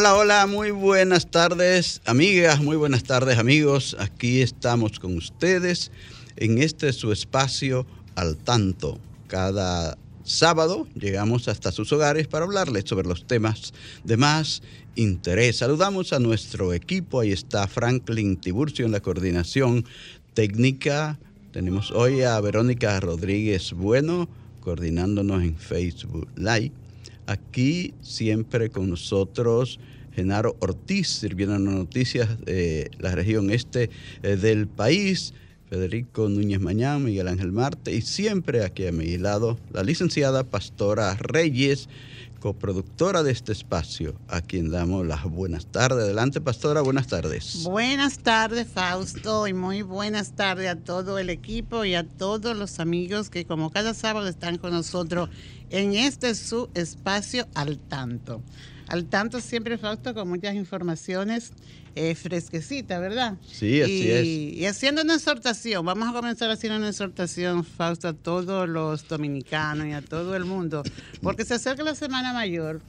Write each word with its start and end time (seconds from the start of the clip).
Hola, 0.00 0.14
hola, 0.14 0.46
muy 0.46 0.70
buenas 0.70 1.28
tardes 1.28 2.02
amigas, 2.06 2.60
muy 2.60 2.76
buenas 2.76 3.02
tardes 3.02 3.36
amigos. 3.36 3.96
Aquí 3.98 4.42
estamos 4.42 5.00
con 5.00 5.16
ustedes 5.16 5.90
en 6.36 6.62
este 6.62 6.92
su 6.92 7.10
espacio 7.10 7.84
al 8.14 8.36
tanto. 8.36 9.00
Cada 9.26 9.98
sábado 10.22 10.86
llegamos 10.94 11.48
hasta 11.48 11.72
sus 11.72 11.92
hogares 11.92 12.28
para 12.28 12.44
hablarles 12.44 12.84
sobre 12.86 13.08
los 13.08 13.26
temas 13.26 13.74
de 14.04 14.16
más 14.16 14.62
interés. 14.94 15.56
Saludamos 15.56 16.12
a 16.12 16.20
nuestro 16.20 16.72
equipo, 16.72 17.18
ahí 17.18 17.32
está 17.32 17.66
Franklin 17.66 18.36
Tiburcio 18.36 18.86
en 18.86 18.92
la 18.92 19.00
coordinación 19.00 19.84
técnica. 20.32 21.18
Tenemos 21.50 21.90
hoy 21.90 22.22
a 22.22 22.40
Verónica 22.40 23.00
Rodríguez 23.00 23.72
Bueno 23.72 24.28
coordinándonos 24.60 25.42
en 25.42 25.56
Facebook 25.56 26.28
Live 26.36 26.87
Aquí 27.28 27.92
siempre 28.00 28.70
con 28.70 28.88
nosotros 28.88 29.78
Genaro 30.14 30.56
Ortiz, 30.60 31.08
sirviendo 31.08 31.58
las 31.58 31.74
noticias 31.74 32.40
de 32.40 32.90
la 32.98 33.14
región 33.14 33.50
este 33.50 33.90
eh, 34.22 34.36
del 34.36 34.66
país. 34.66 35.34
Federico 35.68 36.30
Núñez 36.30 36.60
Mañán, 36.60 37.04
Miguel 37.04 37.28
Ángel 37.28 37.52
Marte 37.52 37.94
y 37.94 38.00
siempre 38.00 38.64
aquí 38.64 38.86
a 38.86 38.92
mi 38.92 39.18
lado 39.18 39.58
la 39.70 39.82
licenciada 39.82 40.42
Pastora 40.42 41.14
Reyes, 41.16 41.90
coproductora 42.38 43.22
de 43.22 43.32
este 43.32 43.52
espacio, 43.52 44.14
a 44.28 44.40
quien 44.40 44.70
damos 44.70 45.06
las 45.06 45.24
buenas 45.24 45.66
tardes. 45.66 46.04
Adelante, 46.04 46.40
Pastora, 46.40 46.80
buenas 46.80 47.08
tardes. 47.08 47.64
Buenas 47.64 48.18
tardes, 48.18 48.68
Fausto, 48.68 49.46
y 49.46 49.52
muy 49.52 49.82
buenas 49.82 50.32
tardes 50.32 50.68
a 50.68 50.76
todo 50.76 51.18
el 51.18 51.30
equipo 51.30 51.84
y 51.84 51.94
a 51.94 52.04
todos 52.04 52.56
los 52.56 52.80
amigos 52.80 53.30
que 53.30 53.44
como 53.44 53.70
cada 53.70 53.94
sábado 53.94 54.28
están 54.28 54.58
con 54.58 54.72
nosotros 54.72 55.28
en 55.70 55.94
este 55.94 56.34
su 56.34 56.68
espacio 56.74 57.46
al 57.54 57.78
tanto. 57.78 58.42
Al 58.88 59.04
tanto 59.04 59.40
siempre, 59.40 59.76
Fausto, 59.76 60.14
con 60.14 60.28
muchas 60.28 60.54
informaciones 60.54 61.52
eh, 61.98 62.14
fresquecitas, 62.14 63.00
¿verdad? 63.00 63.36
Sí, 63.46 63.82
así 63.82 64.10
es. 64.10 64.24
Y 64.24 64.66
haciendo 64.66 65.02
una 65.02 65.14
exhortación, 65.14 65.84
vamos 65.84 66.08
a 66.08 66.12
comenzar 66.12 66.50
haciendo 66.50 66.78
una 66.78 66.88
exhortación, 66.88 67.64
Fausto, 67.64 68.08
a 68.08 68.12
todos 68.12 68.68
los 68.68 69.06
dominicanos 69.08 69.86
y 69.86 69.92
a 69.92 70.02
todo 70.02 70.36
el 70.36 70.44
mundo, 70.44 70.82
porque 71.22 71.44
se 71.44 71.54
acerca 71.54 71.82
la 71.82 71.94
Semana 71.94 72.32
Mayor 72.32 72.80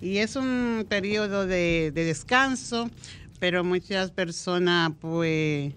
y 0.00 0.18
es 0.18 0.36
un 0.36 0.86
periodo 0.88 1.46
de, 1.46 1.92
de 1.94 2.04
descanso, 2.04 2.90
pero 3.38 3.64
muchas 3.64 4.10
personas, 4.10 4.92
pues, 5.00 5.72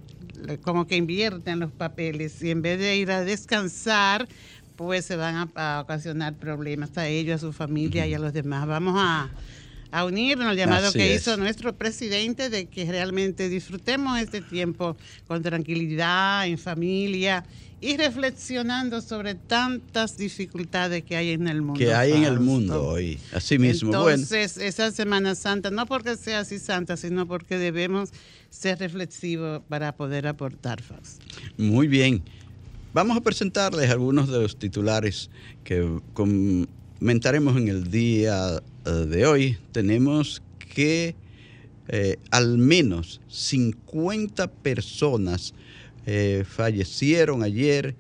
como 0.62 0.88
que 0.88 0.96
invierten 0.96 1.60
los 1.60 1.72
papeles 1.72 2.42
y 2.42 2.52
en 2.52 2.62
vez 2.62 2.80
de 2.80 2.98
ir 2.98 3.12
a 3.12 3.24
descansar, 3.24 4.28
pues 4.76 5.06
se 5.06 5.16
van 5.16 5.50
a, 5.56 5.82
ocasionar 5.82 6.34
problemas 6.36 6.98
a 6.98 7.08
ellos, 7.08 7.38
a 7.38 7.48
su 7.48 7.54
familia 7.54 8.08
y 8.08 8.14
a 8.14 8.20
los 8.20 8.34
demás. 8.34 8.68
Vamos 8.68 8.96
a, 8.98 9.30
unirnos 10.02 10.48
al 10.48 10.58
llamado 10.58 10.92
que 10.92 11.14
hizo 11.14 11.38
nuestro 11.38 11.76
presidente 11.76 12.50
de 12.50 12.66
que 12.66 12.86
realmente 12.86 13.50
disfrutemos 13.50 14.20
este 14.20 14.42
tiempo 14.42 14.98
con 15.28 15.44
tranquilidad, 15.44 16.48
en 16.48 16.58
familia 16.58 17.46
y 17.84 17.98
reflexionando 17.98 19.02
sobre 19.02 19.36
tantas 19.36 20.18
dificultades 20.18 21.04
que 21.04 21.18
hay 21.18 21.32
en 21.32 21.50
el 21.50 21.62
mundo. 21.62 21.78
Que 21.78 21.94
hay 21.94 22.14
en 22.14 22.24
el 22.24 22.40
mundo 22.40 22.82
hoy, 22.82 23.20
así 23.34 23.60
mismo. 23.60 23.90
Entonces, 23.90 24.58
esa 24.58 24.90
Semana 24.92 25.36
Santa, 25.36 25.70
no 25.70 25.86
porque 25.86 26.16
sea 26.16 26.40
así 26.40 26.60
santa, 26.60 26.96
sino 26.96 27.28
porque 27.28 27.58
debemos 27.58 28.12
ser 28.50 28.80
reflexivos 28.80 29.62
para 29.68 29.96
poder 29.98 30.28
aportar. 30.28 30.82
Muy 31.58 31.88
bien. 31.88 32.24
Vamos 32.94 33.18
a 33.18 33.22
presentarles 33.22 33.90
algunos 33.90 34.30
de 34.30 34.40
los 34.40 34.58
titulares 34.58 35.30
que 35.64 36.00
comentaremos 37.04 37.58
en 37.58 37.68
el 37.68 37.92
día 37.92 38.64
eh, 38.86 38.90
de 38.90 39.26
hoy. 39.26 39.58
Tenemos 39.74 40.42
que 40.74 41.18
eh, 41.90 42.16
al 42.32 42.58
menos 42.58 43.20
50 43.28 44.50
personas 44.50 45.54
eh, 46.06 46.46
fallecieron 46.48 47.44
ayer 47.44 47.98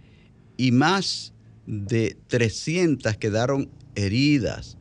y 0.56 0.72
más 0.72 1.34
de 1.68 2.16
300 2.28 3.18
quedaron 3.18 3.69
heridas. 3.96 4.78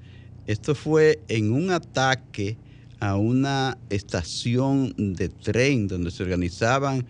Esto 0.47 0.77
fue 0.77 1.19
en 1.27 1.51
un 1.51 1.73
ataque 1.73 2.57
a 3.01 3.17
una 3.17 3.77
estación 3.91 4.95
de 4.97 5.31
tren 5.31 5.89
donde 5.89 6.13
se 6.13 6.23
organizaban 6.23 7.05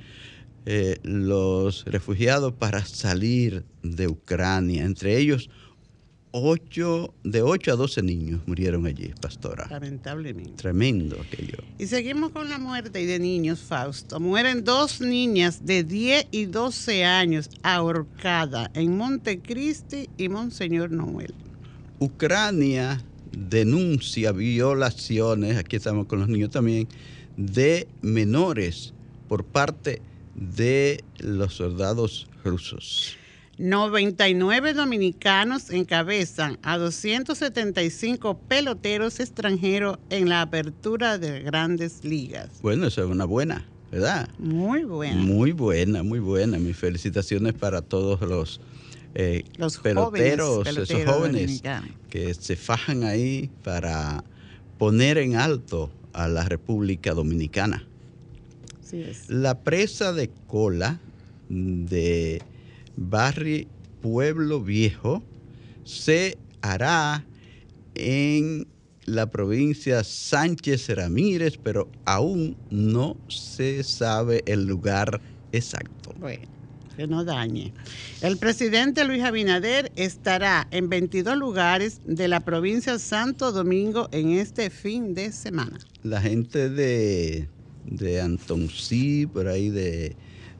los 1.03 1.85
refugiados 1.85 2.55
para 2.55 2.87
salir 2.87 3.65
de 3.83 4.09
Ucrania. 4.09 4.85
Entre 4.85 5.19
ellos, 5.19 5.51
ocho, 6.33 7.15
de 7.23 7.43
8 7.43 7.73
a 7.73 7.77
12 7.77 8.03
niños 8.03 8.41
murieron 8.47 8.87
allí, 8.87 9.13
pastora. 9.21 9.67
Lamentablemente. 9.71 10.55
Tremendo 10.55 11.17
aquello. 11.21 11.59
Y 11.79 11.87
seguimos 11.87 12.31
con 12.31 12.49
la 12.49 12.59
muerte 12.59 13.07
de 13.07 13.19
niños, 13.19 13.61
Fausto. 13.61 14.19
Mueren 14.19 14.65
dos 14.65 15.01
niñas 15.01 15.65
de 15.65 15.85
10 15.85 16.29
y 16.31 16.47
12 16.47 17.05
años 17.05 17.51
ahorcadas 17.63 18.71
en 18.75 18.97
Montecristi 18.97 20.09
y 20.17 20.29
Monseñor 20.29 20.91
Noel. 20.91 21.35
Ucrania 21.99 23.03
denuncia 23.31 24.33
violaciones, 24.33 25.57
aquí 25.57 25.77
estamos 25.77 26.07
con 26.07 26.21
los 26.21 26.29
niños 26.29 26.51
también, 26.51 26.89
de 27.37 27.89
menores 28.03 28.93
por 29.29 29.45
parte 29.45 30.03
de 30.35 31.05
los 31.19 31.55
soldados 31.55 32.29
rusos. 32.45 33.17
99 33.59 34.73
dominicanos 34.73 35.71
encabezan 35.71 36.59
a 36.63 36.79
275 36.79 38.39
peloteros 38.49 39.21
extranjeros 39.21 39.99
en 40.11 40.29
la 40.29 40.41
apertura 40.41 41.19
de 41.19 41.41
grandes 41.41 42.05
ligas. 42.05 42.49
Bueno, 42.63 42.87
eso 42.87 43.05
es 43.05 43.11
una 43.11 43.27
buena, 43.27 43.67
¿verdad? 43.91 44.29
Muy 44.39 44.85
buena. 44.85 45.17
Muy 45.17 45.53
buena, 45.53 46.03
muy 46.03 46.19
buena. 46.19 46.59
Mis 46.59 46.77
felicitaciones 46.77 47.53
para 47.53 47.83
todos 47.83 48.23
los, 48.23 48.61
eh, 49.15 49.45
los 49.59 49.79
peloteros, 49.79 50.67
esos 50.67 51.05
jóvenes 51.05 51.63
que 52.09 52.33
se 52.33 52.57
fajan 52.57 53.05
ahí 53.05 53.51
para 53.63 54.25
poner 54.79 55.19
en 55.19 55.37
alto 55.37 55.91
a 56.15 56.27
la 56.27 56.45
República 56.45 57.13
Dominicana. 57.13 57.87
La 59.29 59.61
presa 59.61 60.13
de 60.13 60.31
cola 60.47 61.01
de 61.49 62.43
Barrio 62.97 63.67
Pueblo 64.01 64.61
Viejo 64.61 65.23
se 65.85 66.39
hará 66.61 67.25
en 67.95 68.67
la 69.05 69.31
provincia 69.31 70.05
Sánchez 70.05 70.89
Ramírez, 70.91 71.59
pero 71.63 71.89
aún 72.05 72.57
no 72.71 73.17
se 73.29 73.83
sabe 73.83 74.43
el 74.47 74.67
lugar 74.67 75.21
exacto. 75.53 76.15
Bueno, 76.19 76.47
que 76.97 77.07
no 77.07 77.25
dañe. 77.25 77.73
El 78.21 78.37
presidente 78.37 79.05
Luis 79.05 79.23
Abinader 79.23 79.91
estará 79.97 80.69
en 80.71 80.89
22 80.89 81.37
lugares 81.37 82.01
de 82.05 82.29
la 82.29 82.41
provincia 82.41 82.99
Santo 82.99 83.51
Domingo 83.51 84.09
en 84.13 84.31
este 84.31 84.71
fin 84.71 85.15
de 85.15 85.33
semana. 85.33 85.79
La 86.03 86.21
gente 86.21 86.69
de 86.69 87.49
de 87.85 88.21
Antonsí, 88.21 89.27
por 89.27 89.49
ahí 89.49 89.71
de, 89.71 90.17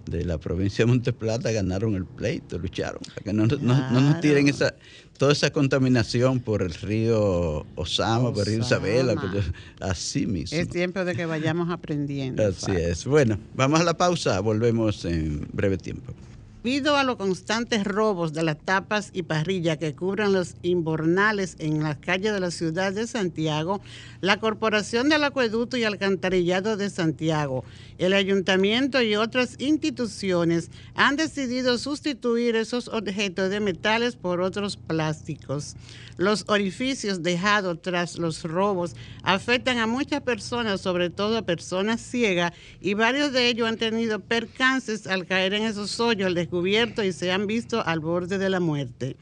la 0.07 0.39
provincia 0.39 0.85
de 0.85 0.91
Monteplata, 0.91 1.51
ganaron 1.53 1.95
el 1.95 2.05
pleito, 2.05 2.59
lucharon, 2.59 3.01
para 3.03 3.23
que 3.23 3.33
no, 3.33 3.47
nos 3.47 4.21
tiren 4.21 4.49
esa, 4.49 4.75
toda 5.19 5.33
esa 5.33 5.51
contaminación 5.51 6.41
por 6.41 6.63
el 6.63 6.75
río 6.75 7.67
Osama, 7.75 8.33
por 8.33 8.49
el 8.49 8.55
río 8.55 8.65
Isabela, 8.65 9.15
así 9.81 10.27
mismo. 10.27 10.59
Es 10.59 10.69
tiempo 10.69 11.05
de 11.05 11.15
que 11.15 11.27
vayamos 11.27 11.71
aprendiendo. 11.71 12.47
Así 12.47 12.73
es. 12.73 13.05
Bueno, 13.05 13.39
vamos 13.55 13.81
a 13.81 13.85
la 13.85 13.97
pausa, 13.97 14.41
volvemos 14.41 15.05
en 15.05 15.47
breve 15.53 15.79
tiempo. 15.79 16.13
Debido 16.63 16.97
a 16.97 17.03
los 17.03 17.17
constantes 17.17 17.83
robos 17.83 18.33
de 18.33 18.45
las 18.45 18.57
tapas 18.57 19.11
y 19.13 19.25
parrillas 19.25 19.79
que 19.79 19.97
cubren 19.97 20.33
los 20.33 20.55
inbornales 20.63 21.57
en 21.59 21.83
las 21.83 21.97
calles 21.97 22.33
de 22.33 22.39
la 22.39 22.53
ciudad 22.53 22.93
de 22.93 23.09
Santiago, 23.09 23.81
la 24.21 24.39
Corporación 24.39 25.09
del 25.09 25.25
Acueducto 25.25 25.77
y 25.77 25.83
Alcantarillado 25.83 26.77
de 26.77 26.89
Santiago, 26.89 27.65
el 27.99 28.13
Ayuntamiento 28.13 29.03
y 29.03 29.17
otras 29.17 29.57
instituciones 29.59 30.71
han 30.95 31.17
decidido 31.17 31.79
sustituir 31.79 32.55
esos 32.55 32.87
objetos 32.87 33.51
de 33.51 33.59
metales 33.59 34.15
por 34.15 34.41
otros 34.41 34.77
plásticos. 34.77 35.75
Los 36.17 36.45
orificios 36.47 37.23
dejados 37.23 37.81
tras 37.83 38.19
los 38.19 38.45
robos 38.45 38.95
afectan 39.25 39.79
a 39.79 39.87
muchas 39.87 40.21
personas, 40.21 40.81
sobre 40.81 41.11
todo 41.11 41.39
a 41.39 41.43
personas 41.43 42.01
ciegas, 42.01 42.53
y 42.81 42.95
varios 42.95 43.33
de 43.33 43.49
ellos 43.49 43.69
han 43.69 43.79
tenido 43.79 44.21
percances 44.21 45.07
al 45.07 45.27
caer 45.27 45.55
en 45.55 45.65
esos 45.65 45.99
hoyos 45.99 46.27
al 46.27 46.35
descubierto 46.53 47.03
y 47.03 47.13
se 47.13 47.33
han 47.33 47.47
visto 47.47 47.83
al 47.87 48.01
borde 48.01 48.37
de 48.37 48.51
la 48.51 48.61
muerte. 48.61 49.17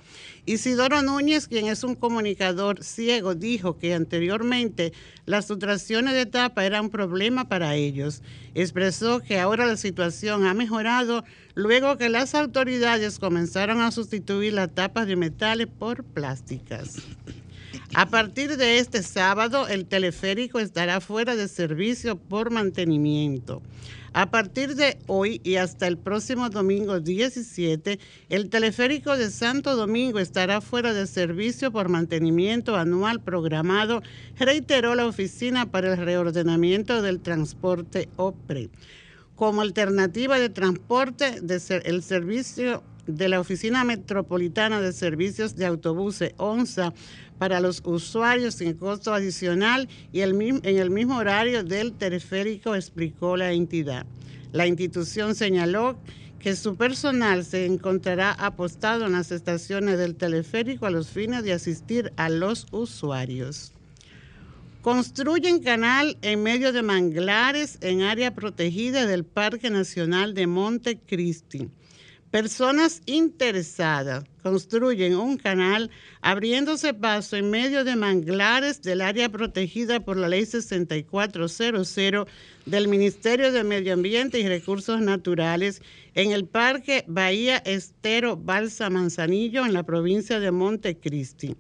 Isidoro 0.46 1.00
Núñez, 1.00 1.46
quien 1.46 1.68
es 1.68 1.84
un 1.84 1.94
comunicador 1.94 2.82
ciego, 2.82 3.36
dijo 3.36 3.78
que 3.78 3.94
anteriormente 3.94 4.92
las 5.26 5.46
sustracciones 5.46 6.14
de 6.14 6.26
tapa 6.26 6.64
eran 6.64 6.86
un 6.86 6.90
problema 6.90 7.48
para 7.48 7.76
ellos. 7.76 8.20
Expresó 8.56 9.20
que 9.20 9.38
ahora 9.38 9.64
la 9.64 9.76
situación 9.76 10.44
ha 10.44 10.54
mejorado 10.54 11.22
luego 11.54 11.96
que 11.98 12.08
las 12.08 12.34
autoridades 12.34 13.20
comenzaron 13.20 13.80
a 13.80 13.92
sustituir 13.92 14.54
las 14.54 14.74
tapas 14.74 15.06
de 15.06 15.14
metales 15.14 15.68
por 15.68 16.02
plásticas. 16.02 16.96
A 17.94 18.06
partir 18.06 18.56
de 18.56 18.78
este 18.78 19.02
sábado, 19.02 19.66
el 19.66 19.84
teleférico 19.84 20.60
estará 20.60 21.00
fuera 21.00 21.34
de 21.34 21.48
servicio 21.48 22.16
por 22.16 22.50
mantenimiento. 22.50 23.62
A 24.12 24.30
partir 24.30 24.76
de 24.76 24.96
hoy 25.08 25.40
y 25.42 25.56
hasta 25.56 25.88
el 25.88 25.98
próximo 25.98 26.50
domingo 26.50 27.00
17, 27.00 27.98
el 28.28 28.48
teleférico 28.48 29.16
de 29.16 29.30
Santo 29.30 29.74
Domingo 29.74 30.20
estará 30.20 30.60
fuera 30.60 30.92
de 30.92 31.08
servicio 31.08 31.72
por 31.72 31.88
mantenimiento 31.88 32.76
anual 32.76 33.20
programado, 33.22 34.02
reiteró 34.38 34.94
la 34.94 35.06
Oficina 35.06 35.70
para 35.70 35.92
el 35.92 35.98
Reordenamiento 35.98 37.02
del 37.02 37.20
Transporte 37.20 38.08
OPRE. 38.16 38.70
Como 39.34 39.62
alternativa 39.62 40.38
de 40.38 40.48
transporte, 40.48 41.40
el 41.84 42.02
servicio 42.02 42.84
de 43.06 43.28
la 43.28 43.40
Oficina 43.40 43.84
Metropolitana 43.84 44.80
de 44.80 44.92
Servicios 44.92 45.56
de 45.56 45.66
Autobuses, 45.66 46.34
ONSA, 46.36 46.92
para 47.40 47.58
los 47.58 47.80
usuarios 47.86 48.56
sin 48.56 48.74
costo 48.74 49.14
adicional 49.14 49.88
y 50.12 50.20
en 50.20 50.60
el 50.62 50.90
mismo 50.90 51.16
horario 51.16 51.64
del 51.64 51.94
teleférico, 51.94 52.74
explicó 52.74 53.34
la 53.38 53.50
entidad. 53.52 54.04
La 54.52 54.66
institución 54.66 55.34
señaló 55.34 55.98
que 56.38 56.54
su 56.54 56.76
personal 56.76 57.46
se 57.46 57.64
encontrará 57.64 58.32
apostado 58.32 59.06
en 59.06 59.12
las 59.12 59.32
estaciones 59.32 59.96
del 59.96 60.16
teleférico 60.16 60.84
a 60.84 60.90
los 60.90 61.08
fines 61.08 61.42
de 61.42 61.54
asistir 61.54 62.12
a 62.18 62.28
los 62.28 62.66
usuarios. 62.72 63.72
Construyen 64.82 65.62
canal 65.62 66.18
en 66.20 66.42
medio 66.42 66.74
de 66.74 66.82
manglares 66.82 67.78
en 67.80 68.02
área 68.02 68.34
protegida 68.34 69.06
del 69.06 69.24
Parque 69.24 69.70
Nacional 69.70 70.34
de 70.34 70.46
Monte 70.46 70.98
Cristi. 70.98 71.70
Personas 72.30 73.02
interesadas 73.06 74.22
construyen 74.44 75.16
un 75.16 75.36
canal 75.36 75.90
abriéndose 76.20 76.94
paso 76.94 77.34
en 77.34 77.50
medio 77.50 77.82
de 77.82 77.96
manglares 77.96 78.82
del 78.82 79.00
área 79.00 79.28
protegida 79.28 79.98
por 79.98 80.16
la 80.16 80.28
Ley 80.28 80.46
6400 80.46 82.28
del 82.66 82.86
Ministerio 82.86 83.50
de 83.50 83.64
Medio 83.64 83.94
Ambiente 83.94 84.38
y 84.38 84.46
Recursos 84.46 85.00
Naturales 85.00 85.82
en 86.14 86.30
el 86.30 86.44
Parque 86.44 87.04
Bahía 87.08 87.56
Estero 87.56 88.36
Balsa 88.36 88.90
Manzanillo 88.90 89.66
en 89.66 89.72
la 89.72 89.82
provincia 89.82 90.38
de 90.38 90.52
Montecristi. 90.52 91.56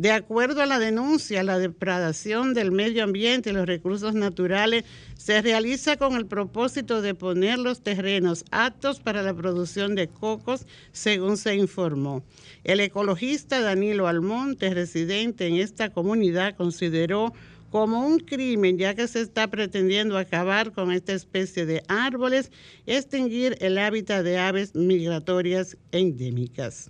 De 0.00 0.12
acuerdo 0.12 0.62
a 0.62 0.66
la 0.66 0.78
denuncia, 0.78 1.42
la 1.42 1.58
depredación 1.58 2.54
del 2.54 2.72
medio 2.72 3.04
ambiente 3.04 3.50
y 3.50 3.52
los 3.52 3.66
recursos 3.66 4.14
naturales 4.14 4.86
se 5.18 5.42
realiza 5.42 5.98
con 5.98 6.14
el 6.14 6.24
propósito 6.24 7.02
de 7.02 7.14
poner 7.14 7.58
los 7.58 7.82
terrenos 7.82 8.46
aptos 8.50 8.98
para 8.98 9.22
la 9.22 9.34
producción 9.34 9.94
de 9.94 10.08
cocos, 10.08 10.66
según 10.92 11.36
se 11.36 11.54
informó. 11.54 12.24
El 12.64 12.80
ecologista 12.80 13.60
Danilo 13.60 14.08
Almonte, 14.08 14.72
residente 14.72 15.46
en 15.48 15.56
esta 15.56 15.90
comunidad, 15.90 16.56
consideró 16.56 17.34
como 17.68 18.00
un 18.00 18.20
crimen, 18.20 18.78
ya 18.78 18.94
que 18.94 19.06
se 19.06 19.20
está 19.20 19.48
pretendiendo 19.48 20.16
acabar 20.16 20.72
con 20.72 20.92
esta 20.92 21.12
especie 21.12 21.66
de 21.66 21.82
árboles, 21.88 22.50
extinguir 22.86 23.58
el 23.60 23.76
hábitat 23.76 24.24
de 24.24 24.38
aves 24.38 24.74
migratorias 24.74 25.76
endémicas. 25.92 26.88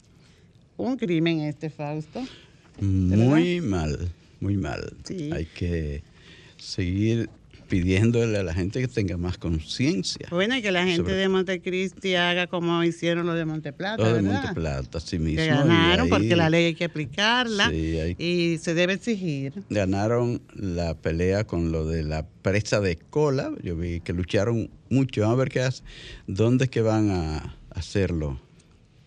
Un 0.77 0.97
crimen 0.97 1.41
este, 1.41 1.71
Fausto. 1.71 2.23
Muy 2.81 3.61
mal, 3.61 4.11
muy 4.41 4.57
mal. 4.57 4.93
Hay 5.33 5.47
que 5.47 6.03
seguir 6.57 7.29
pidiéndole 7.71 8.37
a 8.37 8.43
la 8.43 8.53
gente 8.53 8.81
que 8.81 8.89
tenga 8.89 9.17
más 9.17 9.39
conciencia. 9.39 10.27
Bueno, 10.31 10.57
y 10.57 10.63
que 10.63 10.73
la 10.73 10.85
gente 10.85 11.13
de 11.13 11.29
Montecristi 11.29 12.17
haga 12.17 12.49
como 12.49 12.83
hicieron 12.83 13.27
los 13.27 13.37
de 13.37 13.45
Monteplata. 13.45 14.03
Los 14.03 14.15
de 14.15 14.23
Monteplata, 14.23 14.99
sí 14.99 15.19
mismo. 15.19 15.41
Que 15.41 15.47
ganaron 15.47 16.09
porque 16.09 16.35
la 16.35 16.51
ley 16.51 16.67
hay 16.67 16.75
que 16.75 16.87
aplicarla 16.87 17.73
y 17.73 18.59
se 18.61 18.75
debe 18.75 18.95
exigir. 18.95 19.63
Ganaron 19.71 20.43
la 20.55 20.95
pelea 20.95 21.45
con 21.45 21.71
lo 21.71 21.87
de 21.87 22.03
la 22.03 22.27
presa 22.43 22.81
de 22.81 22.97
cola. 22.97 23.53
Yo 23.63 23.77
vi 23.77 24.01
que 24.01 24.13
lucharon 24.13 24.69
mucho. 24.89 25.21
Vamos 25.23 25.37
a 25.37 25.39
ver 25.39 25.49
qué 25.51 25.61
hace. 25.61 25.85
¿Dónde 26.27 26.65
es 26.65 26.71
que 26.71 26.83
van 26.83 27.11
a 27.11 27.57
hacerlo? 27.71 28.41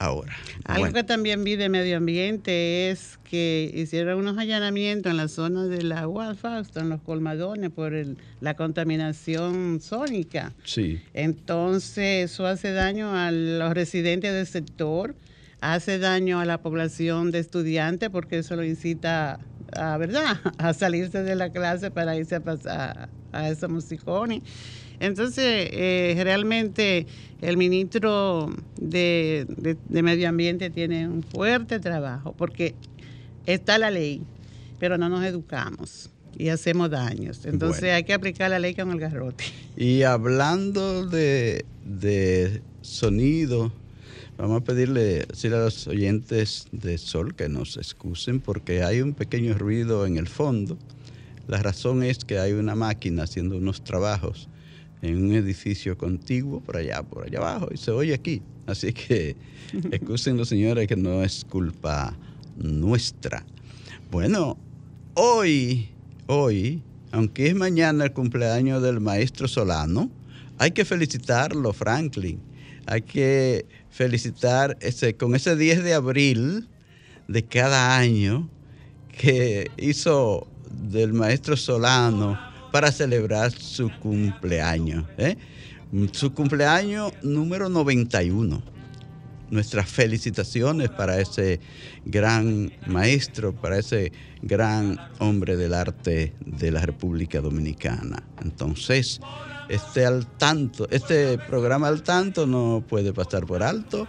Ahora. 0.03 0.33
Algo 0.65 0.91
que 0.91 1.03
también 1.03 1.43
vi 1.43 1.55
de 1.55 1.69
medio 1.69 1.97
ambiente 1.97 2.89
es 2.89 3.19
que 3.23 3.71
hicieron 3.73 4.19
unos 4.19 4.37
allanamientos 4.37 5.09
en 5.09 5.17
la 5.17 5.27
zona 5.27 5.63
del 5.65 5.91
agua, 5.91 6.35
Fausto, 6.35 6.79
en 6.79 6.89
los 6.89 7.01
colmadones, 7.01 7.69
por 7.71 7.93
la 8.41 8.53
contaminación 8.55 9.79
sónica. 9.81 10.53
Sí. 10.63 11.01
Entonces, 11.13 12.31
eso 12.31 12.45
hace 12.45 12.71
daño 12.71 13.15
a 13.15 13.31
los 13.31 13.73
residentes 13.73 14.33
del 14.33 14.47
sector, 14.47 15.15
hace 15.61 15.99
daño 15.99 16.39
a 16.39 16.45
la 16.45 16.61
población 16.61 17.31
de 17.31 17.39
estudiantes, 17.39 18.09
porque 18.09 18.39
eso 18.39 18.55
lo 18.55 18.63
incita 18.63 19.39
a, 19.75 19.97
¿verdad?, 19.97 20.37
a 20.57 20.73
salirse 20.73 21.23
de 21.23 21.35
la 21.35 21.49
clase 21.49 21.91
para 21.91 22.15
irse 22.15 22.35
a 22.35 22.39
pasar 22.41 23.09
a 23.31 23.49
esos 23.49 23.69
musicones. 23.69 24.43
Entonces, 24.99 25.69
eh, 25.71 26.19
realmente 26.23 27.05
el 27.41 27.57
ministro 27.57 28.49
de, 28.79 29.45
Medio 29.89 30.29
Ambiente 30.29 30.69
tiene 30.69 31.07
un 31.07 31.23
fuerte 31.23 31.79
trabajo 31.79 32.33
porque 32.37 32.73
está 33.45 33.77
la 33.77 33.91
ley, 33.91 34.21
pero 34.79 34.97
no 34.97 35.09
nos 35.09 35.25
educamos 35.25 36.09
y 36.37 36.49
hacemos 36.49 36.89
daños. 36.89 37.45
Entonces 37.45 37.91
hay 37.91 38.03
que 38.05 38.13
aplicar 38.13 38.49
la 38.49 38.59
ley 38.59 38.75
con 38.75 38.91
el 38.91 38.99
garrote. 38.99 39.43
Y 39.75 40.03
hablando 40.03 41.05
de, 41.05 41.65
sonido, 42.81 43.73
vamos 44.37 44.61
a 44.61 44.63
pedirle 44.63 45.25
a 45.43 45.47
los 45.49 45.87
oyentes 45.87 46.67
de 46.71 46.97
Sol 46.97 47.35
que 47.35 47.49
nos 47.49 47.77
excusen 47.77 48.39
porque 48.39 48.83
hay 48.83 49.01
un 49.01 49.13
pequeño 49.13 49.57
ruido 49.57 50.05
en 50.05 50.17
el 50.17 50.27
fondo. 50.27 50.77
La 51.47 51.61
razón 51.61 52.03
es 52.03 52.19
que 52.23 52.39
hay 52.39 52.53
una 52.53 52.75
máquina 52.75 53.23
haciendo 53.23 53.57
unos 53.57 53.83
trabajos 53.83 54.47
en 55.03 55.21
un 55.21 55.33
edificio 55.33 55.97
contiguo 55.97 56.61
por 56.61 56.77
allá, 56.77 57.03
por 57.03 57.25
allá 57.25 57.39
abajo, 57.39 57.67
y 57.71 57.77
se 57.77 57.91
oye 57.91 58.13
aquí. 58.13 58.41
Así 58.65 58.93
que 58.93 59.35
excusen 59.91 60.37
los 60.37 60.47
señores 60.47 60.87
que 60.87 60.95
no 60.95 61.21
es 61.23 61.45
culpa 61.45 62.15
nuestra. 62.55 63.45
Bueno, 64.09 64.57
hoy, 65.13 65.89
hoy, 66.27 66.81
aunque 67.11 67.47
es 67.47 67.55
mañana 67.55 68.05
el 68.05 68.13
cumpleaños 68.13 68.81
del 68.81 69.01
maestro 69.01 69.49
Solano, 69.49 70.09
hay 70.57 70.71
que 70.71 70.85
felicitarlo, 70.85 71.73
Franklin. 71.73 72.39
Hay 72.85 73.01
que 73.01 73.65
felicitar 73.89 74.77
ese, 74.79 75.15
con 75.15 75.35
ese 75.35 75.57
10 75.57 75.83
de 75.83 75.93
abril 75.95 76.69
de 77.27 77.43
cada 77.43 77.97
año 77.97 78.49
que 79.19 79.69
hizo 79.77 80.47
del 80.71 81.11
maestro 81.11 81.57
Solano 81.57 82.52
para 82.73 82.91
celebrar 82.91 83.51
su 83.51 83.91
cumpleaños. 83.99 85.05
¿eh? 85.19 85.37
Su 86.11 86.33
cumpleaños 86.33 87.13
número 87.21 87.69
91. 87.69 88.63
Nuestras 89.51 89.87
felicitaciones 89.87 90.89
para 90.89 91.19
ese 91.19 91.59
gran 92.03 92.73
maestro, 92.87 93.53
para 93.53 93.77
ese 93.77 94.11
gran 94.41 94.97
hombre 95.19 95.55
del 95.55 95.75
arte 95.75 96.33
de 96.47 96.71
la 96.71 96.81
República 96.81 97.41
Dominicana. 97.41 98.23
Entonces, 98.41 99.21
este 99.69 100.07
al 100.07 100.25
tanto, 100.25 100.87
este 100.89 101.37
programa 101.37 101.89
al 101.89 102.01
tanto 102.01 102.47
no 102.47 102.83
puede 102.89 103.13
pasar 103.13 103.45
por 103.45 103.61
alto 103.61 104.07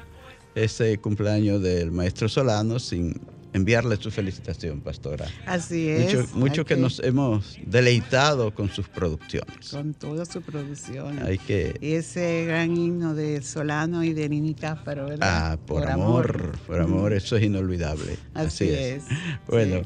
ese 0.54 0.96
cumpleaños 1.00 1.60
del 1.60 1.92
maestro 1.92 2.30
Solano 2.30 2.78
sin 2.78 3.20
enviarle 3.54 3.96
su 3.96 4.10
felicitación, 4.10 4.80
pastora. 4.80 5.26
Así 5.46 5.88
es. 5.88 6.34
Mucho, 6.34 6.66
que, 6.66 6.76
nos 6.76 6.98
hemos 6.98 7.56
deleitado 7.64 8.52
con 8.52 8.68
sus 8.68 8.88
producciones. 8.88 9.70
Con 9.70 9.94
todas 9.94 10.28
sus 10.28 10.42
producciones. 10.42 11.24
Hay 11.24 11.38
que... 11.38 11.78
Y 11.80 11.92
ese 11.92 12.44
gran 12.46 12.76
himno 12.76 13.14
de 13.14 13.40
Solano 13.42 14.02
y 14.02 14.12
de 14.12 14.28
Nini 14.28 14.54
Cáfaro, 14.54 15.06
¿verdad? 15.06 15.52
Ah, 15.52 15.56
por, 15.64 15.88
amor, 15.88 16.58
por 16.66 16.80
amor, 16.80 17.12
eso 17.12 17.36
es 17.36 17.44
inolvidable. 17.44 18.18
Así, 18.34 18.68
es. 18.68 19.04
Bueno. 19.46 19.82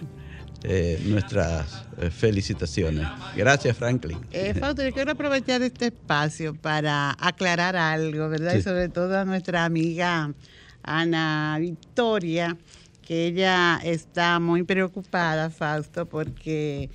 Eh, 0.64 1.00
nuestras 1.06 1.84
eh, 1.98 2.10
felicitaciones. 2.10 3.06
Gracias, 3.36 3.76
Franklin. 3.76 4.18
Eh, 4.32 4.54
Fausto, 4.54 4.82
yo 4.82 4.92
quiero 4.92 5.12
aprovechar 5.12 5.62
este 5.62 5.86
espacio 5.86 6.52
para 6.52 7.16
aclarar 7.20 7.76
algo, 7.76 8.28
¿verdad? 8.28 8.56
Y 8.56 8.62
sobre 8.62 8.88
todo 8.88 9.16
a 9.16 9.24
nuestra 9.24 9.64
amiga 9.64 10.32
Ana 10.82 11.58
Victoria, 11.60 12.56
que 13.08 13.26
ella 13.26 13.80
está 13.82 14.38
muy 14.38 14.64
preocupada, 14.64 15.48
Fausto, 15.48 16.04
porque 16.04 16.90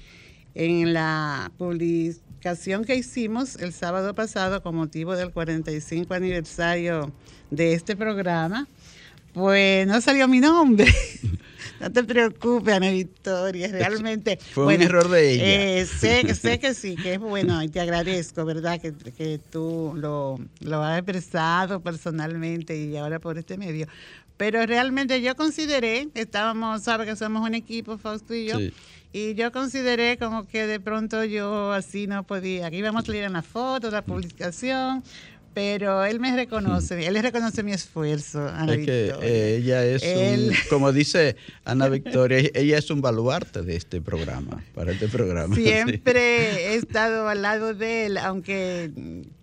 en 0.53 0.93
la 0.93 1.51
publicación 1.57 2.85
que 2.85 2.95
hicimos 2.95 3.55
el 3.55 3.73
sábado 3.73 4.13
pasado 4.13 4.61
con 4.61 4.75
motivo 4.75 5.15
del 5.15 5.31
45 5.31 6.13
aniversario 6.13 7.11
de 7.49 7.73
este 7.73 7.95
programa, 7.95 8.67
pues 9.33 9.87
no 9.87 9.99
salió 10.01 10.27
mi 10.27 10.39
nombre. 10.39 10.85
No 11.79 11.91
te 11.91 12.03
preocupes, 12.03 12.73
Ana 12.75 12.91
Victoria, 12.91 13.67
realmente. 13.67 14.39
Fue 14.53 14.75
un 14.75 14.81
error 14.81 15.09
de 15.09 15.31
ella. 15.31 15.43
Eh, 15.79 15.85
sé, 15.85 16.33
sé 16.35 16.57
que 16.57 16.73
sí, 16.73 16.95
que 16.95 17.15
es 17.15 17.19
bueno 17.19 17.61
y 17.61 17.67
te 17.67 17.81
agradezco, 17.81 18.45
¿verdad? 18.45 18.79
Que, 18.79 18.93
que 18.93 19.37
tú 19.51 19.93
lo, 19.97 20.39
lo 20.61 20.81
has 20.81 20.99
expresado 20.99 21.81
personalmente 21.81 22.77
y 22.77 22.95
ahora 22.95 23.19
por 23.19 23.37
este 23.37 23.57
medio. 23.57 23.87
Pero 24.37 24.65
realmente 24.65 25.21
yo 25.21 25.35
consideré, 25.35 26.07
estábamos, 26.15 26.83
sabes 26.83 27.07
que 27.07 27.15
somos 27.15 27.47
un 27.47 27.53
equipo, 27.53 27.97
Fausto 27.97 28.33
y 28.33 28.47
yo, 28.47 28.57
y 29.13 29.35
yo 29.35 29.51
consideré 29.51 30.17
como 30.17 30.47
que 30.47 30.65
de 30.65 30.79
pronto 30.79 31.23
yo 31.23 31.71
así 31.71 32.07
no 32.07 32.23
podía, 32.23 32.71
que 32.71 32.77
íbamos 32.77 33.03
a 33.03 33.05
salir 33.05 33.23
en 33.23 33.33
la 33.33 33.43
foto, 33.43 33.91
la 33.91 34.01
publicación, 34.01 35.03
pero 35.53 36.03
él 36.03 36.19
me 36.19 36.35
reconoce, 36.35 37.05
él 37.05 37.21
reconoce 37.21 37.61
mi 37.61 37.73
esfuerzo, 37.73 38.47
Ana 38.47 38.73
es 38.73 38.85
Que 38.85 39.13
eh, 39.21 39.57
ella 39.57 39.85
es, 39.85 40.03
un, 40.03 40.51
como 40.69 40.91
dice 40.91 41.35
Ana 41.63 41.89
Victoria, 41.89 42.49
ella 42.53 42.77
es 42.77 42.89
un 42.89 43.01
baluarte 43.01 43.61
de 43.61 43.75
este 43.75 44.01
programa, 44.01 44.63
para 44.73 44.91
este 44.91 45.07
programa. 45.07 45.55
Siempre 45.55 46.71
he 46.71 46.75
estado 46.75 47.27
al 47.27 47.43
lado 47.43 47.75
de 47.75 48.07
él, 48.07 48.17
aunque 48.17 48.91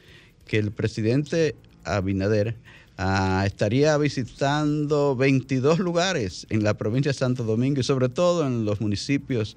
que 0.45 0.59
el 0.59 0.73
presidente 0.73 1.55
Abinader 1.85 2.57
ah, 2.99 3.45
estaría 3.47 3.97
visitando 3.97 5.15
22 5.15 5.79
lugares 5.79 6.49
en 6.51 6.65
la 6.65 6.75
provincia 6.75 7.13
de 7.13 7.19
Santo 7.19 7.45
Domingo 7.45 7.81
y 7.81 7.85
sobre 7.85 8.09
todo 8.09 8.45
en 8.45 8.65
los 8.65 8.81
municipios, 8.81 9.57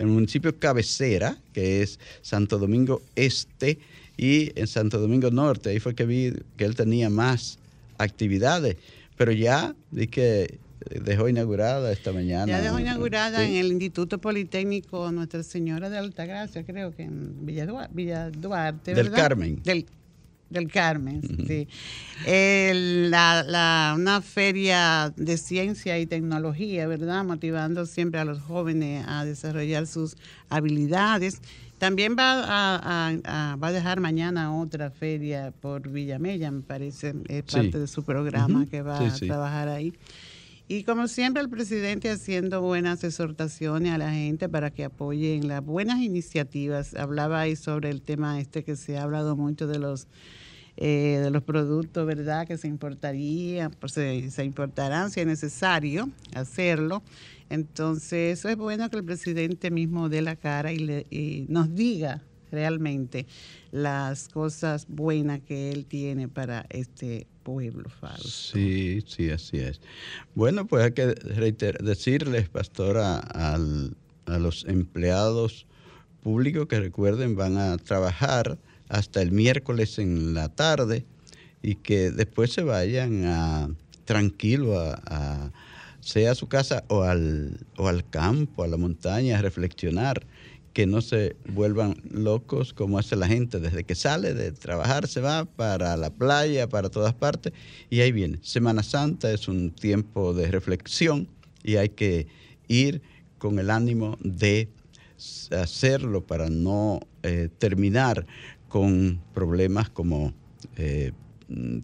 en 0.00 0.08
el 0.08 0.12
municipio 0.12 0.58
cabecera, 0.58 1.38
que 1.52 1.82
es 1.82 2.00
Santo 2.20 2.58
Domingo 2.58 3.00
Este, 3.14 3.78
y 4.16 4.50
en 4.58 4.66
Santo 4.66 4.98
Domingo 4.98 5.30
Norte. 5.30 5.70
Ahí 5.70 5.78
fue 5.78 5.94
que 5.94 6.04
vi 6.04 6.32
que 6.56 6.64
él 6.64 6.74
tenía 6.74 7.08
más 7.10 7.60
actividades. 7.98 8.76
Pero 9.16 9.30
ya 9.30 9.76
di 9.92 10.08
que 10.08 10.58
dejó 11.02 11.28
inaugurada 11.28 11.92
esta 11.92 12.12
mañana. 12.12 12.46
Ya 12.46 12.60
dejó 12.60 12.78
inaugurada 12.78 13.44
en 13.44 13.54
el 13.54 13.72
Instituto 13.72 14.18
Politécnico 14.18 15.10
Nuestra 15.12 15.42
Señora 15.42 15.90
de 15.90 15.98
Altagracia, 15.98 16.64
creo 16.64 16.94
que 16.94 17.02
en 17.04 17.44
Villa 17.46 17.66
Duarte, 17.66 17.94
Villa 17.94 18.30
Duarte 18.30 18.94
Del 18.94 19.10
Carmen. 19.10 19.62
Del, 19.62 19.86
del 20.50 20.70
Carmen, 20.70 21.22
sí. 21.46 21.68
la, 22.24 23.94
una 23.96 24.22
feria 24.22 25.12
de 25.16 25.36
ciencia 25.36 25.98
y 25.98 26.06
tecnología, 26.06 26.86
¿verdad? 26.86 27.24
Motivando 27.24 27.86
siempre 27.86 28.20
a 28.20 28.24
los 28.24 28.40
jóvenes 28.40 29.04
a 29.06 29.24
desarrollar 29.24 29.86
sus 29.86 30.16
habilidades. 30.48 31.40
También 31.78 32.16
va 32.18 32.44
a, 32.44 33.56
va 33.56 33.68
a 33.68 33.72
dejar 33.72 34.00
mañana 34.00 34.52
otra 34.58 34.90
feria 34.90 35.52
por 35.60 35.88
Villamella, 35.88 36.50
me 36.50 36.62
parece, 36.62 37.14
es 37.28 37.44
parte 37.44 37.78
de 37.78 37.86
su 37.86 38.02
programa 38.02 38.66
que 38.66 38.82
va 38.82 38.98
a 38.98 39.14
trabajar 39.14 39.68
ahí. 39.68 39.92
Y 40.70 40.84
como 40.84 41.08
siempre, 41.08 41.42
el 41.42 41.48
presidente 41.48 42.10
haciendo 42.10 42.60
buenas 42.60 43.02
exhortaciones 43.02 43.90
a 43.90 43.96
la 43.96 44.12
gente 44.12 44.50
para 44.50 44.70
que 44.70 44.84
apoyen 44.84 45.48
las 45.48 45.64
buenas 45.64 46.00
iniciativas. 46.00 46.94
Hablaba 46.94 47.40
ahí 47.40 47.56
sobre 47.56 47.88
el 47.88 48.02
tema 48.02 48.38
este 48.38 48.64
que 48.64 48.76
se 48.76 48.98
ha 48.98 49.04
hablado 49.04 49.34
mucho 49.34 49.66
de 49.66 49.78
los 49.78 50.08
eh, 50.76 51.20
de 51.22 51.30
los 51.30 51.42
productos, 51.42 52.06
¿verdad? 52.06 52.46
Que 52.46 52.58
se 52.58 52.68
importarían, 52.68 53.72
pues 53.80 53.92
se, 53.92 54.30
se 54.30 54.44
importarán 54.44 55.10
si 55.10 55.20
es 55.20 55.26
necesario 55.26 56.10
hacerlo. 56.34 57.02
Entonces, 57.48 58.38
eso 58.38 58.50
es 58.50 58.56
bueno 58.56 58.90
que 58.90 58.98
el 58.98 59.04
presidente 59.04 59.70
mismo 59.70 60.10
dé 60.10 60.20
la 60.20 60.36
cara 60.36 60.70
y, 60.70 60.78
le, 60.78 61.06
y 61.10 61.46
nos 61.48 61.74
diga 61.74 62.22
realmente 62.52 63.26
las 63.70 64.28
cosas 64.28 64.86
buenas 64.86 65.40
que 65.40 65.70
él 65.70 65.86
tiene 65.86 66.28
para 66.28 66.66
este 66.68 67.26
Sí, 68.28 69.02
sí, 69.06 69.30
así 69.30 69.58
es. 69.58 69.80
Bueno, 70.34 70.66
pues 70.66 70.84
hay 70.84 70.92
que 70.92 71.06
decirles, 71.06 72.48
pastora, 72.48 73.18
al, 73.18 73.96
a 74.26 74.38
los 74.38 74.64
empleados 74.66 75.66
públicos 76.22 76.66
que 76.66 76.80
recuerden 76.80 77.36
van 77.36 77.56
a 77.56 77.76
trabajar 77.78 78.58
hasta 78.88 79.22
el 79.22 79.32
miércoles 79.32 79.98
en 79.98 80.34
la 80.34 80.48
tarde 80.48 81.04
y 81.62 81.76
que 81.76 82.10
después 82.10 82.52
se 82.52 82.62
vayan 82.62 83.24
a 83.26 83.70
tranquilo 84.04 84.78
a, 84.78 85.52
sea 86.00 86.32
a 86.32 86.34
su 86.34 86.48
casa 86.48 86.84
o 86.88 87.02
al, 87.02 87.58
o 87.76 87.88
al 87.88 88.08
campo, 88.08 88.62
a 88.62 88.68
la 88.68 88.76
montaña, 88.76 89.38
a 89.38 89.42
reflexionar 89.42 90.26
que 90.78 90.86
no 90.86 91.00
se 91.00 91.34
vuelvan 91.48 91.96
locos 92.08 92.72
como 92.72 93.00
hace 93.00 93.16
la 93.16 93.26
gente. 93.26 93.58
Desde 93.58 93.82
que 93.82 93.96
sale 93.96 94.32
de 94.32 94.52
trabajar 94.52 95.08
se 95.08 95.20
va 95.20 95.44
para 95.44 95.96
la 95.96 96.10
playa, 96.10 96.68
para 96.68 96.88
todas 96.88 97.14
partes, 97.14 97.52
y 97.90 97.98
ahí 97.98 98.12
viene. 98.12 98.38
Semana 98.42 98.84
Santa 98.84 99.32
es 99.32 99.48
un 99.48 99.72
tiempo 99.72 100.34
de 100.34 100.52
reflexión 100.52 101.26
y 101.64 101.78
hay 101.78 101.88
que 101.88 102.28
ir 102.68 103.02
con 103.38 103.58
el 103.58 103.70
ánimo 103.70 104.18
de 104.20 104.68
hacerlo 105.50 106.24
para 106.24 106.48
no 106.48 107.00
eh, 107.24 107.48
terminar 107.58 108.24
con 108.68 109.20
problemas 109.34 109.90
como 109.90 110.32
eh, 110.76 111.10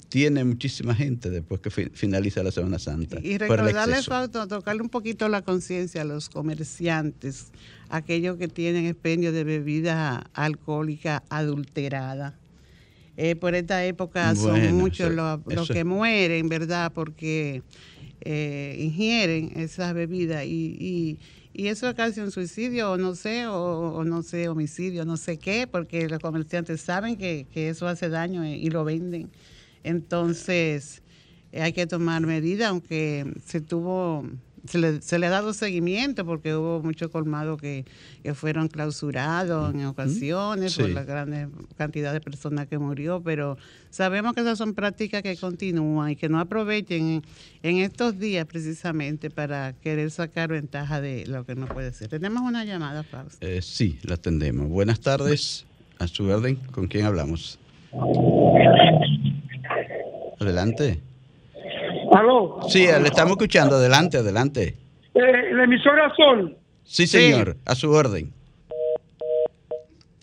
tiene 0.09 0.45
muchísima 0.45 0.95
gente 0.95 1.31
después 1.31 1.61
que 1.61 1.71
finaliza 1.71 2.43
la 2.43 2.51
Semana 2.51 2.79
Santa. 2.79 3.19
Y 3.23 3.39
recordarle, 3.39 4.03
Fausto, 4.03 4.47
tocarle 4.47 4.83
un 4.83 4.91
poquito 4.91 5.27
la 5.29 5.43
conciencia 5.43 6.03
a 6.03 6.05
los 6.05 6.29
comerciantes, 6.29 7.47
aquellos 7.95 8.37
que 8.39 8.49
tienen 8.49 8.87
expendio 8.87 9.31
de 9.31 9.45
bebida 9.45 10.29
alcohólica 10.35 11.23
adulterada. 11.29 12.37
Eh, 13.17 13.37
por 13.37 13.55
esta 13.55 13.85
época 13.85 14.35
son 14.35 14.75
muchos 14.75 15.13
los, 15.13 15.69
que 15.69 15.85
mueren, 15.85 16.49
¿verdad? 16.49 16.91
Porque 16.93 17.63
eh, 18.23 18.77
ingieren 18.81 19.53
esas 19.55 19.95
bebidas 19.95 20.45
y, 20.45 21.19
y, 21.53 21.69
eso 21.69 21.89
es 21.89 21.95
casi 21.95 22.19
un 22.19 22.33
suicidio, 22.33 22.91
o 22.91 22.97
no 22.97 23.15
sé, 23.15 23.47
o, 23.47 24.03
no 24.03 24.25
sé, 24.25 24.49
homicidio, 24.49 25.05
no 25.05 25.17
sé 25.17 25.39
qué, 25.39 25.69
porque 25.69 26.09
los 26.09 26.19
comerciantes 26.19 26.81
saben 26.81 27.17
que, 27.17 27.47
que 27.53 27.69
eso 27.69 27.87
hace 27.87 28.09
daño 28.09 28.45
y 28.45 28.69
lo 28.71 28.85
venden. 28.85 29.31
Entonces, 29.85 31.01
hay 31.53 31.73
que 31.73 31.87
tomar 31.87 32.23
medidas, 32.23 32.71
aunque 32.71 33.25
se 33.47 33.61
tuvo 33.61 34.29
se 34.67 34.79
le, 34.79 35.03
se 35.03 35.19
le 35.19 35.27
ha 35.27 35.31
dado 35.31 35.53
seguimiento 35.53 36.25
porque 36.25 36.55
hubo 36.55 36.83
muchos 36.83 37.11
colmados 37.11 37.61
que, 37.61 37.85
fueron 38.35 38.69
clausurados 38.69 39.75
en 39.75 39.85
ocasiones 39.85 40.77
por 40.77 40.89
la 40.89 41.05
gran 41.05 41.53
cantidad 41.77 42.13
de 42.13 42.21
personas 42.21 42.67
que 42.67 42.79
murió, 42.79 43.23
pero 43.23 43.59
sabemos 43.91 44.33
que 44.33 44.41
esas 44.41 44.57
son 44.57 44.73
prácticas 44.73 45.23
que 45.23 45.37
continúan 45.37 46.11
y 46.11 46.17
que 46.17 46.31
no 46.31 46.41
aprovechen 46.41 47.23
en, 47.63 47.79
estos 47.79 48.19
días 48.19 48.47
precisamente 48.47 49.29
para 49.31 49.75
querer 49.75 50.11
sacar 50.11 50.49
ventaja 50.49 51.03
de 51.03 51.27
lo 51.27 51.45
que 51.45 51.55
no 51.55 51.67
puede 51.67 51.93
ser. 51.93 52.09
Tenemos 52.09 52.43
una 52.43 52.65
llamada, 52.65 53.03
Fausto. 53.03 53.47
Eh, 53.47 53.61
sí, 53.61 53.99
la 54.03 54.15
atendemos. 54.15 54.69
Buenas 54.69 55.01
tardes, 55.01 55.67
a 55.99 56.07
su 56.09 56.25
orden, 56.25 56.57
¿con 56.73 56.87
quién 56.89 57.05
hablamos? 57.05 57.59
Adelante. 60.41 61.14
¿Aló? 62.15 62.61
Sí, 62.69 62.87
le 62.87 63.09
estamos 63.09 63.33
escuchando. 63.33 63.75
Adelante, 63.77 64.19
adelante. 64.19 64.77
Eh, 65.15 65.53
¿La 65.53 65.65
emisora 65.65 66.15
Sol? 66.15 66.57
Sí, 66.85 67.09
señor. 67.09 67.57
A 67.65 67.75
su 67.75 67.91
orden. 67.91 68.31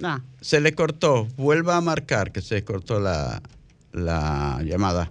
Ah. 0.02 0.22
Se 0.40 0.62
le 0.62 0.74
cortó. 0.74 1.28
Vuelva 1.36 1.76
a 1.78 1.82
marcar 1.82 2.32
que 2.32 2.42
se 2.42 2.64
cortó 2.64 3.00
la, 3.00 3.42
la 3.92 4.62
llamada. 4.64 5.10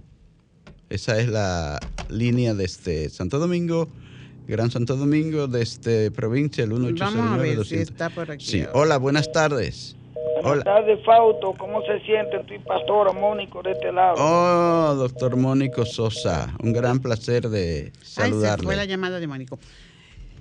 Esa 0.90 1.20
es 1.20 1.28
la 1.28 1.80
línea 2.10 2.54
desde 2.54 3.10
Santo 3.10 3.38
Domingo, 3.38 3.90
Gran 4.48 4.72
Santo 4.72 4.96
Domingo, 4.96 5.48
desde 5.48 6.10
provincia, 6.10 6.64
el 6.64 6.70
1809 6.72 7.18
Vamos 7.18 7.40
a 7.40 7.44
ver 7.44 7.66
si 7.66 7.76
está 7.76 8.10
por 8.10 8.32
aquí. 8.32 8.46
Sí. 8.46 8.64
Hola, 8.74 8.98
buenas 8.98 9.32
tardes. 9.32 9.96
Buenas 10.44 10.64
tardes, 10.64 11.00
Fausto. 11.06 11.54
¿Cómo 11.58 11.82
se 11.84 12.00
siente? 12.02 12.38
Estoy 12.38 12.60
pastora 12.60 13.12
Mónico 13.12 13.62
de 13.62 13.72
este 13.72 13.92
lado. 13.92 14.16
Oh, 14.18 14.96
doctor 14.96 15.36
Mónico 15.36 15.86
Sosa. 15.86 16.54
Un 16.64 16.74
gran 16.74 17.00
placer 17.00 17.50
de 17.50 17.92
saludarle. 18.02 18.48
Ay, 18.48 18.58
se 18.58 18.64
fue 18.64 18.76
la 18.76 18.86
llamada 18.86 19.20
de 19.20 19.28
Mónico. 19.28 19.60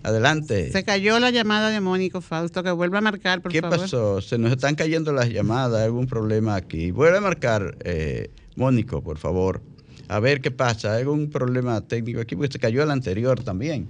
Adelante. 0.03 0.71
Se 0.71 0.85
cayó 0.85 1.19
la 1.19 1.31
llamada 1.31 1.71
de 1.71 1.81
Mónico, 1.81 2.21
Fausto, 2.21 2.63
que 2.63 2.71
vuelva 2.71 2.99
a 2.99 3.01
marcar, 3.01 3.43
por 3.43 3.51
¿Qué 3.51 3.61
favor. 3.61 3.77
¿Qué 3.77 3.83
pasó? 3.83 4.21
Se 4.21 4.39
nos 4.39 4.53
están 4.53 4.75
cayendo 4.77 5.13
las 5.13 5.29
llamadas, 5.29 5.81
hay 5.81 5.87
algún 5.87 6.07
problema 6.07 6.55
aquí. 6.55 6.93
Vuelve 6.93 7.19
a 7.19 7.21
marcar, 7.21 7.77
eh, 7.85 8.31
Mónico, 8.57 9.03
por 9.03 9.19
favor. 9.19 9.61
A 10.09 10.21
ver 10.21 10.41
qué 10.41 10.51
pasa. 10.51 10.95
Hay 10.95 11.01
algún 11.03 11.31
problema 11.31 11.81
técnico 11.81 12.21
aquí, 12.21 12.37
porque 12.37 12.53
se 12.53 12.59
cayó 12.59 12.83
el 12.83 12.91
anterior 12.91 13.43
también. 13.43 13.89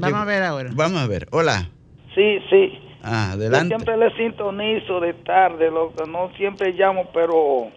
Vamos 0.00 0.20
a 0.20 0.24
ver 0.24 0.42
ahora. 0.42 0.70
Vamos 0.74 1.00
a 1.00 1.06
ver. 1.06 1.28
Hola. 1.32 1.70
Sí, 2.14 2.38
sí. 2.50 2.72
Ah, 3.08 3.32
adelante. 3.32 3.74
Yo 3.74 3.78
siempre 3.78 3.96
le 3.96 4.16
sintonizo 4.16 5.00
de 5.00 5.14
tarde, 5.14 5.70
lo, 5.70 5.92
no 6.06 6.30
siempre 6.36 6.72
llamo, 6.72 7.08
pero 7.12 7.68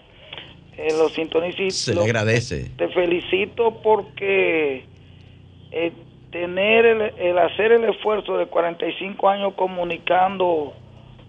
eh, 0.78 0.94
lo 0.98 1.10
sintonizo. 1.10 1.70
Se 1.70 1.96
le 1.96 2.04
agradece. 2.04 2.72
Te 2.78 2.90
felicito 2.90 3.80
porque 3.82 4.86
eh, 5.72 5.94
tener 6.32 6.86
el, 6.86 7.38
hacer 7.38 7.72
el 7.72 7.86
esfuerzo 7.86 8.38
de 8.38 8.48
45 8.48 9.30
años 9.30 9.54
comunicando 9.56 10.74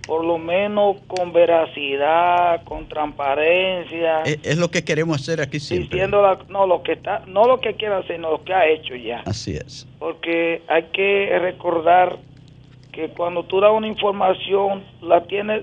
por 0.07 0.25
lo 0.25 0.37
menos 0.37 0.97
con 1.07 1.33
veracidad, 1.33 2.65
con 2.65 2.89
transparencia. 2.89 4.23
Es, 4.23 4.59
lo 4.59 4.69
que 4.69 4.83
queremos 4.83 5.21
hacer 5.21 5.41
aquí 5.41 5.61
siempre. 5.61 5.91
Diciendo 5.91 6.23
no 6.49 6.67
lo 6.67 6.83
que 6.83 6.93
está, 6.93 7.23
no 7.27 7.45
lo 7.45 7.61
que 7.61 7.75
quiere 7.75 7.95
hacer, 7.95 8.17
sino 8.17 8.33
lo 8.33 8.43
que 8.43 8.53
ha 8.53 8.67
hecho 8.67 8.97
ya. 8.97 9.23
Así 9.27 9.55
es. 9.55 9.87
Porque 10.01 10.63
hay 10.67 10.85
que 10.93 11.39
recordar 11.41 12.19
que 12.93 13.09
cuando 13.09 13.45
tú 13.45 13.61
das 13.61 13.73
una 13.73 13.89
información, 13.89 14.85
la 15.01 15.23
tienes, 15.23 15.63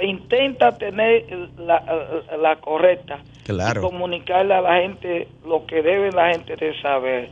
intenta 0.00 0.76
tener 0.76 1.24
la, 1.58 2.56
correcta. 2.60 3.18
Claro. 3.44 3.80
Y 3.80 3.84
comunicarle 3.84 4.54
a 4.54 4.60
la 4.60 4.76
gente 4.82 5.28
lo 5.46 5.64
que 5.66 5.82
debe 5.82 6.12
la 6.12 6.30
gente 6.30 6.56
de 6.56 6.78
saber. 6.80 7.30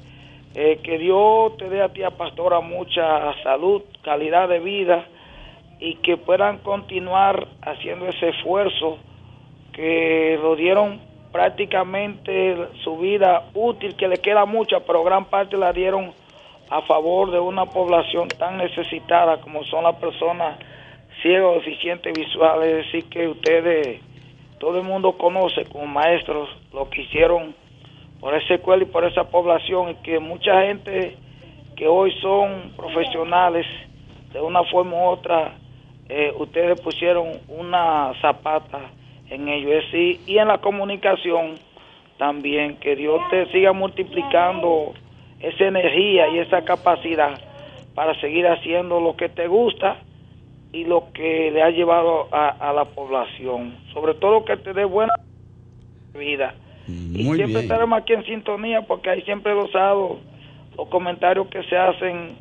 Eh, 0.54 0.80
que 0.82 0.96
Dios 0.96 1.54
te 1.58 1.68
dé 1.68 1.82
a 1.82 1.90
ti, 1.90 2.02
a 2.02 2.10
pastora, 2.10 2.60
mucha 2.60 3.34
salud, 3.42 3.82
calidad 4.02 4.48
de 4.48 4.58
vida 4.58 5.04
y 5.78 5.96
que 5.96 6.16
puedan 6.16 6.58
continuar 6.58 7.46
haciendo 7.60 8.08
ese 8.08 8.30
esfuerzo 8.30 8.96
que 9.74 10.38
lo 10.40 10.56
dieron 10.56 10.98
prácticamente 11.30 12.56
su 12.82 12.96
vida 12.96 13.50
útil, 13.52 13.94
que 13.94 14.08
le 14.08 14.16
queda 14.16 14.46
mucha, 14.46 14.80
pero 14.80 15.04
gran 15.04 15.26
parte 15.26 15.58
la 15.58 15.74
dieron 15.74 16.14
a 16.70 16.82
favor 16.82 17.30
de 17.30 17.38
una 17.38 17.66
población 17.66 18.28
tan 18.28 18.58
necesitada 18.58 19.40
como 19.40 19.64
son 19.64 19.84
las 19.84 19.96
personas 19.96 20.58
ciegos, 21.22 21.64
deficientes 21.64 22.12
visuales, 22.12 22.68
es 22.68 22.92
decir, 22.92 23.08
que 23.08 23.28
ustedes, 23.28 24.00
todo 24.58 24.78
el 24.78 24.84
mundo 24.84 25.16
conoce 25.16 25.64
como 25.66 25.86
maestros 25.86 26.48
lo 26.72 26.88
que 26.90 27.02
hicieron 27.02 27.54
por 28.20 28.34
esa 28.34 28.54
escuela 28.54 28.82
y 28.82 28.86
por 28.86 29.04
esa 29.04 29.24
población 29.24 29.90
y 29.90 29.94
que 29.96 30.18
mucha 30.18 30.62
gente 30.62 31.16
que 31.76 31.86
hoy 31.86 32.12
son 32.20 32.72
profesionales, 32.76 33.66
de 34.32 34.40
una 34.40 34.64
forma 34.64 34.96
u 34.96 35.08
otra, 35.08 35.54
eh, 36.08 36.32
ustedes 36.36 36.80
pusieron 36.80 37.32
una 37.48 38.12
zapata 38.20 38.90
en 39.30 39.48
ello, 39.48 39.72
es 39.72 39.84
decir, 39.84 40.20
y 40.26 40.38
en 40.38 40.48
la 40.48 40.58
comunicación 40.58 41.58
también, 42.16 42.76
que 42.78 42.96
Dios 42.96 43.20
te 43.30 43.46
siga 43.52 43.72
multiplicando 43.72 44.94
esa 45.40 45.64
energía 45.64 46.28
y 46.28 46.38
esa 46.38 46.62
capacidad 46.64 47.38
para 47.94 48.18
seguir 48.20 48.46
haciendo 48.46 49.00
lo 49.00 49.16
que 49.16 49.28
te 49.28 49.46
gusta 49.46 49.98
y 50.72 50.84
lo 50.84 51.12
que 51.12 51.50
le 51.50 51.62
ha 51.62 51.70
llevado 51.70 52.28
a, 52.32 52.72
la 52.72 52.84
población. 52.84 53.74
Sobre 53.92 54.14
todo 54.14 54.44
que 54.44 54.56
te 54.56 54.72
dé 54.72 54.84
buena 54.84 55.14
vida. 56.14 56.54
y 56.86 57.24
siempre 57.34 57.62
estaremos 57.62 57.98
aquí 57.98 58.12
en 58.12 58.24
sintonía 58.24 58.82
porque 58.82 59.10
hay 59.10 59.22
siempre 59.22 59.54
los 59.54 59.70
sábados 59.72 60.18
los 60.76 60.88
comentarios 60.88 61.46
que 61.48 61.62
se 61.64 61.76
hacen 61.76 62.36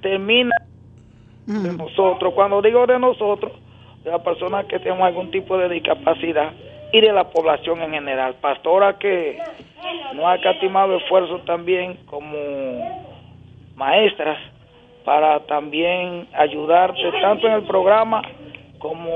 terminan 0.00 0.58
de 1.46 1.72
nosotros. 1.72 2.32
Cuando 2.34 2.62
digo 2.62 2.86
de 2.86 2.98
nosotros, 2.98 3.52
de 4.04 4.10
las 4.10 4.22
personas 4.22 4.66
que 4.66 4.78
tenemos 4.78 5.02
algún 5.02 5.30
tipo 5.30 5.58
de 5.58 5.68
discapacidad 5.68 6.52
y 6.92 7.00
de 7.00 7.12
la 7.12 7.30
población 7.30 7.80
en 7.82 7.92
general. 7.92 8.34
Pastora 8.40 8.98
que 8.98 9.38
no 10.14 10.28
ha 10.28 10.40
catimado 10.40 10.96
esfuerzo 10.96 11.38
también 11.40 11.98
como 12.06 12.36
maestras 13.76 14.38
para 15.04 15.40
también 15.46 16.28
ayudarte 16.34 17.00
tanto 17.22 17.46
en 17.46 17.54
el 17.54 17.62
programa 17.62 18.22
como 18.78 19.10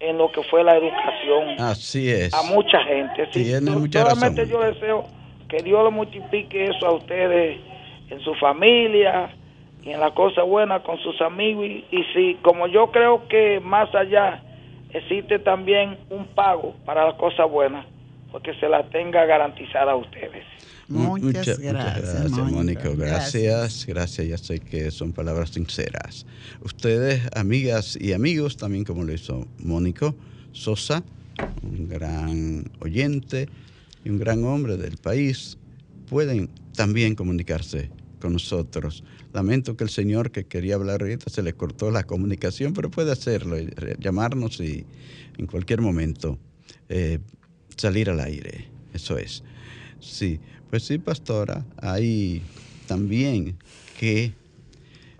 en 0.00 0.18
lo 0.18 0.30
que 0.32 0.42
fue 0.44 0.64
la 0.64 0.76
educación. 0.76 1.60
Así 1.60 2.10
es. 2.10 2.34
A 2.34 2.42
mucha 2.42 2.82
gente. 2.84 3.26
Tiene 3.28 3.70
mucha 3.70 4.02
solamente 4.02 4.46
yo 4.48 4.60
deseo 4.60 5.04
que 5.48 5.62
Dios 5.62 5.84
le 5.84 5.90
multiplique 5.90 6.64
eso 6.64 6.86
a 6.86 6.94
ustedes 6.94 7.60
en 8.10 8.20
su 8.20 8.34
familia 8.34 9.30
y 9.82 9.90
en 9.90 10.00
la 10.00 10.10
cosa 10.12 10.42
buena 10.42 10.80
con 10.80 10.98
sus 10.98 11.20
amigos 11.20 11.66
y, 11.66 11.84
y 11.90 12.04
si 12.12 12.34
como 12.42 12.66
yo 12.66 12.90
creo 12.90 13.26
que 13.28 13.60
más 13.60 13.94
allá 13.94 14.42
existe 14.92 15.38
también 15.38 15.98
un 16.10 16.26
pago 16.34 16.76
para 16.84 17.06
la 17.06 17.16
cosa 17.16 17.44
buena, 17.44 17.86
porque 18.30 18.54
se 18.54 18.68
la 18.68 18.88
tenga 18.90 19.24
garantizada 19.24 19.92
a 19.92 19.96
ustedes. 19.96 20.44
Muchas, 20.88 21.58
gracias, 21.58 22.30
Mónico. 22.30 22.94
Gracias, 22.96 23.86
gracias. 23.86 24.26
Ya 24.26 24.36
sé 24.36 24.60
que 24.60 24.90
son 24.90 25.12
palabras 25.12 25.50
sinceras. 25.50 26.26
Ustedes, 26.62 27.28
amigas 27.34 27.96
y 28.00 28.12
amigos, 28.12 28.56
también 28.56 28.84
como 28.84 29.04
lo 29.04 29.12
hizo 29.12 29.46
Mónico 29.58 30.14
Sosa, 30.52 31.02
un 31.62 31.88
gran 31.88 32.70
oyente 32.80 33.48
y 34.04 34.10
un 34.10 34.18
gran 34.18 34.44
hombre 34.44 34.76
del 34.76 34.98
país, 34.98 35.56
pueden 36.10 36.50
también 36.76 37.14
comunicarse 37.14 37.90
con 38.20 38.34
nosotros. 38.34 39.02
Lamento 39.32 39.76
que 39.76 39.84
el 39.84 39.90
señor 39.90 40.30
que 40.30 40.44
quería 40.44 40.74
hablar 40.74 41.02
ahorita 41.02 41.30
se 41.30 41.42
le 41.42 41.54
cortó 41.54 41.90
la 41.90 42.04
comunicación, 42.04 42.74
pero 42.74 42.90
puede 42.90 43.12
hacerlo, 43.12 43.56
llamarnos 43.98 44.60
y 44.60 44.84
en 45.38 45.46
cualquier 45.46 45.80
momento 45.80 46.38
eh, 46.88 47.18
salir 47.76 48.10
al 48.10 48.20
aire. 48.20 48.68
Eso 48.92 49.16
es. 49.16 49.42
Sí, 50.00 50.38
pues 50.68 50.84
sí, 50.84 50.98
pastora, 50.98 51.64
hay 51.78 52.42
también 52.86 53.56
que 53.98 54.32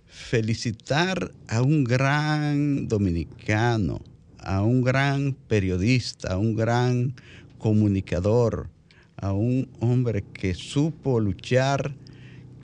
felicitar 0.06 1.32
a 1.48 1.62
un 1.62 1.84
gran 1.84 2.88
dominicano, 2.88 4.02
a 4.38 4.62
un 4.62 4.82
gran 4.82 5.34
periodista, 5.48 6.34
a 6.34 6.38
un 6.38 6.54
gran 6.54 7.14
comunicador, 7.58 8.68
a 9.16 9.32
un 9.32 9.68
hombre 9.80 10.24
que 10.32 10.54
supo 10.54 11.20
luchar, 11.20 11.94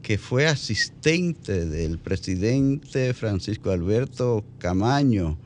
que 0.08 0.16
fue 0.16 0.46
asistente 0.46 1.66
del 1.66 1.98
presidente 1.98 3.12
Francisco 3.12 3.70
Alberto 3.70 4.42
Camaño 4.56 5.36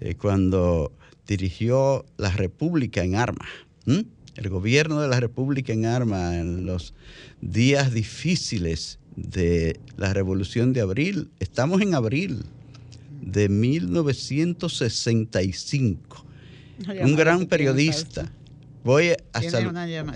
eh, 0.00 0.16
cuando 0.16 0.90
dirigió 1.24 2.04
la 2.16 2.30
República 2.30 3.04
en 3.04 3.14
armas. 3.14 3.48
El 3.86 4.48
gobierno 4.48 5.00
de 5.00 5.06
la 5.06 5.20
República 5.20 5.72
en 5.72 5.86
armas 5.86 6.34
en 6.34 6.66
los 6.66 6.94
días 7.40 7.94
difíciles 7.94 8.98
de 9.14 9.78
la 9.96 10.12
Revolución 10.12 10.72
de 10.72 10.80
Abril. 10.80 11.30
Estamos 11.38 11.80
en 11.80 11.94
abril 11.94 12.42
de 13.20 13.48
1965. 13.48 16.26
Un 17.04 17.14
gran 17.14 17.46
periodista. 17.46 18.32
Voy 18.82 19.10
a, 19.10 19.16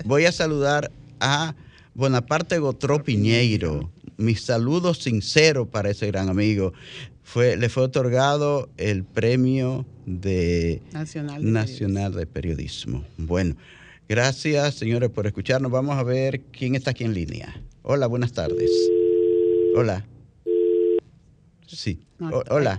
voy 0.05 0.25
a 0.25 0.33
saludar 0.33 0.91
a 1.21 1.55
Bonaparte 1.97 2.59
Gotró 2.59 3.03
Piñeiro. 3.03 3.91
Mi 4.19 4.35
saludo 4.35 4.93
sincero 4.93 5.65
para 5.71 5.89
ese 5.89 6.07
gran 6.09 6.29
amigo. 6.29 6.75
Fue, 7.23 7.57
le 7.57 7.71
fue 7.71 7.85
otorgado 7.85 8.69
el 8.77 9.03
premio 9.03 9.87
de 10.05 10.83
Nacional 10.93 12.13
de 12.13 12.27
Periodismo. 12.27 13.03
Bueno, 13.17 13.57
gracias 14.11 14.75
señores 14.75 15.09
por 15.09 15.27
escucharnos. 15.27 15.73
Vamos 15.73 15.97
a 15.97 16.03
ver 16.03 16.43
quién 16.53 16.75
está 16.75 16.91
aquí 16.91 17.05
en 17.05 17.15
línea. 17.15 17.63
Hola, 17.81 18.07
buenas 18.07 18.35
tardes. 18.35 18.71
Hola. 19.75 20.07
Sí. 21.67 22.01
hola. 22.51 22.79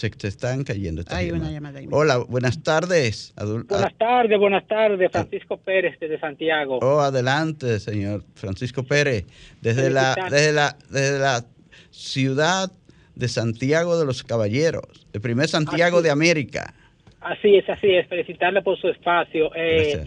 Se 0.00 0.08
te 0.08 0.28
están 0.28 0.64
cayendo. 0.64 1.02
Hay 1.10 1.30
una 1.30 1.50
llamada 1.50 1.78
ahí. 1.78 1.86
Hola, 1.90 2.16
buenas 2.26 2.62
tardes. 2.62 3.34
buenas 3.36 3.98
tardes, 3.98 4.38
buenas 4.38 4.66
tardes. 4.66 5.12
Francisco 5.12 5.58
Pérez 5.58 6.00
desde 6.00 6.18
Santiago. 6.18 6.78
Oh, 6.80 7.00
adelante, 7.00 7.78
señor 7.80 8.24
Francisco 8.34 8.82
Pérez. 8.82 9.26
Desde 9.60 9.90
la, 9.90 10.14
desde 10.30 10.52
la, 10.54 10.74
desde 10.88 11.18
la 11.18 11.44
ciudad 11.90 12.72
de 13.14 13.28
Santiago 13.28 13.98
de 13.98 14.06
los 14.06 14.22
Caballeros, 14.22 15.06
el 15.12 15.20
primer 15.20 15.48
Santiago 15.48 16.00
de 16.00 16.08
América. 16.08 16.72
Así 17.20 17.56
es, 17.56 17.68
así 17.68 17.90
es. 17.90 18.08
Felicitarle 18.08 18.62
por 18.62 18.80
su 18.80 18.88
espacio. 18.88 19.50
Eh, 19.54 20.06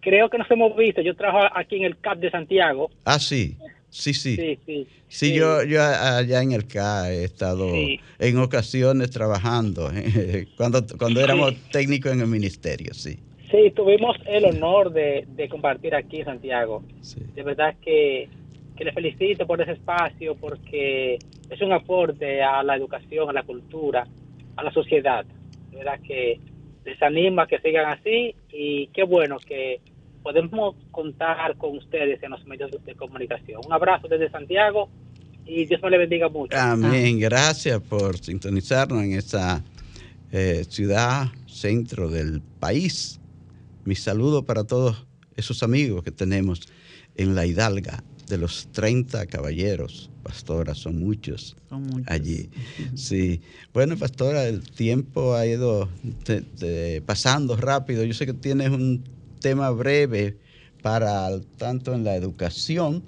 creo 0.00 0.28
que 0.30 0.38
nos 0.38 0.50
hemos 0.50 0.76
visto. 0.76 1.00
Yo 1.00 1.14
trabajo 1.14 1.46
aquí 1.54 1.76
en 1.76 1.84
el 1.84 1.96
CAP 2.00 2.18
de 2.18 2.32
Santiago. 2.32 2.90
Ah, 3.04 3.20
sí. 3.20 3.56
Sí, 3.90 4.12
sí. 4.12 4.36
Sí, 4.36 4.86
sí. 5.08 5.34
yo, 5.34 5.62
yo 5.64 5.82
allá 5.82 6.42
en 6.42 6.52
el 6.52 6.66
CAP 6.66 7.06
he 7.06 7.24
estado 7.24 7.68
en 8.18 8.38
ocasiones 8.38 9.10
trabajando, 9.10 9.90
cuando, 10.56 10.84
cuando 10.98 11.20
éramos 11.20 11.54
técnicos 11.70 12.12
en 12.12 12.20
el 12.20 12.26
ministerio, 12.26 12.92
sí. 12.94 13.18
Sí, 13.50 13.70
tuvimos 13.74 14.16
el 14.26 14.44
honor 14.44 14.92
de, 14.92 15.26
compartir 15.50 15.94
aquí 15.94 16.18
en 16.18 16.26
Santiago. 16.26 16.82
De 17.34 17.42
verdad 17.42 17.76
que, 17.80 18.28
que 18.76 18.84
le 18.84 18.92
felicito 18.92 19.46
por 19.46 19.60
ese 19.62 19.72
espacio 19.72 20.34
porque 20.34 21.18
es 21.48 21.60
un 21.62 21.72
aporte 21.72 22.42
a 22.42 22.62
la 22.62 22.76
educación, 22.76 23.30
a 23.30 23.32
la 23.32 23.44
cultura, 23.44 24.06
a 24.56 24.62
la 24.62 24.70
sociedad. 24.72 25.24
De 25.70 25.78
verdad 25.78 25.98
que 26.06 26.40
les 26.84 27.02
anima 27.02 27.44
a 27.44 27.46
que 27.46 27.58
sigan 27.60 27.86
así 27.86 28.34
y 28.52 28.88
qué 28.88 29.04
bueno 29.04 29.38
que 29.38 29.80
podemos 30.28 30.76
contar 30.90 31.56
con 31.56 31.78
ustedes 31.78 32.22
en 32.22 32.32
los 32.32 32.46
medios 32.46 32.70
de 32.84 32.94
comunicación. 32.94 33.62
Un 33.64 33.72
abrazo 33.72 34.08
desde 34.08 34.30
Santiago 34.30 34.90
y 35.46 35.64
Dios 35.64 35.80
me 35.82 35.88
le 35.88 35.96
bendiga 35.96 36.28
mucho. 36.28 36.54
Amén. 36.54 37.18
Gracias 37.18 37.80
por 37.80 38.18
sintonizarnos 38.18 39.02
en 39.02 39.14
esta 39.14 39.64
eh, 40.30 40.66
ciudad, 40.68 41.28
centro 41.46 42.10
del 42.10 42.42
país. 42.60 43.18
Mi 43.86 43.94
saludo 43.94 44.44
para 44.44 44.64
todos 44.64 45.06
esos 45.34 45.62
amigos 45.62 46.04
que 46.04 46.10
tenemos 46.10 46.68
en 47.16 47.34
la 47.34 47.46
Hidalga 47.46 48.04
de 48.28 48.36
los 48.36 48.68
30 48.72 49.24
caballeros. 49.28 50.10
Pastora, 50.22 50.74
son 50.74 50.98
muchos, 50.98 51.56
allí. 52.04 52.50
Sí. 52.96 53.40
Bueno, 53.72 53.96
pastora, 53.96 54.46
el 54.46 54.60
tiempo 54.70 55.32
ha 55.32 55.46
ido 55.46 55.88
pasando 57.06 57.56
rápido. 57.56 58.04
Yo 58.04 58.12
sé 58.12 58.26
que 58.26 58.34
tienes 58.34 58.68
un 58.68 59.16
tema 59.38 59.70
breve 59.70 60.36
para 60.82 61.28
tanto 61.56 61.94
en 61.94 62.04
la 62.04 62.14
educación 62.14 63.02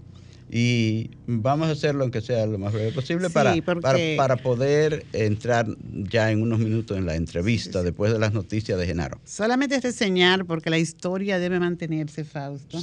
y 0.53 1.11
vamos 1.27 1.69
a 1.69 1.73
hacerlo 1.73 2.03
aunque 2.03 2.21
sea 2.21 2.45
lo 2.45 2.59
más 2.59 2.73
breve 2.73 2.91
posible 2.91 3.31
para, 3.31 3.55
para, 3.63 4.37
poder 4.37 5.07
entrar 5.13 5.67
ya 5.81 6.33
en 6.33 6.43
unos 6.43 6.59
minutos 6.59 6.99
en 6.99 7.07
la 7.07 7.15
entrevista 7.15 7.85
después 7.85 8.13
de 8.13 8.19
las 8.19 8.33
noticias 8.33 8.77
de 8.77 8.85
Genaro. 8.85 9.21
Solamente 9.25 9.81
reseñar 9.81 10.45
porque 10.47 10.69
la 10.71 10.79
historia 10.79 11.39
debe 11.39 11.61
mantenerse, 11.61 12.25
Fausto. 12.25 12.79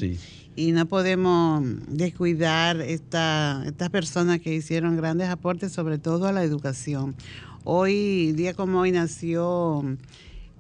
Y 0.56 0.72
no 0.72 0.86
podemos 0.88 1.64
descuidar 1.90 2.80
esta, 2.80 3.64
estas 3.66 3.90
personas 3.90 4.40
que 4.40 4.54
hicieron 4.54 4.96
grandes 4.96 5.28
aportes, 5.28 5.74
sobre 5.74 5.98
todo 5.98 6.28
a 6.28 6.32
la 6.32 6.44
educación. 6.44 7.16
Hoy, 7.66 8.32
día 8.32 8.54
como 8.54 8.80
hoy, 8.80 8.92
nació 8.94 9.84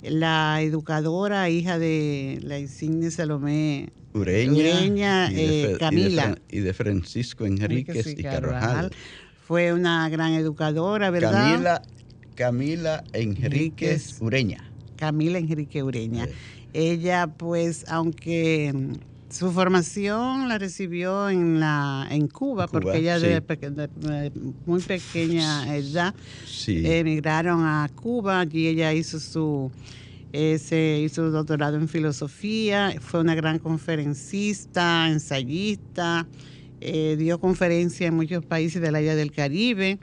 la 0.02 0.62
educadora, 0.62 1.50
hija 1.50 1.80
de 1.80 2.40
la 2.44 2.60
insigne 2.60 3.12
Salomé 3.12 3.90
Ureña, 4.14 5.30
eh, 5.32 5.76
Camila. 5.80 6.38
Y 6.50 6.60
de, 6.60 6.74
Francisco 6.74 7.46
Enríquez 7.46 8.08
y 8.08 8.24
Carvajal. 8.24 8.92
Fue 9.46 9.74
una 9.74 10.10
gran 10.10 10.34
educadora, 10.34 11.10
¿verdad? 11.10 11.52
Camila, 11.52 11.82
Camila 12.36 13.04
Enríquez, 13.14 14.18
Ureña. 14.20 14.70
Camila 14.98 15.38
Enrique 15.38 15.84
Ureña. 15.84 16.28
Ella, 16.74 17.28
pues, 17.28 17.86
aunque 17.88 18.74
su 19.30 19.52
formación 19.52 20.48
la 20.48 20.58
recibió 20.58 21.30
en 21.30 21.60
la 21.60 22.08
en 22.10 22.28
Cuba, 22.28 22.68
porque 22.68 22.98
ella 22.98 23.20
de, 23.20 23.42
muy 24.66 24.82
pequeña 24.82 25.76
edad 25.76 26.16
emigraron 26.68 27.64
a 27.64 27.90
Cuba, 27.96 28.42
allí 28.42 28.68
ella 28.68 28.94
hizo 28.94 29.20
su 29.20 29.72
se 30.32 31.02
hizo 31.04 31.32
doctorado 31.32 31.78
en 31.78 31.88
filosofía, 31.88 32.94
fue 33.00 33.22
una 33.22 33.34
gran 33.34 33.60
conferencista, 33.60 35.08
ensayista, 35.10 36.28
eh, 36.80 37.16
dio 37.18 37.40
conferencias 37.40 38.10
en 38.10 38.16
muchos 38.16 38.46
países 38.46 38.82
del 38.82 38.96
área 38.96 39.16
del 39.16 39.32
Caribe 39.32 39.98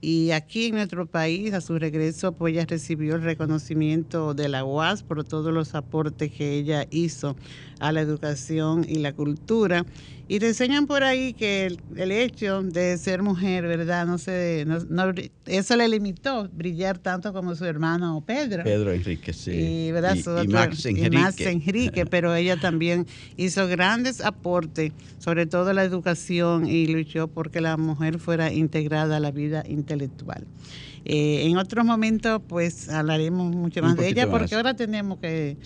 y 0.00 0.30
aquí 0.30 0.66
en 0.66 0.76
nuestro 0.76 1.06
país, 1.06 1.52
a 1.54 1.60
su 1.60 1.78
regreso, 1.78 2.32
pues 2.32 2.54
ella 2.54 2.66
recibió 2.66 3.16
el 3.16 3.22
reconocimiento 3.22 4.34
de 4.34 4.48
la 4.48 4.64
UAS 4.64 5.02
por 5.02 5.24
todos 5.24 5.52
los 5.52 5.74
aportes 5.74 6.30
que 6.30 6.54
ella 6.54 6.86
hizo 6.90 7.36
a 7.80 7.92
la 7.92 8.00
educación 8.00 8.84
y 8.88 8.96
la 8.96 9.12
cultura. 9.12 9.84
Y 10.30 10.40
te 10.40 10.48
enseñan 10.48 10.86
por 10.86 11.04
ahí 11.04 11.32
que 11.32 11.74
el, 11.96 12.12
hecho 12.12 12.62
de 12.62 12.98
ser 12.98 13.22
mujer, 13.22 13.66
¿verdad? 13.66 14.06
No 14.06 14.18
sé, 14.18 14.66
no, 14.66 15.14
eso 15.46 15.76
le 15.76 15.88
limitó 15.88 16.50
brillar 16.52 16.98
tanto 16.98 17.32
como 17.32 17.54
su 17.54 17.64
hermano 17.64 18.22
Pedro. 18.26 18.62
Pedro 18.62 18.92
Enrique, 18.92 19.32
sí. 19.32 19.52
Y, 19.52 19.92
¿verdad? 19.92 20.16
y, 20.16 20.48
Max 20.48 20.84
Enrique. 20.84 21.06
Y 21.06 21.10
Max 21.10 21.40
Enrique, 21.40 22.04
pero 22.04 22.34
ella 22.34 22.60
también 22.60 23.06
hizo 23.38 23.66
grandes 23.68 24.20
aportes, 24.20 24.92
sobre 25.18 25.46
todo 25.46 25.72
la 25.72 25.82
educación, 25.82 26.66
y 26.66 26.86
luchó 26.88 27.28
porque 27.28 27.62
la 27.62 27.78
mujer 27.78 28.18
fuera 28.18 28.52
integrada 28.52 29.16
a 29.16 29.20
la 29.20 29.30
vida 29.30 29.64
intelectual. 29.88 30.44
Eh, 31.04 31.46
en 31.46 31.56
otros 31.56 31.84
momentos, 31.84 32.42
pues 32.46 32.88
hablaremos 32.88 33.54
mucho 33.54 33.82
más 33.82 33.96
de 33.96 34.08
ella, 34.08 34.30
porque 34.30 34.54
ahora 34.54 34.74
tenemos 34.74 35.18
que 35.18 35.56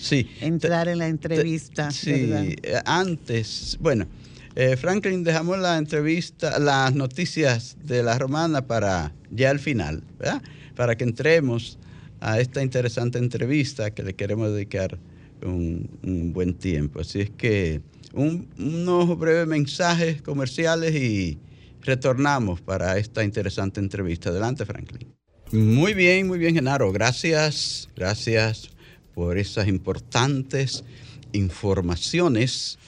entrar 0.41 0.89
en 0.89 0.99
la 0.99 1.09
entrevista. 1.09 1.91
sí, 1.91 2.11
eh, 2.11 2.81
antes, 2.85 3.77
bueno. 3.81 4.07
Eh, 4.55 4.77
Franklin, 4.77 5.25
dejamos 5.25 5.59
la 5.59 5.79
entrevista, 5.79 6.59
las 6.59 6.95
noticias 6.95 7.79
de 7.85 8.03
la 8.03 8.19
romana 8.19 8.67
para 8.67 9.13
ya 9.31 9.49
al 9.49 9.59
final, 9.59 10.03
¿verdad? 10.19 10.43
Para 10.77 10.95
que 10.95 11.05
entremos 11.05 11.79
a 12.21 12.39
esta 12.39 12.63
interesante 12.63 13.19
entrevista 13.19 13.93
que 13.93 14.03
le 14.03 14.13
queremos 14.13 14.53
dedicar 14.53 14.99
un, 15.43 16.33
buen 16.35 16.53
tiempo. 16.53 17.01
Así 17.01 17.23
es 17.23 17.31
que 17.31 17.81
unos 18.13 19.19
breves 19.19 19.47
mensajes 19.47 20.21
comerciales 20.21 20.95
y 20.95 21.39
retornamos 21.83 22.61
para 22.61 22.99
esta 22.99 23.25
interesante 23.25 23.81
entrevista. 23.81 24.31
Adelante, 24.31 24.65
Franklin. 24.65 25.15
Muy 25.53 25.93
bien, 25.95 26.27
muy 26.27 26.39
bien, 26.39 26.55
Genaro. 26.55 26.93
Gracias, 26.93 27.89
gracias 27.95 28.71
por 29.15 29.37
esas 29.37 29.69
importantes 29.69 30.85
informaciones. 31.33 32.79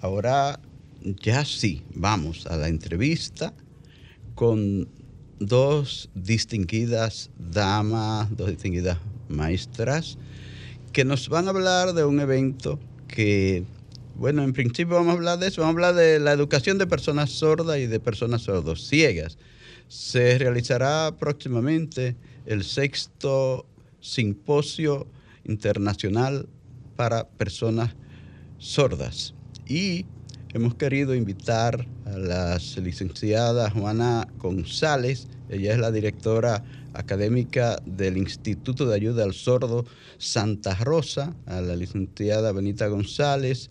Ahora 0.00 0.60
ya 1.02 1.44
sí, 1.44 1.82
vamos 1.94 2.46
a 2.46 2.56
la 2.56 2.68
entrevista 2.68 3.52
con 4.34 4.88
dos 5.38 6.10
distinguidas 6.14 7.30
damas, 7.38 8.28
dos 8.36 8.50
distinguidas 8.50 8.98
maestras, 9.28 10.18
que 10.92 11.04
nos 11.04 11.28
van 11.28 11.46
a 11.46 11.50
hablar 11.50 11.94
de 11.94 12.04
un 12.04 12.20
evento 12.20 12.78
que, 13.08 13.64
bueno, 14.20 14.42
en 14.42 14.52
principio 14.52 14.96
vamos 14.96 15.12
a 15.12 15.16
hablar 15.16 15.38
de 15.38 15.46
eso, 15.46 15.62
vamos 15.62 15.82
a 15.82 15.88
hablar 15.88 15.94
de 15.94 16.20
la 16.20 16.32
educación 16.32 16.76
de 16.76 16.86
personas 16.86 17.30
sordas 17.30 17.78
y 17.78 17.86
de 17.86 18.00
personas 18.00 18.42
sordociegas. 18.42 19.38
se 19.88 20.36
realizará 20.36 21.16
próximamente 21.18 22.16
el 22.44 22.62
sexto 22.62 23.64
simposio 23.98 25.06
internacional 25.44 26.50
para 26.96 27.30
personas 27.30 27.94
sordas. 28.58 29.32
Y 29.66 30.04
hemos 30.52 30.74
querido 30.74 31.14
invitar 31.14 31.88
a 32.04 32.18
la 32.18 32.58
licenciada 32.76 33.70
Juana 33.70 34.28
González, 34.36 35.28
ella 35.48 35.72
es 35.72 35.78
la 35.78 35.90
directora 35.90 36.62
académica 36.92 37.80
del 37.86 38.18
Instituto 38.18 38.86
de 38.86 38.96
Ayuda 38.96 39.24
al 39.24 39.32
Sordo 39.32 39.86
Santa 40.18 40.74
Rosa, 40.74 41.34
a 41.46 41.62
la 41.62 41.74
licenciada 41.74 42.52
Benita 42.52 42.86
González 42.88 43.70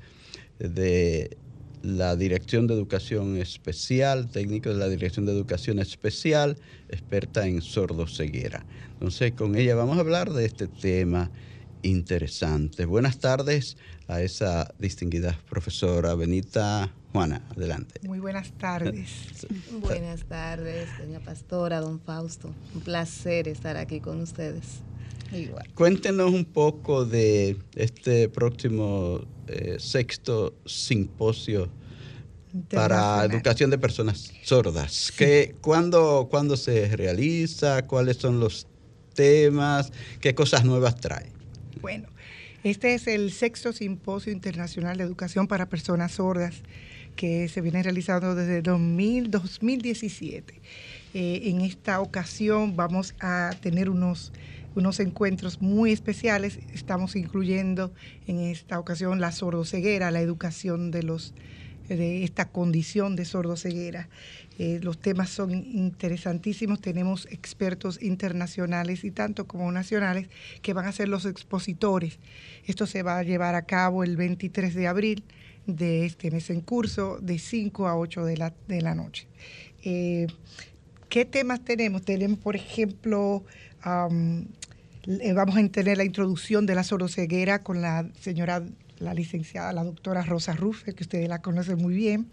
de 0.59 1.37
la 1.81 2.15
Dirección 2.15 2.67
de 2.67 2.73
Educación 2.73 3.37
Especial, 3.37 4.29
técnico 4.29 4.69
de 4.69 4.75
la 4.75 4.89
Dirección 4.89 5.25
de 5.25 5.31
Educación 5.31 5.79
Especial, 5.79 6.57
experta 6.89 7.47
en 7.47 7.61
sordoceguera. 7.61 8.65
Entonces, 8.93 9.31
con 9.31 9.55
ella 9.55 9.75
vamos 9.75 9.97
a 9.97 10.01
hablar 10.01 10.31
de 10.31 10.45
este 10.45 10.67
tema 10.67 11.31
interesante. 11.81 12.85
Buenas 12.85 13.19
tardes 13.19 13.77
a 14.07 14.21
esa 14.21 14.73
distinguida 14.79 15.39
profesora 15.49 16.13
Benita 16.15 16.91
Juana. 17.13 17.41
Adelante. 17.55 18.01
Muy 18.05 18.19
buenas 18.19 18.51
tardes. 18.57 19.09
buenas 19.79 20.25
tardes, 20.25 20.89
doña 20.99 21.19
Pastora, 21.19 21.79
don 21.79 21.99
Fausto. 22.01 22.53
Un 22.75 22.81
placer 22.81 23.47
estar 23.47 23.77
aquí 23.77 23.99
con 23.99 24.19
ustedes. 24.21 24.81
Igual. 25.31 25.67
Cuéntenos 25.73 26.31
un 26.31 26.45
poco 26.45 27.05
de 27.05 27.57
este 27.75 28.29
próximo 28.29 29.21
eh, 29.47 29.77
sexto 29.79 30.55
simposio 30.65 31.69
para 32.71 33.23
educación 33.25 33.69
de 33.69 33.77
personas 33.77 34.31
sordas. 34.43 35.13
cuándo, 35.61 36.27
¿Cuándo 36.31 36.57
se 36.57 36.95
realiza? 36.95 37.85
¿Cuáles 37.85 38.17
son 38.17 38.39
los 38.39 38.67
temas? 39.13 39.91
¿Qué 40.19 40.33
cosas 40.33 40.65
nuevas 40.65 40.95
trae? 40.95 41.31
Bueno, 41.81 42.07
este 42.63 42.93
es 42.93 43.07
el 43.07 43.31
sexto 43.31 43.71
simposio 43.71 44.31
internacional 44.31 44.97
de 44.97 45.03
educación 45.03 45.47
para 45.47 45.69
personas 45.69 46.13
sordas 46.13 46.55
que 47.15 47.49
se 47.49 47.61
viene 47.61 47.83
realizando 47.83 48.33
desde 48.33 48.61
2000, 48.61 49.29
2017. 49.29 50.53
Eh, 51.13 51.41
en 51.45 51.61
esta 51.61 51.99
ocasión 52.01 52.75
vamos 52.75 53.13
a 53.19 53.51
tener 53.61 53.89
unos, 53.89 54.31
unos 54.75 54.99
encuentros 54.99 55.61
muy 55.61 55.91
especiales. 55.91 56.59
Estamos 56.73 57.15
incluyendo 57.15 57.91
en 58.27 58.39
esta 58.39 58.79
ocasión 58.79 59.19
la 59.19 59.31
sordoceguera, 59.31 60.11
la 60.11 60.21
educación 60.21 60.91
de 60.91 61.03
los 61.03 61.33
de 61.95 62.23
esta 62.23 62.49
condición 62.49 63.15
de 63.15 63.25
sordoceguera. 63.25 64.09
Eh, 64.57 64.79
los 64.83 64.99
temas 64.99 65.29
son 65.29 65.53
interesantísimos, 65.53 66.81
tenemos 66.81 67.25
expertos 67.31 68.01
internacionales 68.01 69.03
y 69.03 69.11
tanto 69.11 69.47
como 69.47 69.71
nacionales 69.71 70.27
que 70.61 70.73
van 70.73 70.85
a 70.85 70.91
ser 70.91 71.09
los 71.09 71.25
expositores. 71.25 72.19
Esto 72.65 72.85
se 72.85 73.03
va 73.03 73.17
a 73.17 73.23
llevar 73.23 73.55
a 73.55 73.63
cabo 73.63 74.03
el 74.03 74.17
23 74.17 74.75
de 74.75 74.87
abril 74.87 75.23
de 75.65 76.05
este 76.05 76.31
mes 76.31 76.49
en 76.49 76.61
curso, 76.61 77.19
de 77.21 77.39
5 77.39 77.87
a 77.87 77.97
8 77.97 78.25
de 78.25 78.37
la, 78.37 78.53
de 78.67 78.81
la 78.81 78.95
noche. 78.95 79.27
Eh, 79.83 80.27
¿Qué 81.09 81.25
temas 81.25 81.63
tenemos? 81.63 82.03
Tenemos, 82.03 82.37
por 82.37 82.55
ejemplo, 82.55 83.43
eh, 83.85 84.45
vamos 85.33 85.57
a 85.57 85.67
tener 85.69 85.97
la 85.97 86.03
introducción 86.03 86.65
de 86.65 86.75
la 86.75 86.83
sordoceguera 86.83 87.63
con 87.63 87.81
la 87.81 88.05
señora, 88.19 88.63
la 88.99 89.13
licenciada, 89.13 89.73
la 89.73 89.83
doctora 89.83 90.21
Rosa 90.21 90.53
Ruffe, 90.53 90.93
que 90.93 91.03
ustedes 91.03 91.27
la 91.27 91.41
conocen 91.41 91.77
muy 91.77 91.95
bien. 91.95 92.27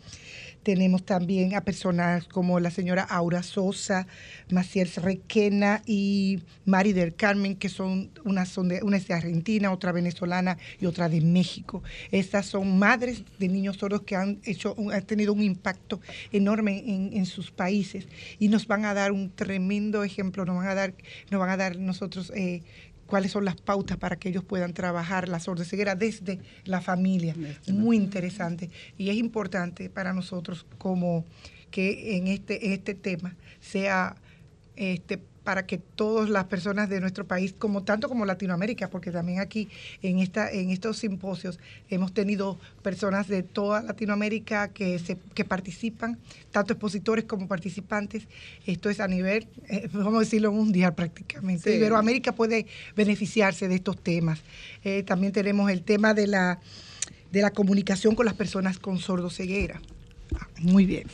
Tenemos 0.67 1.05
también 1.05 1.55
a 1.55 1.61
personas 1.61 2.27
como 2.27 2.59
la 2.59 2.73
señora 2.73 3.05
Aura 3.05 3.45
Sosa, 3.45 4.09
Maciel 4.51 4.91
Requena 4.97 5.81
y 5.87 6.41
Mari 6.65 6.93
del 6.93 7.15
Carmen, 7.15 7.55
que 7.55 7.69
son 7.69 8.11
una, 8.25 8.47
son 8.47 8.67
de, 8.67 8.83
una 8.83 8.97
es 8.97 9.07
de 9.07 9.15
Argentina, 9.15 9.71
otra 9.71 9.93
venezolana 9.93 10.59
y 10.81 10.87
otra 10.87 11.09
de 11.09 11.21
México. 11.21 11.85
Estas 12.11 12.47
son 12.47 12.81
madres 12.81 13.23
de 13.39 13.47
niños 13.47 13.77
sordos 13.77 14.03
que 14.03 14.17
han, 14.17 14.41
hecho, 14.43 14.75
han 14.93 15.07
tenido 15.07 15.33
un 15.35 15.45
impacto 15.45 16.01
enorme 16.33 16.83
en, 16.85 17.27
sus 17.27 17.53
países 17.53 18.09
y 18.41 18.49
nos 18.49 18.67
van 18.67 18.87
a 18.87 18.93
dar 18.93 19.13
un 19.13 19.31
tremendo 19.31 20.03
ejemplo, 20.03 20.45
nos 20.45 20.57
van 20.57 20.67
a 20.67 20.75
dar, 20.75 20.95
nos 21.31 21.39
van 21.39 21.51
a 21.51 21.57
dar 21.57 21.77
nosotros 21.77 22.33
eh, 22.35 22.63
cuáles 23.07 23.33
son 23.33 23.45
las 23.45 23.57
pautas 23.57 23.97
para 23.97 24.17
que 24.17 24.29
ellos 24.29 24.45
puedan 24.45 24.75
trabajar 24.75 25.29
la 25.29 25.41
sordoceguera 25.41 25.95
desde 25.95 26.41
la 26.65 26.81
familia. 26.81 27.35
Muy 27.69 27.97
interesante. 27.97 28.71
Y 28.99 29.11
es 29.11 29.17
importante 29.17 29.89
para 29.89 30.13
nosotros 30.13 30.67
como 30.79 31.25
que 31.71 32.17
en 32.17 32.27
este, 32.27 32.67
en 32.67 32.73
este 32.73 32.95
tema 32.95 33.37
sea 33.61 34.17
este, 34.77 35.21
para 35.47 35.65
que 35.65 35.79
todas 35.79 36.29
las 36.29 36.47
personas 36.47 36.89
de 36.89 37.01
nuestro 37.01 37.25
país, 37.25 37.55
como 37.57 37.85
tanto 37.85 38.09
como 38.09 38.27
Latinoamérica, 38.27 38.91
porque 38.91 39.13
también 39.13 39.39
aquí 39.39 39.69
en 40.03 40.19
esta 40.19 40.51
en 40.51 40.71
estos 40.71 40.99
simposios 40.99 41.61
hemos 41.89 42.13
tenido 42.13 42.59
personas 42.83 43.29
de 43.29 43.45
toda 43.45 43.81
Latinoamérica 43.81 44.67
que 44.73 44.99
se, 44.99 45.17
que 45.35 45.45
participan, 45.45 46.19
tanto 46.51 46.73
expositores 46.73 47.27
como 47.27 47.47
participantes. 47.47 48.27
Esto 48.67 48.91
es 48.91 48.99
a 48.99 49.07
nivel, 49.07 49.47
eh, 49.69 49.89
vamos 49.93 50.17
a 50.17 50.19
decirlo 50.19 50.51
mundial 50.51 50.97
prácticamente. 50.97 51.71
Sí. 51.71 51.77
Iberoamérica 51.77 52.33
puede 52.33 52.67
beneficiarse 52.97 53.69
de 53.69 53.77
estos 53.77 54.03
temas. 54.03 54.41
Eh, 54.83 55.05
también 55.05 55.33
tenemos 55.33 55.71
el 55.71 55.85
tema 55.85 56.13
de 56.13 56.27
la 56.27 56.59
de 57.31 57.41
la 57.41 57.53
comunicación 57.53 58.17
con 58.17 58.27
las 58.27 58.35
personas 58.35 58.81
con 58.81 58.99
sordoceguera. 58.99 59.81
Muy 60.61 60.87
bien. 60.87 61.07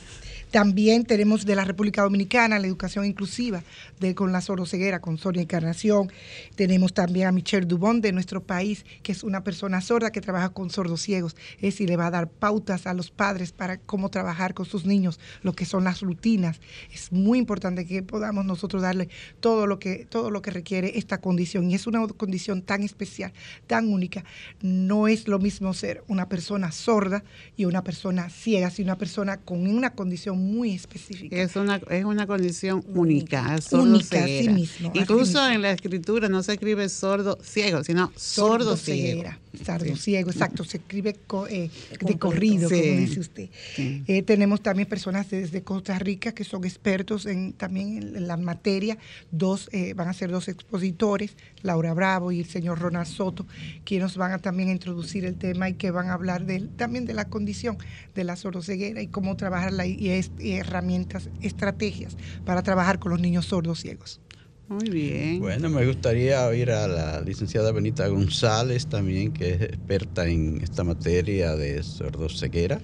También 0.52 1.07
tenemos 1.07 1.46
de 1.46 1.57
la 1.57 1.64
República 1.64 2.02
Dominicana 2.02 2.59
la 2.59 2.66
educación 2.66 3.07
inclusiva 3.07 3.64
de, 4.00 4.14
con 4.14 4.33
la 4.33 4.42
soroceguera, 4.42 5.00
con 5.00 5.16
Sonia 5.16 5.40
Encarnación. 5.40 6.12
Tenemos 6.57 6.92
también 6.92 7.26
a 7.26 7.33
Michelle 7.33 7.64
Dubón 7.64 8.02
de 8.02 8.12
nuestro 8.12 8.42
país, 8.42 8.85
que 9.02 9.12
es 9.12 9.24
una 9.24 9.44
persona 9.44 9.81
sorda 9.81 10.12
que 10.12 10.20
trabaja 10.20 10.50
con 10.50 10.68
sordos 10.68 11.00
ciegos. 11.00 11.37
Es 11.55 11.62
decir, 11.62 11.88
le 11.88 11.96
va 11.96 12.09
a 12.09 12.11
dar 12.11 12.28
pautas 12.28 12.87
a 12.87 12.92
los 12.92 13.11
padres 13.11 13.50
para 13.50 13.78
cómo 13.78 14.11
trabajar 14.11 14.52
con 14.52 14.66
sus 14.66 14.85
niños, 14.85 15.18
lo 15.40 15.55
que 15.55 15.64
son 15.64 15.85
las 15.85 16.02
rutinas. 16.02 16.61
Es 16.92 17.12
muy 17.12 17.38
importante 17.38 17.87
que 17.87 18.02
podamos 18.02 18.44
nosotros 18.44 18.83
darle 18.83 19.09
todo 19.40 19.66
lo 19.66 19.78
que, 19.78 20.05
todo 20.05 20.31
lo 20.31 20.42
que 20.42 20.50
requiere 20.50 20.98
esta 20.98 21.18
condición. 21.22 21.70
Y 21.70 21.76
es 21.76 21.87
una 21.87 22.07
condición 22.09 22.61
tan 22.61 22.83
especial, 22.83 23.33
tan 23.66 23.88
única. 23.88 24.22
No 24.61 25.09
es 25.09 25.28
lo 25.28 25.38
mismo 25.38 25.72
ser 25.72 26.05
una 26.09 26.28
persona 26.28 26.72
sorda 26.72 27.24
y 27.57 27.64
una 27.64 27.83
persona 27.83 28.28
ciega, 28.28 28.68
sino 28.68 28.88
una 28.88 28.98
persona 28.98 29.31
con 29.38 29.66
una 29.66 29.90
condición 29.90 30.38
muy 30.38 30.74
específica. 30.74 31.36
Es 31.36 31.56
una, 31.56 31.80
es 31.90 32.04
una 32.04 32.26
condición 32.26 32.84
única, 32.94 33.58
única, 33.72 34.26
sí 34.26 34.48
mismo. 34.48 34.92
Incluso 34.94 35.46
en 35.48 35.62
la 35.62 35.72
escritura 35.72 36.28
no 36.28 36.42
se 36.42 36.54
escribe 36.54 36.88
sordo 36.88 37.38
ciego, 37.42 37.84
sino 37.84 38.12
sordo, 38.16 38.76
ciego. 38.76 39.24
Sordo 39.64 39.96
ciego, 39.96 40.30
exacto, 40.30 40.64
se 40.64 40.78
escribe 40.78 41.14
eh, 41.50 41.70
de 42.00 42.18
corrido, 42.18 42.70
como 42.70 42.82
dice 42.82 43.20
usted. 43.20 43.50
Eh, 43.76 44.22
tenemos 44.22 44.62
también 44.62 44.88
personas 44.88 45.28
desde 45.30 45.62
Costa 45.62 45.98
Rica 45.98 46.32
que 46.32 46.44
son 46.44 46.64
expertos 46.64 47.26
en, 47.26 47.52
también 47.52 48.16
en 48.16 48.26
la 48.26 48.36
materia, 48.36 48.96
dos, 49.30 49.68
eh, 49.72 49.92
van 49.94 50.08
a 50.08 50.14
ser 50.14 50.30
dos 50.30 50.48
expositores, 50.48 51.36
Laura 51.62 51.92
Bravo 51.94 52.32
y 52.32 52.40
el 52.40 52.46
señor 52.46 52.78
Ronald 52.78 53.06
Soto, 53.06 53.46
quienes 53.84 54.16
van 54.16 54.32
a 54.32 54.38
también 54.38 54.70
introducir 54.70 55.24
el 55.24 55.36
tema 55.36 55.68
y 55.68 55.74
que 55.74 55.90
van 55.90 56.08
a 56.08 56.14
hablar 56.14 56.46
de, 56.46 56.60
también 56.76 57.04
de 57.04 57.14
la 57.14 57.28
condición 57.28 57.78
de 58.14 58.24
la 58.24 58.36
sordoceguera 58.36 59.02
y 59.02 59.08
cómo 59.08 59.21
trabajarla 59.37 59.87
y, 59.87 60.08
es, 60.11 60.30
herramientas, 60.38 61.30
estrategias 61.40 62.16
para 62.44 62.62
trabajar 62.62 62.98
con 62.98 63.12
los 63.12 63.20
niños 63.20 63.46
sordos 63.46 63.80
ciegos. 63.80 64.20
Muy 64.68 64.88
bien. 64.88 65.40
Bueno, 65.40 65.68
me 65.68 65.85
gustaría 65.87 66.46
oír 66.46 66.70
a 66.70 66.87
la 66.87 67.20
licenciada 67.20 67.72
Benita 67.72 68.06
González 68.08 68.87
también, 68.87 69.32
que 69.32 69.50
es 69.50 69.62
experta 69.62 70.26
en 70.26 70.61
esta 70.62 70.85
materia 70.85 71.56
de 71.56 71.82
sordoceguera, 71.82 72.80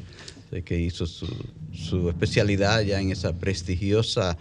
que 0.64 0.80
hizo 0.80 1.06
su, 1.06 1.26
su 1.72 2.08
especialidad 2.08 2.82
ya 2.82 3.00
en 3.00 3.10
esa 3.10 3.32
prestigiosa 3.32 4.36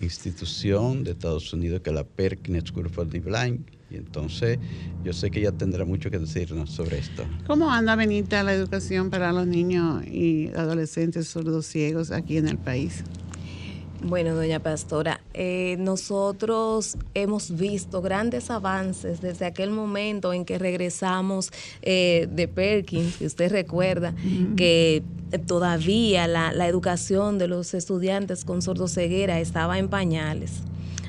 institución 0.00 1.04
de 1.04 1.12
Estados 1.12 1.52
Unidos 1.52 1.80
que 1.80 1.90
es 1.90 1.96
la 1.96 2.04
Perkins 2.04 2.68
School 2.68 2.90
for 2.90 3.08
the 3.08 3.20
Blind. 3.20 3.75
Y 3.90 3.96
entonces 3.96 4.58
yo 5.04 5.12
sé 5.12 5.30
que 5.30 5.40
ella 5.40 5.52
tendrá 5.52 5.84
mucho 5.84 6.10
que 6.10 6.18
decirnos 6.18 6.70
sobre 6.70 6.98
esto. 6.98 7.24
¿Cómo 7.46 7.70
anda 7.70 7.94
Benita 7.94 8.42
la 8.42 8.52
educación 8.52 9.10
para 9.10 9.32
los 9.32 9.46
niños 9.46 10.04
y 10.06 10.48
adolescentes 10.56 11.28
sordos 11.28 11.66
ciegos 11.66 12.10
aquí 12.10 12.36
en 12.36 12.48
el 12.48 12.58
país? 12.58 13.04
Bueno, 14.02 14.34
doña 14.34 14.60
Pastora, 14.60 15.20
eh, 15.32 15.76
nosotros 15.78 16.96
hemos 17.14 17.56
visto 17.56 18.02
grandes 18.02 18.50
avances 18.50 19.20
desde 19.20 19.46
aquel 19.46 19.70
momento 19.70 20.32
en 20.32 20.44
que 20.44 20.58
regresamos 20.58 21.50
eh, 21.82 22.28
de 22.30 22.46
Perkins, 22.46 23.16
que 23.16 23.26
usted 23.26 23.50
recuerda, 23.50 24.14
que 24.56 25.02
todavía 25.46 26.28
la, 26.28 26.52
la, 26.52 26.68
educación 26.68 27.38
de 27.38 27.48
los 27.48 27.74
estudiantes 27.74 28.44
con 28.44 28.60
sordoceguera 28.62 29.40
estaba 29.40 29.78
en 29.78 29.88
pañales. 29.88 30.62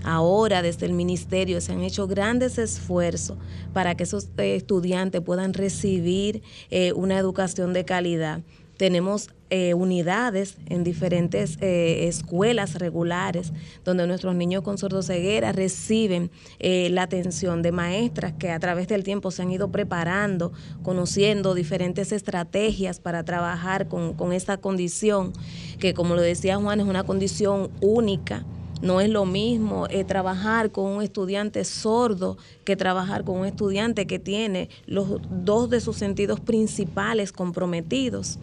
Ahora 0.08 0.62
desde 0.62 0.86
el 0.86 0.94
ministerio 0.94 1.60
se 1.62 1.74
han 1.74 1.84
hecho 1.84 2.08
grandes 2.08 2.58
esfuerzos 2.58 3.38
para 3.74 3.96
que 3.96 4.04
esos 4.04 4.30
estudiantes 4.38 5.22
puedan 5.22 5.54
recibir 5.54 6.42
eh, 6.70 6.94
una 6.94 7.18
educación 7.18 7.74
de 7.74 7.86
calidad 7.86 8.42
tenemos 8.78 9.32
eh, 9.50 9.74
unidades 9.74 10.58
en 10.68 10.84
diferentes 10.84 11.58
eh, 11.62 12.08
escuelas 12.08 12.76
regulares 12.76 13.52
donde 13.84 14.06
nuestros 14.06 14.36
niños 14.36 14.62
con 14.62 14.78
sordoceguera 14.78 15.52
reciben 15.52 16.30
eh, 16.60 16.90
la 16.92 17.04
atención 17.04 17.62
de 17.62 17.72
maestras 17.72 18.34
que 18.34 18.52
a 18.52 18.60
través 18.60 18.88
del 18.88 19.04
tiempo 19.04 19.32
se 19.32 19.42
han 19.42 19.52
ido 19.52 19.72
preparando, 19.72 20.52
conociendo 20.84 21.56
diferentes 21.56 22.12
estrategias 22.12 23.00
para 23.00 23.24
trabajar 23.24 23.88
con, 23.88 24.14
con 24.14 24.32
esta 24.32 24.58
condición, 24.58 25.34
que 25.80 25.94
como 25.94 26.16
lo 26.16 26.22
decía 26.22 26.58
Juan, 26.58 26.80
es 26.80 26.86
una 26.86 27.04
condición 27.04 27.72
única. 27.82 28.46
No 28.82 29.02
es 29.02 29.10
lo 29.10 29.26
mismo 29.26 29.88
trabajar 30.08 30.72
con 30.72 30.86
un 30.86 31.02
estudiante 31.02 31.64
sordo 31.64 32.38
que 32.64 32.76
trabajar 32.76 33.24
con 33.24 33.40
un 33.40 33.46
estudiante 33.46 34.06
que 34.06 34.20
tiene 34.20 34.70
los 34.86 35.20
dos 35.30 35.70
de 35.70 35.82
sus 35.82 35.98
sentidos 35.98 36.40
principales 36.40 37.32
comprometidos. 37.32 38.40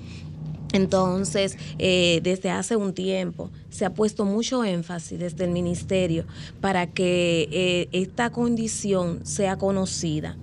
Entonces, 0.74 1.56
eh, 1.78 2.18
desde 2.24 2.50
hace 2.50 2.74
un 2.74 2.94
tiempo 2.94 3.52
se 3.70 3.84
ha 3.84 3.94
puesto 3.94 4.24
mucho 4.24 4.64
énfasis 4.64 5.20
desde 5.20 5.44
el 5.44 5.52
ministerio 5.52 6.24
para 6.60 6.88
que 6.88 7.48
eh, 7.52 7.88
esta 7.92 8.30
condición 8.30 9.24
sea 9.24 9.56
conocida. 9.56 10.36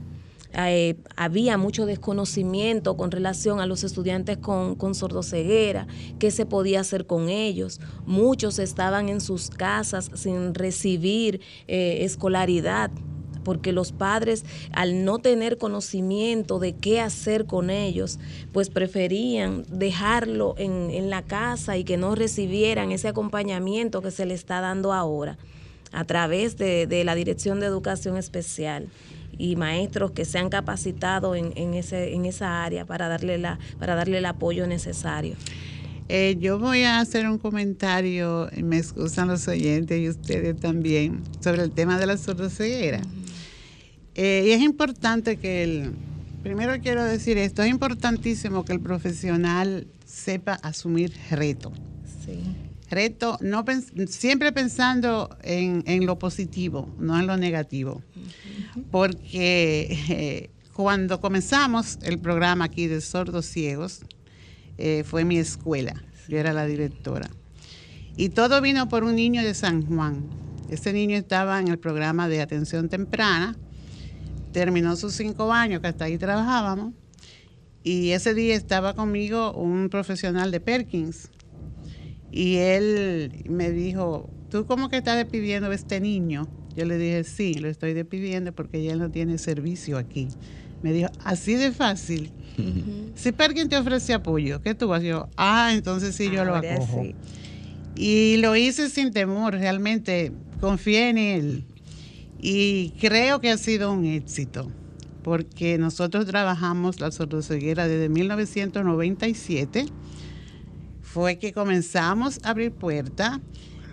Eh, 0.53 0.95
había 1.15 1.57
mucho 1.57 1.85
desconocimiento 1.85 2.97
con 2.97 3.11
relación 3.11 3.59
a 3.59 3.65
los 3.65 3.83
estudiantes 3.83 4.37
con, 4.37 4.75
con 4.75 4.95
sordoceguera, 4.95 5.87
qué 6.19 6.31
se 6.31 6.45
podía 6.45 6.81
hacer 6.81 7.05
con 7.05 7.29
ellos. 7.29 7.79
Muchos 8.05 8.59
estaban 8.59 9.09
en 9.09 9.21
sus 9.21 9.49
casas 9.49 10.11
sin 10.13 10.53
recibir 10.53 11.41
escolaridad 11.67 12.91
porque 13.43 13.71
los 13.71 13.91
padres 13.91 14.45
al 14.71 15.03
no 15.03 15.19
tener 15.19 15.57
conocimiento 15.57 16.59
de 16.59 16.73
qué 16.73 17.01
hacer 17.01 17.45
con 17.45 17.69
ellos, 17.69 18.19
pues 18.51 18.69
preferían 18.69 19.65
dejarlo 19.69 20.55
en, 20.57 21.09
la 21.09 21.23
casa 21.23 21.77
y 21.77 21.83
que 21.83 21.97
no 21.97 22.15
recibieran 22.15 22.91
ese 22.91 23.07
acompañamiento 23.07 24.01
que 24.01 24.11
se 24.11 24.25
le 24.25 24.33
está 24.33 24.61
dando 24.61 24.93
ahora 24.93 25.37
a 25.91 26.05
través 26.05 26.57
de, 26.57 27.03
la 27.03 27.15
Dirección 27.15 27.59
de 27.59 27.65
Educación 27.65 28.17
Especial 28.17 28.87
y 29.37 29.55
maestros 29.55 30.11
que 30.11 30.25
se 30.25 30.39
han 30.39 30.49
capacitado 30.49 31.35
en, 31.35 31.73
ese, 31.73 32.13
en 32.13 32.25
esa 32.25 32.63
área 32.63 32.85
para 32.85 33.07
darle, 33.07 33.37
la, 33.37 33.59
para 33.79 33.95
darle 33.95 34.19
el 34.19 34.25
apoyo 34.25 34.67
necesario. 34.67 35.35
Eh, 36.09 36.35
yo 36.39 36.59
voy 36.59 36.83
a 36.83 36.99
hacer 36.99 37.27
un 37.29 37.37
comentario, 37.37 38.49
me 38.61 38.77
excusan 38.77 39.29
los 39.29 39.47
oyentes 39.47 39.97
y 39.97 40.09
ustedes 40.09 40.59
también, 40.59 41.21
sobre 41.39 41.63
el 41.63 41.71
tema 41.71 41.97
de 41.97 42.05
la 42.05 42.17
sordoceguera. 42.17 43.01
Eh, 44.15 44.43
y 44.47 44.51
es 44.51 44.61
importante 44.61 45.37
que 45.37 45.63
el, 45.63 45.93
primero 46.43 46.73
quiero 46.81 47.03
decir 47.03 47.37
esto, 47.37 47.63
es 47.63 47.69
importantísimo 47.69 48.65
que 48.65 48.73
el 48.73 48.81
profesional 48.81 49.87
sepa 50.05 50.55
asumir 50.55 51.13
reto. 51.29 51.71
Sí. 52.25 52.41
Reto, 52.91 53.39
siempre 54.07 54.51
pensando 54.51 55.35
en, 55.41 56.05
lo 56.05 56.19
positivo, 56.19 56.93
no 56.99 57.19
en 57.19 57.25
lo 57.25 57.37
negativo. 57.37 58.03
Porque 58.91 59.97
eh, 60.09 60.49
cuando 60.73 61.19
comenzamos 61.19 61.97
el 62.03 62.19
programa 62.19 62.65
aquí 62.65 62.87
de 62.87 63.01
Sordos 63.01 63.45
Ciegos, 63.45 64.01
eh, 64.77 65.03
fue 65.05 65.25
mi 65.25 65.37
escuela, 65.37 66.03
yo 66.27 66.37
era 66.37 66.53
la 66.53 66.65
directora. 66.65 67.29
Y 68.17 68.29
todo 68.29 68.61
vino 68.61 68.89
por 68.89 69.03
un 69.03 69.15
niño 69.15 69.41
de 69.41 69.53
San 69.53 69.85
Juan. 69.85 70.29
Este 70.69 70.93
niño 70.93 71.17
estaba 71.17 71.59
en 71.59 71.69
el 71.69 71.79
programa 71.79 72.27
de 72.27 72.41
atención 72.41 72.89
temprana 72.89 73.57
terminó 74.51 74.95
sus 74.95 75.13
cinco 75.13 75.51
años, 75.51 75.81
que 75.81 75.87
hasta 75.87 76.05
ahí 76.05 76.17
trabajábamos, 76.17 76.93
y 77.83 78.11
ese 78.11 78.33
día 78.33 78.55
estaba 78.55 78.93
conmigo 78.93 79.53
un 79.53 79.89
profesional 79.89 80.51
de 80.51 80.59
Perkins. 80.59 81.29
Y 82.31 82.57
él 82.57 83.43
me 83.49 83.71
dijo, 83.71 84.29
¿tú 84.49 84.65
cómo 84.65 84.89
que 84.89 84.97
estás 84.97 85.17
despidiendo 85.17 85.69
a 85.69 85.75
este 85.75 85.99
niño? 85.99 86.47
Yo 86.75 86.85
le 86.85 86.97
dije, 86.97 87.23
sí, 87.23 87.55
lo 87.55 87.67
estoy 87.67 87.93
despidiendo 87.93 88.53
porque 88.53 88.83
ya 88.83 88.93
él 88.93 88.99
no 88.99 89.11
tiene 89.11 89.37
servicio 89.37 89.97
aquí. 89.97 90.29
Me 90.81 90.93
dijo, 90.93 91.09
así 91.23 91.55
de 91.55 91.71
fácil. 91.71 92.31
Si 93.15 93.31
Perkins 93.31 93.69
te 93.69 93.77
ofrece 93.77 94.13
apoyo, 94.13 94.61
¿qué 94.61 94.75
tú 94.75 94.87
vas? 94.87 95.03
Yo, 95.03 95.27
ah, 95.37 95.71
entonces 95.73 96.15
sí, 96.15 96.29
yo 96.31 96.45
lo 96.45 96.55
acojo. 96.55 97.03
Y 97.95 98.37
lo 98.37 98.55
hice 98.55 98.89
sin 98.89 99.11
temor, 99.11 99.53
realmente 99.53 100.31
confié 100.59 101.09
en 101.09 101.17
él. 101.17 101.65
Y 102.39 102.93
creo 102.99 103.41
que 103.41 103.51
ha 103.51 103.57
sido 103.57 103.91
un 103.91 104.05
éxito, 104.05 104.71
porque 105.23 105.77
nosotros 105.77 106.25
trabajamos 106.25 106.99
la 106.99 107.11
sordoceguera 107.11 107.87
desde 107.87 108.09
1997. 108.09 109.85
Fue 111.13 111.37
que 111.37 111.51
comenzamos 111.51 112.39
a 112.43 112.51
abrir 112.51 112.71
puertas. 112.71 113.39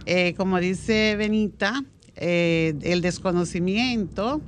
Eh, 0.06 0.34
como 0.36 0.60
dice 0.60 1.16
Benita, 1.16 1.84
eh, 2.14 2.74
el 2.82 3.00
desconocimiento 3.00 4.40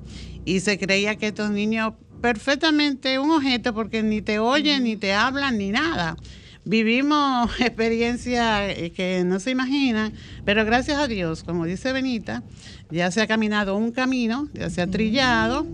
y 0.44 0.60
se 0.60 0.78
creía 0.78 1.16
que 1.16 1.28
estos 1.28 1.50
niños 1.50 1.94
perfectamente 2.20 3.18
un 3.18 3.32
objeto 3.32 3.74
porque 3.74 4.04
ni 4.04 4.22
te 4.22 4.38
oyen, 4.38 4.84
ni 4.84 4.96
te 4.96 5.12
hablan, 5.12 5.58
ni 5.58 5.70
nada. 5.70 6.16
Vivimos 6.64 7.50
experiencias 7.60 8.78
eh, 8.78 8.92
que 8.94 9.24
no 9.24 9.40
se 9.40 9.50
imaginan, 9.50 10.12
pero 10.44 10.64
gracias 10.64 10.98
a 10.98 11.08
Dios, 11.08 11.42
como 11.42 11.64
dice 11.64 11.92
Benita, 11.92 12.44
ya 12.90 13.10
se 13.10 13.20
ha 13.20 13.26
caminado 13.26 13.76
un 13.76 13.90
camino, 13.90 14.48
ya 14.54 14.70
se 14.70 14.80
ha 14.80 14.86
trillado 14.86 15.66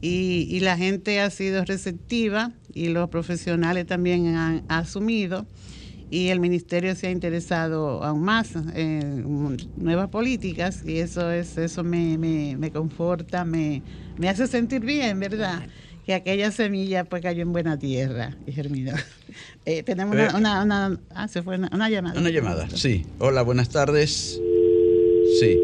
y, 0.00 0.60
la 0.60 0.78
gente 0.78 1.20
ha 1.20 1.28
sido 1.28 1.64
receptiva 1.64 2.52
y 2.72 2.88
los 2.88 3.10
profesionales 3.10 3.86
también 3.86 4.34
han 4.34 4.64
asumido 4.68 5.46
y 6.10 6.28
el 6.28 6.40
ministerio 6.40 6.94
se 6.94 7.08
ha 7.08 7.10
interesado 7.10 8.02
aún 8.02 8.22
más 8.22 8.54
en 8.74 9.56
nuevas 9.76 10.08
políticas 10.08 10.82
y 10.84 10.98
eso 10.98 11.30
es 11.30 11.58
eso 11.58 11.84
me, 11.84 12.16
me, 12.18 12.70
conforta, 12.70 13.44
me, 13.44 13.82
me 14.16 14.28
hace 14.28 14.46
sentir 14.46 14.80
bien, 14.80 15.20
¿verdad? 15.20 15.68
que 16.08 16.14
aquella 16.14 16.50
semilla 16.50 17.04
pues 17.04 17.20
cayó 17.20 17.42
en 17.42 17.52
buena 17.52 17.78
tierra 17.78 18.34
y 18.46 18.52
germinó. 18.52 18.92
Eh, 19.66 19.82
tenemos 19.82 20.16
una, 20.34 20.62
una, 20.62 20.98
ah, 21.10 21.28
se 21.28 21.42
fue 21.42 21.58
una, 21.58 21.90
llamada. 21.90 22.18
Una 22.18 22.30
llamada, 22.30 22.66
sí. 22.70 23.04
Hola, 23.18 23.42
buenas 23.42 23.68
tardes. 23.68 24.40
Sí, 25.38 25.58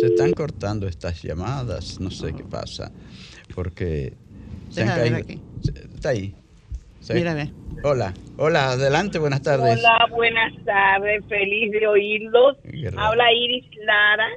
se 0.00 0.06
están 0.06 0.32
cortando 0.32 0.86
estas 0.86 1.20
llamadas, 1.24 1.98
no 1.98 2.12
sé 2.12 2.32
qué 2.34 2.44
pasa, 2.44 2.92
porque 3.56 4.14
se 4.70 4.82
han 4.82 4.88
caído. 4.88 5.40
Está 5.92 6.10
ahí. 6.10 6.36
Mírame. 7.14 7.52
Hola, 7.84 8.12
hola, 8.36 8.70
adelante, 8.72 9.18
buenas 9.18 9.42
tardes. 9.42 9.78
Hola, 9.78 10.06
buenas 10.10 10.52
tardes, 10.64 11.24
feliz 11.28 11.70
de 11.72 11.86
oírlos. 11.86 12.56
Habla 12.96 13.32
Iris 13.32 13.64
Lara 13.84 14.28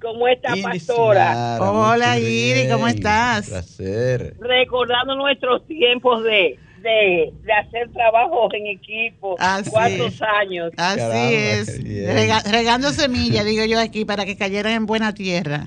¿Cómo 0.00 0.28
está, 0.28 0.54
pastora? 0.62 1.58
Hola, 1.60 2.18
Iris, 2.18 2.72
¿cómo 2.72 2.86
estás? 2.86 3.48
Placer. 3.48 4.34
Recordando 4.38 5.16
nuestros 5.16 5.66
tiempos 5.66 6.22
de, 6.22 6.56
de, 6.82 7.32
hacer 7.52 7.90
trabajo 7.92 8.48
en 8.54 8.66
equipo. 8.68 9.34
Así 9.40 9.70
¿Cuántos 9.70 10.22
años? 10.22 10.72
Así 10.76 11.34
es. 11.34 12.50
regando 12.50 12.90
semillas, 12.90 13.44
digo 13.44 13.64
yo 13.64 13.80
aquí, 13.80 14.04
para 14.04 14.24
que 14.24 14.36
cayeran 14.36 14.72
en 14.72 14.86
buena 14.86 15.14
tierra. 15.14 15.66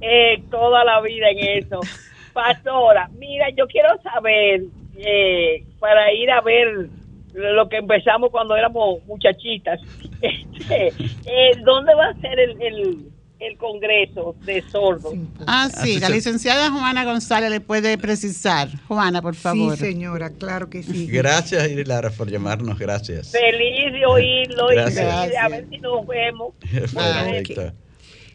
Eh, 0.00 0.42
toda 0.50 0.82
la 0.84 1.00
vida 1.02 1.28
en 1.30 1.64
eso. 1.64 1.80
Pastora, 2.32 3.10
mira, 3.18 3.50
yo 3.50 3.66
quiero 3.66 3.90
saber, 4.02 4.62
eh, 5.04 5.64
para 5.78 6.12
ir 6.12 6.30
a 6.30 6.40
ver 6.40 6.88
lo 7.34 7.68
que 7.68 7.78
empezamos 7.78 8.30
cuando 8.30 8.56
éramos 8.56 9.04
muchachitas, 9.06 9.80
este, 10.22 10.88
eh, 10.88 11.52
¿dónde 11.64 11.94
va 11.94 12.08
a 12.08 12.20
ser 12.20 12.38
el 12.38 13.12
el 13.42 13.58
Congreso 13.58 14.36
de 14.44 14.62
Sordos. 14.70 15.14
Ah, 15.46 15.68
sí, 15.68 15.98
la 15.98 16.08
licenciada 16.08 16.70
Juana 16.70 17.04
González 17.04 17.50
le 17.50 17.60
puede 17.60 17.98
precisar. 17.98 18.68
Juana, 18.86 19.20
por 19.20 19.34
favor. 19.34 19.76
Sí, 19.76 19.84
señora, 19.84 20.30
claro 20.30 20.70
que 20.70 20.82
sí. 20.82 21.08
Gracias, 21.08 21.68
Lara, 21.86 22.10
por 22.10 22.30
llamarnos, 22.30 22.78
gracias. 22.78 23.32
Feliz 23.32 23.92
de 23.92 24.06
oírlo 24.06 24.72
y 24.72 24.78
a 24.78 25.48
ver 25.48 25.66
si 25.68 25.78
nos 25.78 26.06
vemos. 26.06 26.54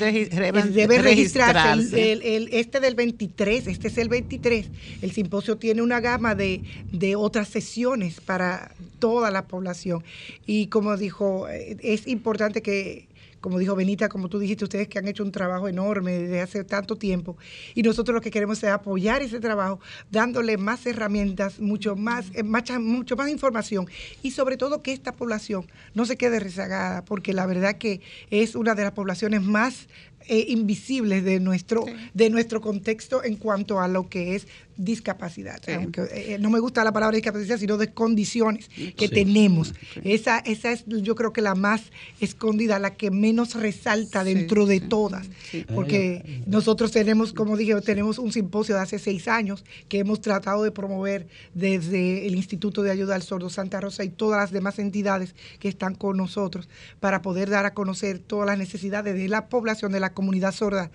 registrarse. 1.03 2.11
El, 2.11 2.49
este 2.51 2.80
del 2.80 2.95
23, 2.95 3.68
este 3.68 3.88
es 3.88 3.97
el 3.97 4.09
23. 4.09 4.68
El 5.01 5.11
simposio 5.11 5.57
tiene 5.57 5.82
una 5.82 5.99
gama 5.99 6.36
de, 6.36 6.63
de 6.91 7.16
otras 7.16 7.47
sesiones 7.47 8.20
para 8.22 8.74
toda 8.99 9.30
la 9.32 9.47
población. 9.47 10.03
Y 10.45 10.68
como 10.68 10.97
dijo, 10.97 11.47
eh, 11.47 11.78
es 11.82 12.07
importante 12.07 12.61
que 12.61 13.07
como 13.46 13.60
dijo 13.60 13.76
Benita, 13.76 14.10
como 14.10 14.28
tú 14.28 14.40
dijiste, 14.40 14.64
ustedes 14.64 14.88
que 14.88 14.98
han 14.98 15.08
hecho 15.08 15.24
un 15.24 15.32
trabajo 15.32 15.68
enorme 15.68 16.14
desde 16.14 16.42
hace 16.42 16.64
tanto 16.64 16.96
tiempo. 16.96 17.38
Y 17.76 17.84
nosotros 17.84 18.16
lo 18.16 18.22
que 18.22 18.32
queremos 18.32 18.64
es 18.64 18.72
apoyar 18.72 19.22
ese 19.22 19.40
trabajo, 19.40 19.80
dándole 20.10 20.58
más 20.58 20.86
herramientas, 20.88 21.60
mucho 21.60 21.96
más, 21.96 22.32
eh, 22.34 22.44
mucho 22.44 23.16
más 23.16 23.30
información. 23.30 23.88
Y 24.24 24.32
sobre 24.32 24.58
todo 24.58 24.82
que 24.82 24.94
esta 24.94 25.12
población 25.12 25.68
no 25.94 26.06
se 26.06 26.18
quede 26.18 26.40
rezagada, 26.40 27.06
porque 27.06 27.34
la 27.34 27.46
verdad 27.46 27.78
que 27.78 28.02
es 28.32 28.56
una 28.56 28.74
de 28.74 28.84
las 28.84 28.94
poblaciones 28.94 29.44
más 29.44 29.88
eh, 30.28 30.46
invisibles 30.50 31.24
de 31.24 31.40
nuestro, 31.40 31.86
de 32.14 32.30
nuestro 32.30 32.62
contexto 32.62 33.24
en 33.24 33.36
cuanto 33.36 33.80
a 33.80 33.88
lo 33.88 34.10
que 34.10 34.36
es 34.36 34.48
discapacidad. 34.78 35.62
Aunque, 35.74 36.02
eh, 36.12 36.38
no 36.40 36.50
me 36.50 36.60
gusta 36.60 36.84
la 36.84 36.92
palabra 36.92 37.16
discapacidad, 37.16 37.58
sino 37.58 37.78
de 37.78 37.94
condiciones 37.94 38.70
que 38.98 39.08
tenemos. 39.08 39.74
Esa, 40.04 40.40
esa 40.40 40.72
es 40.72 40.84
yo 40.86 41.16
creo 41.16 41.32
que 41.32 41.42
la 41.42 41.56
más 41.56 41.82
escondida, 42.20 42.80
la 42.80 42.96
que 42.96 43.12
menos 43.12 43.56
resalta 43.56 44.24
dentro 44.24 44.66
de 44.66 44.82
todas. 44.82 45.28
Porque 45.74 46.42
nosotros 46.46 46.92
tenemos, 46.92 47.34
como 47.34 47.58
dije, 47.58 47.80
tenemos 47.82 48.20
un 48.20 48.32
simposio 48.32 48.76
de 48.76 48.82
hace 48.82 49.00
seis 49.00 49.28
años 49.28 49.64
que 49.88 50.00
hemos 50.00 50.22
tratado 50.22 50.64
de 50.64 50.72
promover 50.72 51.28
desde 51.54 52.28
el 52.28 52.36
Instituto 52.36 52.84
de 52.84 52.92
Ayuda 52.92 53.16
al 53.16 53.22
Sordo 53.22 53.50
Santa 53.50 53.80
Rosa 53.80 54.04
y 54.04 54.10
todas 54.10 54.40
las 54.40 54.52
demás 54.52 54.80
entidades 54.80 55.36
que 55.60 55.70
están 55.70 55.96
con 55.96 56.18
nosotros 56.18 56.68
para 57.00 57.22
poder 57.22 57.50
dar 57.50 57.66
a 57.66 57.74
conocer 57.74 58.20
todas 58.20 58.48
las 58.48 58.58
necesidades 58.58 59.16
de 59.16 59.30
la 59.30 59.48
población, 59.48 59.92
de 59.92 60.00
la 60.00 60.14
comunidad 60.16 60.51
sorda, 60.51 60.89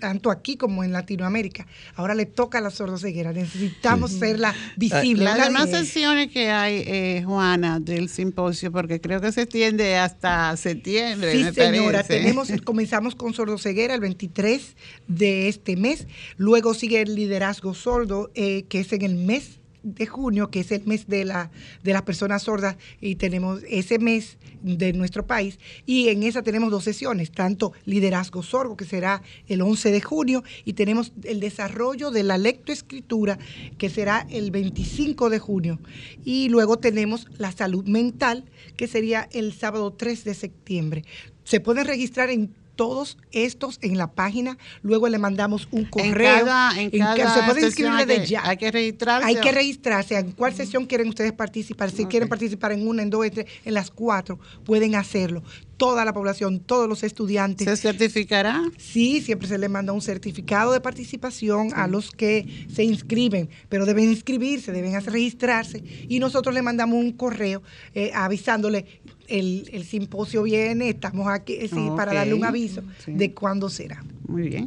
tanto 0.00 0.32
aquí 0.32 0.56
como 0.56 0.82
en 0.82 0.92
Latinoamérica. 0.92 1.68
Ahora 1.94 2.16
le 2.16 2.26
toca 2.26 2.58
a 2.58 2.60
la 2.60 2.70
sorda 2.70 2.98
ceguera. 2.98 3.32
Necesitamos 3.32 4.14
hacerla 4.16 4.52
visible. 4.76 5.24
Las 5.24 5.44
demás 5.44 5.70
sesiones 5.70 6.32
que 6.32 6.50
hay, 6.50 6.82
eh, 6.86 7.22
Juana, 7.24 7.78
del 7.78 8.08
simposio, 8.08 8.72
porque 8.72 9.00
creo 9.00 9.20
que 9.20 9.30
se 9.30 9.42
extiende 9.42 9.96
hasta 9.96 10.56
septiembre. 10.56 11.32
Sí, 11.32 11.54
señora. 11.54 12.02
Tenemos, 12.02 12.50
comenzamos 12.64 13.14
con 13.14 13.32
sordoceguera 13.32 13.94
el 13.94 14.00
23 14.00 14.76
de 15.06 15.48
este 15.48 15.76
mes. 15.76 16.08
Luego 16.36 16.74
sigue 16.74 17.02
el 17.02 17.14
liderazgo 17.14 17.74
sordo, 17.74 18.32
eh, 18.34 18.64
que 18.68 18.80
es 18.80 18.92
en 18.92 19.02
el 19.02 19.14
mes 19.14 19.59
de 19.82 20.06
junio, 20.06 20.50
que 20.50 20.60
es 20.60 20.72
el 20.72 20.84
mes 20.86 21.06
de, 21.06 21.24
la, 21.24 21.50
de 21.82 21.92
las 21.92 22.02
personas 22.02 22.42
sordas, 22.42 22.76
y 23.00 23.16
tenemos 23.16 23.62
ese 23.68 23.98
mes 23.98 24.38
de 24.62 24.92
nuestro 24.92 25.26
país, 25.26 25.58
y 25.86 26.08
en 26.08 26.22
esa 26.22 26.42
tenemos 26.42 26.70
dos 26.70 26.84
sesiones, 26.84 27.30
tanto 27.30 27.72
liderazgo 27.84 28.42
sordo, 28.42 28.76
que 28.76 28.84
será 28.84 29.22
el 29.48 29.62
11 29.62 29.90
de 29.90 30.00
junio, 30.00 30.44
y 30.64 30.74
tenemos 30.74 31.12
el 31.24 31.40
desarrollo 31.40 32.10
de 32.10 32.22
la 32.22 32.38
lectoescritura, 32.38 33.38
que 33.78 33.90
será 33.90 34.26
el 34.30 34.50
25 34.50 35.30
de 35.30 35.38
junio, 35.38 35.78
y 36.24 36.48
luego 36.48 36.78
tenemos 36.78 37.26
la 37.38 37.52
salud 37.52 37.86
mental, 37.86 38.44
que 38.76 38.86
sería 38.86 39.28
el 39.32 39.52
sábado 39.52 39.92
3 39.92 40.24
de 40.24 40.34
septiembre. 40.34 41.04
Se 41.44 41.60
pueden 41.60 41.86
registrar 41.86 42.30
en 42.30 42.54
todos 42.80 43.18
estos 43.30 43.78
en 43.82 43.98
la 43.98 44.10
página. 44.10 44.56
Luego 44.80 45.06
le 45.06 45.18
mandamos 45.18 45.68
un 45.70 45.84
correo. 45.84 46.46
En 46.78 46.90
cada, 46.98 47.34
se 47.34 47.42
puede 47.42 47.66
inscribir 47.66 48.06
desde 48.06 48.24
ya. 48.24 48.48
Hay 48.48 48.56
que 48.56 48.70
registrarse. 48.70 49.28
Hay 49.28 49.36
que 49.36 49.52
registrarse. 49.52 50.16
¿En 50.16 50.32
cuál 50.32 50.54
sesión 50.54 50.86
quieren 50.86 51.10
ustedes 51.10 51.34
participar? 51.34 51.90
Si 51.90 52.06
quieren 52.06 52.30
participar 52.30 52.72
en 52.72 52.88
una, 52.88 53.02
en 53.02 53.10
dos, 53.10 53.26
en 53.26 53.32
tres, 53.32 53.46
en 53.66 53.74
las 53.74 53.90
cuatro, 53.90 54.38
pueden 54.64 54.94
hacerlo. 54.94 55.42
Toda 55.76 56.06
la 56.06 56.14
población, 56.14 56.60
todos 56.60 56.88
los 56.88 57.02
estudiantes. 57.02 57.66
¿Se 57.66 57.76
certificará? 57.76 58.62
Sí, 58.78 59.20
siempre 59.20 59.46
se 59.46 59.58
les 59.58 59.68
manda 59.68 59.92
un 59.92 60.00
certificado 60.00 60.72
de 60.72 60.80
participación 60.80 61.74
a 61.74 61.86
los 61.86 62.10
que 62.10 62.66
se 62.72 62.82
inscriben, 62.82 63.50
pero 63.68 63.84
deben 63.84 64.04
inscribirse, 64.04 64.72
deben 64.72 64.98
registrarse 65.04 65.84
y 66.08 66.18
nosotros 66.18 66.54
le 66.54 66.62
mandamos 66.62 66.96
un 66.96 67.12
correo 67.12 67.62
eh, 67.94 68.10
avisándole 68.14 69.02
el, 69.30 69.84
simposio 69.84 70.42
viene, 70.42 70.90
estamos 70.90 71.28
aquí 71.28 71.58
para 71.96 72.12
darle 72.12 72.34
un 72.34 72.44
aviso 72.44 72.82
de 73.06 73.32
cuándo 73.32 73.68
será. 73.68 74.04
Muy 74.26 74.48
bien. 74.48 74.66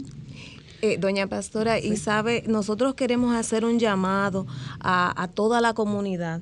Eh, 0.81 0.97
doña 0.97 1.27
Pastora, 1.27 1.79
y 1.79 1.95
sabe, 1.95 2.43
nosotros 2.47 2.95
queremos 2.95 3.35
hacer 3.35 3.63
un 3.63 3.79
llamado 3.79 4.45
a, 4.81 5.21
a 5.21 5.29
toda 5.29 5.61
la 5.61 5.73
comunidad 5.73 6.41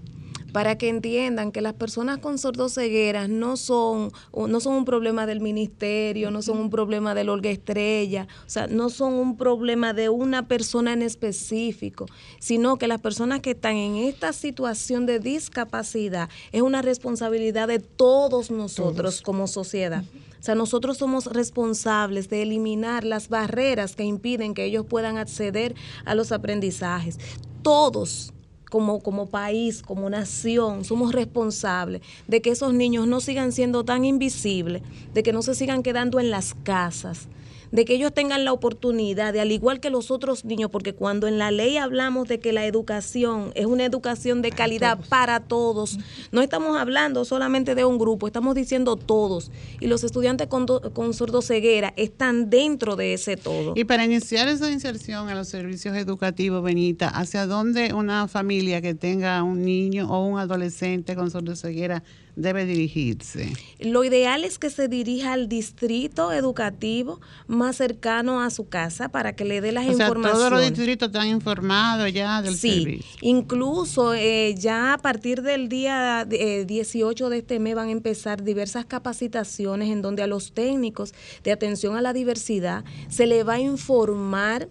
para 0.51 0.77
que 0.77 0.89
entiendan 0.89 1.51
que 1.51 1.61
las 1.61 1.73
personas 1.73 2.17
con 2.19 2.37
sordocegueras 2.37 3.29
no 3.29 3.57
son, 3.57 4.11
no 4.33 4.59
son 4.59 4.73
un 4.73 4.85
problema 4.85 5.25
del 5.25 5.39
ministerio, 5.39 6.31
no 6.31 6.41
son 6.41 6.57
un 6.57 6.69
problema 6.69 7.15
del 7.15 7.29
Olga 7.29 7.49
Estrella, 7.49 8.27
o 8.45 8.49
sea, 8.49 8.67
no 8.67 8.89
son 8.89 9.13
un 9.13 9.37
problema 9.37 9.93
de 9.93 10.09
una 10.09 10.47
persona 10.47 10.93
en 10.93 11.01
específico, 11.01 12.05
sino 12.39 12.77
que 12.77 12.87
las 12.87 13.01
personas 13.01 13.39
que 13.41 13.51
están 13.51 13.75
en 13.75 13.95
esta 13.95 14.33
situación 14.33 15.05
de 15.05 15.19
discapacidad 15.19 16.29
es 16.51 16.61
una 16.61 16.81
responsabilidad 16.81 17.67
de 17.67 17.79
todos 17.79 18.51
nosotros 18.51 19.21
como 19.21 19.47
sociedad. 19.47 20.03
O 20.39 20.43
sea, 20.43 20.55
nosotros 20.55 20.97
somos 20.97 21.27
responsables 21.27 22.27
de 22.27 22.41
eliminar 22.41 23.03
las 23.03 23.29
barreras 23.29 23.95
que 23.95 24.03
impiden 24.03 24.55
que 24.55 24.65
ellos 24.65 24.87
puedan 24.87 25.17
acceder 25.17 25.75
a 26.03 26.15
los 26.15 26.31
aprendizajes. 26.31 27.19
Todos 27.61 28.33
como, 28.71 29.01
como 29.03 29.27
país, 29.27 29.83
como 29.83 30.09
nación, 30.09 30.85
somos 30.85 31.11
responsables 31.11 32.01
de 32.29 32.41
que 32.41 32.51
esos 32.51 32.73
niños 32.73 33.05
no 33.05 33.19
sigan 33.19 33.51
siendo 33.51 33.83
tan 33.83 34.05
invisibles, 34.05 34.81
de 35.13 35.23
que 35.23 35.33
no 35.33 35.41
se 35.41 35.55
sigan 35.55 35.83
quedando 35.83 36.21
en 36.21 36.31
las 36.31 36.55
casas, 36.63 37.27
de 37.71 37.85
que 37.85 37.93
ellos 37.93 38.13
tengan 38.13 38.45
la 38.45 38.53
oportunidad 38.53 39.33
de, 39.33 39.41
al 39.41 39.51
igual 39.51 39.79
que 39.79 39.89
los 39.89 40.11
otros 40.11 40.45
niños, 40.45 40.69
porque 40.69 40.93
cuando 40.93 41.27
en 41.27 41.37
la 41.37 41.51
ley 41.51 41.77
hablamos 41.77 42.27
de 42.27 42.39
que 42.39 42.53
la 42.53 42.65
educación 42.65 43.51
es 43.55 43.65
una 43.65 43.85
educación 43.85 44.41
de 44.41 44.51
calidad 44.51 44.99
para 45.09 45.39
todos, 45.39 45.97
no 46.31 46.41
estamos 46.41 46.77
hablando 46.77 47.25
solamente 47.25 47.75
de 47.75 47.85
un 47.85 47.97
grupo, 47.97 48.27
estamos 48.27 48.55
diciendo 48.55 48.95
todos. 48.95 49.51
Y 49.79 49.87
los 49.87 50.03
estudiantes 50.03 50.47
con, 50.47 50.65
con 50.65 51.13
sordoceguera 51.13 51.93
están 51.95 52.49
dentro 52.49 52.95
de 52.95 53.13
ese 53.13 53.37
todo. 53.37 53.73
Y 53.75 53.85
para 53.85 54.05
iniciar 54.05 54.47
esa 54.47 54.71
inserción 54.71 55.29
a 55.29 55.35
los 55.35 55.47
servicios 55.47 55.95
educativos, 55.95 56.63
Benita, 56.63 57.07
¿hacia 57.07 57.45
dónde 57.45 57.93
una 57.93 58.27
familia 58.27 58.81
que 58.81 58.93
tenga 58.93 59.41
un 59.43 59.63
niño 59.63 60.09
o 60.09 60.25
un 60.25 60.39
adolescente 60.39 61.15
con 61.15 61.31
sordoceguera 61.31 62.03
debe 62.35 62.65
dirigirse? 62.65 63.53
Lo 63.79 64.03
ideal 64.03 64.43
es 64.43 64.59
que 64.59 64.69
se 64.69 64.87
dirija 64.87 65.33
al 65.33 65.47
distrito 65.47 66.31
educativo 66.31 67.19
más 67.47 67.77
cercano 67.77 68.41
a 68.41 68.49
su 68.49 68.67
casa 68.67 69.09
para 69.09 69.35
que 69.35 69.45
le 69.45 69.61
dé 69.61 69.71
las 69.71 69.87
o 69.87 69.93
sea, 69.93 70.07
informaciones. 70.07 70.49
Todos 70.49 70.51
los 70.51 70.69
distritos 70.69 71.07
están 71.07 71.27
informados 71.27 72.11
ya 72.13 72.41
del 72.41 72.55
sí, 72.55 72.83
servicio. 72.83 73.19
Incluso 73.21 74.13
eh, 74.13 74.55
ya 74.57 74.93
a 74.93 74.97
partir 74.97 75.41
del 75.41 75.69
día 75.69 76.25
18 76.25 77.25
eh, 77.25 77.29
de 77.29 77.37
este 77.37 77.59
mes 77.59 77.75
van 77.75 77.89
a 77.89 77.91
empezar 77.91 78.43
diversas 78.43 78.85
capacitaciones 78.85 79.89
en 79.89 80.01
donde 80.01 80.23
a 80.23 80.27
los 80.27 80.53
técnicos 80.53 81.13
de 81.43 81.51
atención 81.51 81.95
a 81.95 82.01
la 82.01 82.13
diversidad 82.13 82.83
se 83.09 83.27
le 83.27 83.43
va 83.43 83.53
a 83.53 83.59
informar 83.59 84.69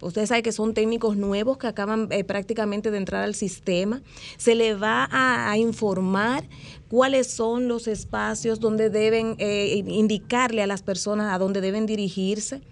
Ustedes 0.00 0.28
saben 0.28 0.42
que 0.42 0.52
son 0.52 0.74
técnicos 0.74 1.16
nuevos 1.16 1.58
que 1.58 1.66
acaban 1.66 2.08
eh, 2.10 2.24
prácticamente 2.24 2.90
de 2.90 2.98
entrar 2.98 3.22
al 3.22 3.34
sistema. 3.34 4.02
Se 4.36 4.54
le 4.54 4.74
va 4.74 5.08
a, 5.10 5.56
informar 5.58 6.44
cuáles 6.88 7.30
son 7.30 7.68
los 7.68 7.86
espacios 7.86 8.60
donde 8.60 8.88
deben 8.88 9.36
eh, 9.38 9.82
indicarle 9.86 10.62
a 10.62 10.66
las 10.66 10.82
personas 10.82 11.32
a 11.32 11.38
dónde 11.38 11.60
deben 11.60 11.86
dirigirse 11.86 12.62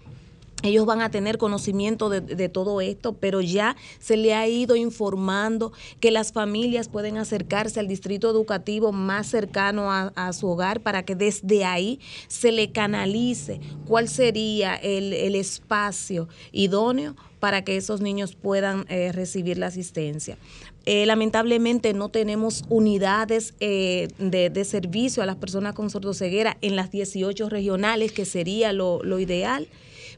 ellos 0.63 0.85
van 0.85 1.01
a 1.01 1.09
tener 1.09 1.37
conocimiento 1.37 2.09
de, 2.09 2.49
todo 2.49 2.81
esto, 2.81 3.13
pero 3.13 3.41
ya 3.41 3.75
se 3.99 4.17
le 4.17 4.33
ha 4.33 4.47
ido 4.47 4.75
informando 4.75 5.71
que 5.99 6.11
las 6.11 6.31
familias 6.33 6.89
pueden 6.89 7.17
acercarse 7.17 7.79
al 7.79 7.87
distrito 7.87 8.29
educativo 8.29 8.91
más 8.91 9.27
cercano 9.27 9.91
a, 9.91 10.33
su 10.33 10.47
hogar 10.47 10.81
para 10.81 11.03
que 11.03 11.15
desde 11.15 11.65
ahí 11.65 11.99
se 12.27 12.51
le 12.51 12.71
canalice 12.71 13.59
cuál 13.85 14.07
sería 14.07 14.75
el, 14.75 15.13
espacio 15.39 16.27
idóneo 16.51 17.15
para 17.39 17.63
que 17.63 17.77
esos 17.77 18.01
niños 18.01 18.35
puedan 18.35 18.85
eh, 18.89 19.11
recibir 19.13 19.57
la 19.57 19.67
asistencia. 19.67 20.37
Eh, 20.85 21.05
lamentablemente 21.05 21.93
no 21.93 22.09
tenemos 22.09 22.65
unidades 22.67 23.53
eh, 23.59 24.09
de, 24.17 24.65
servicio 24.65 25.23
a 25.23 25.25
las 25.25 25.35
personas 25.37 25.73
con 25.73 25.89
sordoceguera 25.89 26.57
en 26.61 26.75
las 26.75 26.91
18 26.91 27.47
regionales, 27.47 28.11
que 28.11 28.25
sería 28.25 28.73
lo, 28.73 29.01
lo 29.03 29.19
ideal 29.19 29.67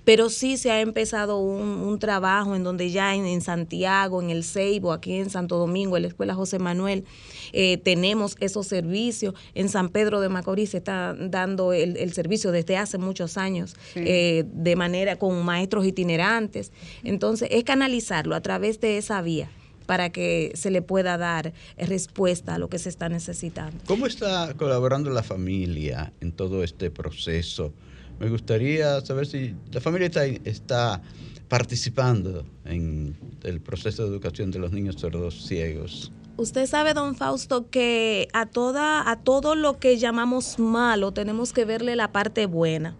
pero 0.04 0.30
sí 0.30 0.58
se 0.58 0.72
ha 0.72 0.82
empezado 0.82 1.38
un, 1.39 1.99
trabajo 1.99 2.56
en 2.56 2.64
donde 2.64 2.89
ya 2.89 3.14
en, 3.16 3.41
Santiago, 3.41 4.22
en 4.22 4.30
el 4.30 4.43
Ceibo, 4.43 4.91
aquí 4.91 5.14
en 5.14 5.30
Santo 5.30 5.58
Domingo, 5.58 5.97
en 5.97 6.04
la 6.04 6.08
Escuela 6.08 6.34
José 6.34 6.58
Manuel, 6.58 7.06
eh, 7.54 7.78
tenemos 7.78 8.36
esos 8.39 8.66
servicios. 8.66 9.36
En 9.54 9.70
San 9.70 9.89
Pedro 9.89 10.20
de 10.22 10.30
Macorís 10.30 10.72
se 10.72 10.78
está 10.78 11.14
dando 11.14 11.74
el, 11.74 12.14
servicio 12.14 12.52
desde 12.52 12.78
hace 12.78 12.97
muchos 12.97 13.38
años 13.38 13.76
eh, 13.95 14.45
de 14.52 14.76
manera 14.76 15.18
con 15.18 15.43
maestros 15.45 15.86
itinerantes. 15.86 16.72
Entonces, 17.04 17.49
es 17.52 17.64
canalizarlo 17.64 18.36
a 18.36 18.41
través 18.41 18.80
de 18.80 18.97
esa 18.97 19.22
vía 19.22 19.49
para 19.86 20.10
que 20.10 20.52
se 20.56 20.72
le 20.72 20.82
pueda 20.82 21.18
dar 21.18 21.54
respuesta 21.78 22.56
a 22.56 22.58
lo 22.58 22.70
que 22.70 22.80
se 22.80 22.89
está 22.89 23.10
necesitando. 23.10 23.78
¿Cómo 23.86 24.08
está 24.08 24.54
colaborando 24.56 25.10
la 25.10 25.24
familia 25.24 26.14
en 26.22 26.32
todo 26.32 26.64
este 26.64 26.89
proceso? 26.89 27.74
Me 28.22 28.30
gustaría 28.30 29.01
saber 29.01 29.26
si 29.26 29.55
la 29.72 29.82
familia 29.82 30.05
está, 30.45 31.01
participando 31.47 32.45
en 32.65 33.17
el 33.41 33.59
proceso 33.59 34.03
de 34.03 34.09
educación 34.09 34.51
de 34.51 34.59
los 34.59 34.72
niños 34.72 34.97
sordos 34.99 35.47
ciegos. 35.47 36.11
Usted 36.38 36.67
sabe, 36.67 36.93
don 36.93 37.15
Fausto, 37.15 37.72
que 37.72 38.28
a 38.32 38.45
toda, 38.45 39.09
a 39.09 39.24
todo 39.24 39.55
lo 39.55 39.80
que 39.80 39.97
llamamos 39.97 40.59
malo 40.59 41.11
tenemos 41.13 41.51
que 41.51 41.65
verle 41.65 41.95
la 41.95 42.11
parte 42.11 42.45
buena. 42.45 42.95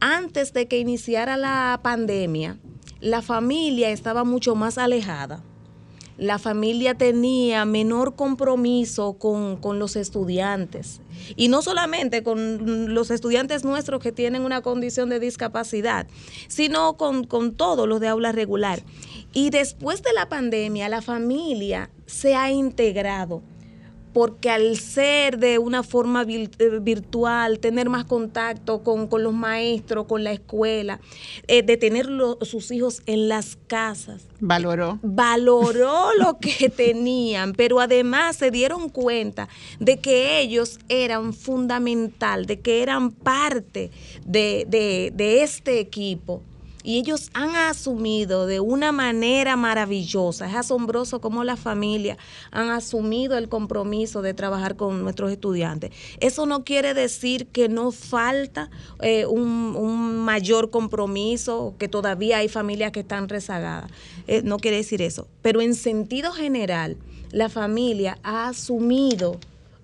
Antes 0.00 0.52
de 0.52 0.66
que 0.66 0.80
iniciara 0.80 1.36
la 1.36 1.78
pandemia, 1.80 2.58
la 3.00 3.22
familia 3.22 3.90
estaba 3.90 4.24
mucho 4.24 4.56
más 4.56 4.76
alejada 4.76 5.44
la 6.18 6.38
familia 6.38 6.94
tenía 6.94 7.64
menor 7.64 8.16
compromiso 8.16 9.14
con, 9.14 9.78
los 9.78 9.96
estudiantes. 9.96 11.00
Y 11.36 11.48
no 11.48 11.62
solamente 11.62 12.22
con 12.24 12.92
los 12.92 13.10
estudiantes 13.10 13.64
nuestros 13.64 14.02
que 14.02 14.12
tienen 14.12 14.42
una 14.42 14.60
condición 14.60 15.08
de 15.08 15.20
discapacidad, 15.20 16.08
sino 16.48 16.96
con, 16.96 17.24
con 17.24 17.54
todos 17.54 17.88
los 17.88 18.00
de 18.00 18.08
aula 18.08 18.32
regular. 18.32 18.82
Y 19.32 19.50
después 19.50 20.02
de 20.02 20.12
la 20.12 20.28
pandemia, 20.28 20.88
la 20.88 21.02
familia 21.02 21.90
se 22.06 22.34
ha 22.34 22.50
integrado 22.50 23.42
porque 24.18 24.50
al 24.50 24.76
ser 24.76 25.38
de 25.38 25.60
una 25.60 25.84
forma 25.84 26.24
eh, 26.26 26.48
virtual, 26.82 27.60
tener 27.60 27.88
más 27.88 28.04
contacto 28.04 28.82
con, 28.82 29.08
los 29.22 29.32
maestros, 29.32 30.06
con 30.06 30.24
la 30.24 30.32
escuela, 30.32 30.98
eh, 31.46 31.62
de 31.62 31.76
tener 31.76 32.08
sus 32.42 32.72
hijos 32.72 33.00
en 33.06 33.28
las 33.28 33.56
casas. 33.68 34.26
Valoró. 34.40 34.98
Valoró 35.04 36.08
lo 36.18 36.36
que 36.40 36.68
tenían, 36.68 37.52
pero 37.52 37.78
además 37.78 38.34
se 38.34 38.50
dieron 38.50 38.88
cuenta 38.88 39.48
de 39.78 40.00
que 40.00 40.40
ellos 40.40 40.80
eran 40.88 41.32
fundamental, 41.32 42.44
de 42.46 42.58
que 42.58 42.82
eran 42.82 43.12
parte 43.12 43.92
de, 44.26 44.66
de 45.14 45.42
este 45.44 45.78
equipo 45.78 46.42
y 46.88 46.96
ellos 46.96 47.28
han 47.34 47.54
asumido 47.54 48.46
de 48.46 48.60
una 48.60 48.92
manera 48.92 49.56
maravillosa. 49.56 50.48
Es 50.48 50.54
asombroso 50.54 51.20
cómo 51.20 51.44
las 51.44 51.60
familias 51.60 52.16
han 52.50 52.70
asumido 52.70 53.36
el 53.36 53.50
compromiso 53.50 54.22
de 54.22 54.32
trabajar 54.32 54.74
con 54.74 55.02
nuestros 55.02 55.30
estudiantes. 55.30 55.90
Eso 56.20 56.46
no 56.46 56.64
quiere 56.64 56.94
decir 56.94 57.46
que 57.48 57.68
no 57.68 57.92
falta 57.92 58.70
eh, 59.02 59.26
un, 59.26 60.16
mayor 60.20 60.70
compromiso, 60.70 61.74
que 61.78 61.88
todavía 61.88 62.38
hay 62.38 62.48
familias 62.48 62.90
que 62.90 63.00
están 63.00 63.28
rezagadas. 63.28 63.90
Eh, 64.26 64.40
no 64.42 64.56
quiere 64.56 64.78
decir 64.78 65.02
eso. 65.02 65.28
Pero 65.42 65.60
en 65.60 65.74
sentido 65.74 66.32
general, 66.32 66.96
la 67.32 67.50
familia 67.50 68.16
ha 68.22 68.48
asumido 68.48 69.38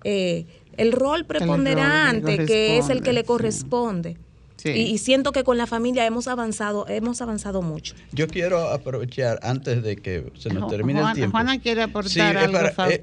eh, 0.04 0.46
el 0.78 0.90
rol 0.90 1.26
preponderante 1.26 2.46
que 2.46 2.78
es 2.78 2.88
el 2.88 3.02
que 3.02 3.12
le 3.12 3.24
corresponde. 3.24 4.16
Y, 4.64 4.98
siento 4.98 5.32
que 5.32 5.44
con 5.44 5.58
la 5.58 5.66
familia 5.66 6.06
hemos 6.06 6.26
avanzado, 6.26 6.86
hemos 6.88 7.20
avanzado 7.20 7.60
mucho. 7.60 7.94
Yo 8.12 8.28
quiero 8.28 8.70
aprovechar 8.70 9.38
antes 9.42 9.82
de 9.82 9.96
que 9.96 10.32
se 10.38 10.50
nos 10.50 10.70
termine 10.70 11.00
el 11.00 11.12
tiempo. 11.12 11.32
Juana 11.32 11.60
quiere 11.60 11.82
aportar 11.82 12.36
algo, 12.36 12.58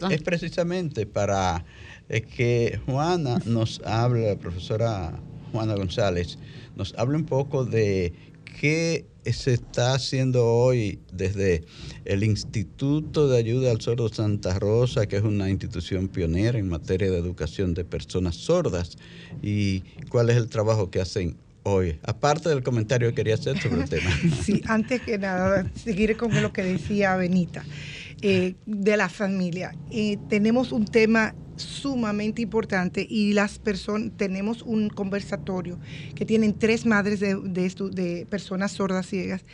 es, 0.10 0.22
precisamente 0.24 1.06
para 1.06 1.64
que 2.08 2.80
Juana 2.86 3.40
nos 3.46 3.82
hable, 3.86 4.30
la 4.30 4.36
profesora 4.38 5.20
Juana 5.52 5.76
González, 5.76 6.38
nos 6.76 6.94
hable 6.98 7.18
un 7.18 7.26
poco 7.26 7.66
de 7.66 8.14
qué 8.60 9.06
se 9.26 9.54
está 9.54 9.94
haciendo 9.94 10.48
hoy 10.48 11.00
desde 11.14 11.64
el 12.06 12.24
Instituto 12.24 13.28
de 13.28 13.38
Ayuda 13.38 13.72
al 13.72 13.82
Sordo 13.82 14.10
Santa 14.10 14.58
Rosa, 14.58 15.06
que 15.06 15.18
es 15.18 15.24
una 15.24 15.50
institución 15.50 16.08
pionera 16.08 16.58
en 16.58 16.68
materia 16.68 17.12
de 17.12 17.18
educación 17.18 17.74
de 17.74 17.86
personas 17.86 18.36
sordas, 18.36 18.98
y 19.44 19.82
cuál 20.10 20.30
es 20.32 20.38
el 20.38 20.50
trabajo 20.50 20.90
que 20.90 21.02
hacen 21.02 21.38
hoy, 21.64 22.00
aparte 22.04 22.50
del 22.50 22.64
comentario 22.64 23.10
que 23.10 23.16
quería 23.16 23.36
hacer 23.36 23.60
sobre 23.62 23.84
el 23.84 23.90
tema. 23.90 24.10
Sí, 24.44 24.62
antes 24.68 25.02
que 25.02 25.18
nada, 25.18 25.70
seguir 25.76 26.18
con 26.18 26.42
lo 26.42 26.52
que 26.54 26.64
decía 26.64 27.16
Benita, 27.16 27.64
eh, 28.22 28.56
de 28.66 28.98
la 28.98 29.10
familia. 29.10 29.76
Eh, 29.90 30.18
tenemos 30.30 30.72
un 30.72 30.86
tema 30.86 31.34
sumamente 31.62 32.42
importante 32.42 33.06
y 33.08 33.34
las 33.34 33.60
personas, 33.60 34.12
tenemos 34.18 34.62
un 34.64 34.90
conversatorio 34.90 35.80
que 36.16 36.26
tienen 36.26 36.58
tres 36.58 36.86
madres 36.86 37.20
de, 37.20 37.36
de, 37.36 38.26
personas 38.30 38.72
sordas 38.72 39.08
ciegas 39.08 39.46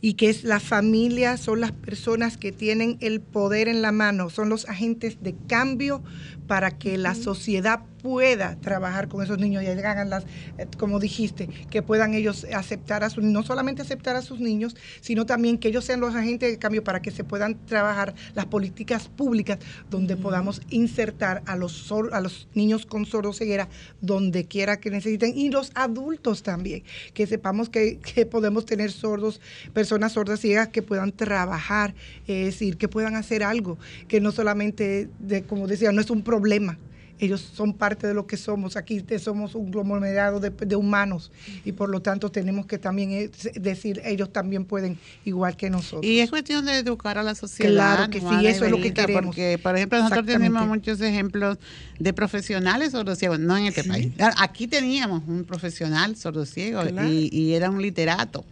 y 0.00 0.14
que 0.14 0.30
es 0.30 0.44
la 0.44 0.60
familia, 0.60 1.36
son 1.36 1.60
las 1.60 1.72
personas 1.72 2.36
que 2.36 2.52
tienen 2.52 2.96
el 3.00 3.20
poder 3.20 3.68
en 3.68 3.82
la 3.82 3.92
mano, 3.92 4.30
son 4.30 4.48
los 4.48 4.68
agentes 4.68 5.22
de 5.22 5.34
cambio 5.48 6.02
para 6.46 6.78
que 6.78 6.98
la 6.98 7.14
sociedad 7.14 7.82
pueda 8.02 8.56
trabajar 8.60 9.08
con 9.08 9.22
esos 9.22 9.38
niños 9.38 9.62
y 9.62 9.66
hagan 9.66 10.10
las, 10.10 10.24
eh, 10.58 10.66
como 10.78 10.98
dijiste, 10.98 11.48
que 11.70 11.82
puedan 11.82 12.14
ellos 12.14 12.46
aceptar 12.54 13.04
a 13.04 13.10
sus, 13.10 13.24
no 13.24 13.42
solamente 13.42 13.82
aceptar 13.82 14.16
a 14.16 14.22
sus 14.22 14.40
niños, 14.40 14.76
sino 15.00 15.26
también 15.26 15.58
que 15.58 15.68
ellos 15.68 15.84
sean 15.84 16.00
los 16.00 16.14
agentes 16.14 16.50
de 16.50 16.58
cambio 16.58 16.84
para 16.84 17.00
que 17.00 17.10
se 17.10 17.24
puedan 17.24 17.54
trabajar 17.66 18.14
las 18.34 18.46
políticas 18.46 19.08
públicas 19.08 19.58
donde 19.90 20.16
podamos 20.16 20.60
insertar 20.70 21.42
a 21.46 21.56
los, 21.56 21.92
a 22.12 22.20
los 22.20 22.48
niños 22.54 22.86
con 22.86 23.06
sordoceguera 23.06 23.68
donde 24.00 24.44
quiera 24.46 24.80
que 24.80 24.90
necesiten 24.90 25.36
y 25.36 25.50
los 25.50 25.72
adultos 25.74 26.42
también, 26.42 26.82
que 27.14 27.26
sepamos 27.26 27.68
que, 27.68 27.98
que 27.98 28.26
podemos 28.26 28.64
tener 28.64 28.90
sordos, 28.90 29.40
personas 29.72 30.12
sordas 30.12 30.40
ciegas 30.40 30.68
que 30.68 30.82
puedan 30.82 31.12
trabajar, 31.12 31.94
es 32.26 32.46
decir, 32.46 32.76
que 32.76 32.88
puedan 32.88 33.16
hacer 33.16 33.42
algo, 33.42 33.78
que 34.08 34.20
no 34.20 34.32
solamente, 34.32 35.08
de, 35.18 35.42
como 35.42 35.66
decía, 35.66 35.92
no 35.92 36.00
es 36.00 36.10
un 36.10 36.22
problema, 36.22 36.78
ellos 37.20 37.40
son 37.54 37.74
parte 37.74 38.06
de 38.06 38.14
lo 38.14 38.26
que 38.26 38.36
somos. 38.36 38.76
Aquí 38.76 39.04
somos 39.18 39.54
un 39.54 39.70
conglomerado 39.70 40.40
de, 40.40 40.76
humanos 40.76 41.30
y 41.64 41.72
por 41.72 41.90
lo 41.90 42.00
tanto 42.00 42.30
tenemos 42.30 42.66
que 42.66 42.78
también 42.78 43.12
eh, 43.12 43.30
decir, 43.54 44.00
ellos 44.04 44.32
también 44.32 44.64
pueden 44.64 44.98
igual 45.24 45.56
que 45.56 45.68
nosotros. 45.68 46.04
Y 46.04 46.20
es 46.20 46.30
cuestión 46.30 46.64
de 46.64 46.78
educar 46.78 47.18
a 47.18 47.22
la 47.22 47.34
sociedad. 47.34 47.72
Claro 47.72 48.10
que 48.10 48.20
sí, 48.20 48.46
eso 48.46 48.64
es 48.64 48.70
lo 48.70 48.80
que 48.80 48.92
queremos. 48.92 49.26
Porque, 49.26 49.58
por 49.62 49.76
ejemplo, 49.76 49.98
nosotros 49.98 50.26
tenemos 50.26 50.66
muchos 50.66 51.00
ejemplos 51.00 51.58
de 51.98 52.12
profesionales 52.12 52.92
sordociegos, 52.92 53.38
no 53.38 53.56
en 53.56 53.66
este 53.66 53.84
país. 53.84 54.12
Aquí 54.38 54.66
teníamos 54.66 55.22
un 55.26 55.44
profesional 55.44 56.16
sordociego 56.16 56.82
y, 57.06 57.28
y 57.32 57.54
era 57.54 57.70
un 57.70 57.82
literato. 57.82 58.44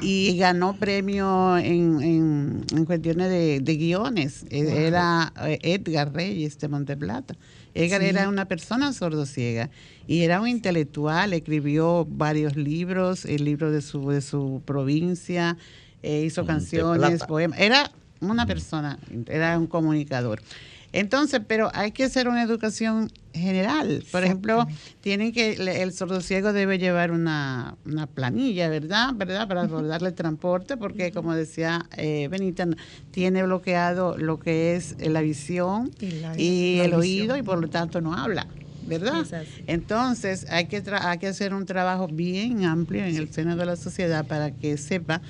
Y 0.00 0.36
ganó 0.38 0.76
premio 0.76 1.56
en, 1.58 2.64
en, 2.72 2.84
cuestiones 2.84 3.28
de, 3.28 3.76
guiones. 3.76 4.44
E, 4.50 4.86
era 4.86 5.32
eh, 5.42 5.58
Edgar 5.62 6.12
Reyes 6.12 6.58
de 6.58 6.68
Monteplata. 6.68 7.34
Edgar 7.74 8.02
era 8.02 8.28
una 8.28 8.46
persona 8.46 8.92
sordociega 8.92 9.68
y 10.06 10.22
era 10.22 10.40
un 10.40 10.48
intelectual, 10.48 11.32
escribió 11.32 12.06
varios 12.08 12.56
libros, 12.56 13.24
el 13.24 13.44
libro 13.44 13.70
de 13.70 13.82
su, 13.82 14.10
de 14.10 14.20
su 14.20 14.62
provincia, 14.64 15.56
eh, 16.02 16.22
hizo 16.24 16.46
canciones, 16.46 17.24
poemas. 17.24 17.58
Era 17.58 17.90
una 18.20 18.46
persona, 18.46 18.98
era 19.26 19.58
un 19.58 19.66
comunicador. 19.66 20.40
Entonces, 20.94 21.40
pero 21.44 21.72
hay 21.74 21.90
que 21.90 22.04
hacer 22.04 22.28
una 22.28 22.44
educación 22.44 23.10
general. 23.32 24.04
Por 24.12 24.22
ejemplo, 24.22 24.64
tienen 25.00 25.32
que 25.32 25.54
el 25.54 25.92
sordociego 25.92 26.52
debe 26.52 26.78
llevar 26.78 27.10
una, 27.10 27.76
planilla, 28.14 28.68
¿verdad? 28.68 29.12
¿verdad? 29.14 29.48
Para 29.48 29.66
darle 29.66 30.12
transporte, 30.12 30.76
porque 30.76 31.10
como 31.10 31.34
decía 31.34 31.86
eh, 31.96 32.28
Benita, 32.30 32.68
tiene 33.10 33.42
bloqueado 33.42 34.16
lo 34.16 34.38
que 34.38 34.76
es 34.76 34.94
la 35.00 35.20
visión 35.20 35.90
y, 36.36 36.78
el 36.78 36.94
oído 36.94 37.36
y 37.36 37.42
por 37.42 37.60
lo 37.60 37.68
tanto 37.68 38.00
no 38.00 38.14
habla. 38.14 38.46
¿verdad? 38.86 39.24
Entonces 39.66 40.46
hay 40.50 40.66
que, 40.66 40.82
hay 41.00 41.18
que 41.18 41.26
hacer 41.26 41.54
un 41.54 41.66
trabajo 41.66 42.06
bien 42.06 42.64
amplio 42.66 43.04
en 43.04 43.16
el 43.16 43.32
seno 43.32 43.56
de 43.56 43.66
la 43.66 43.76
sociedad 43.76 44.26
para 44.26 44.52
que 44.52 44.76
sepa 44.76 45.22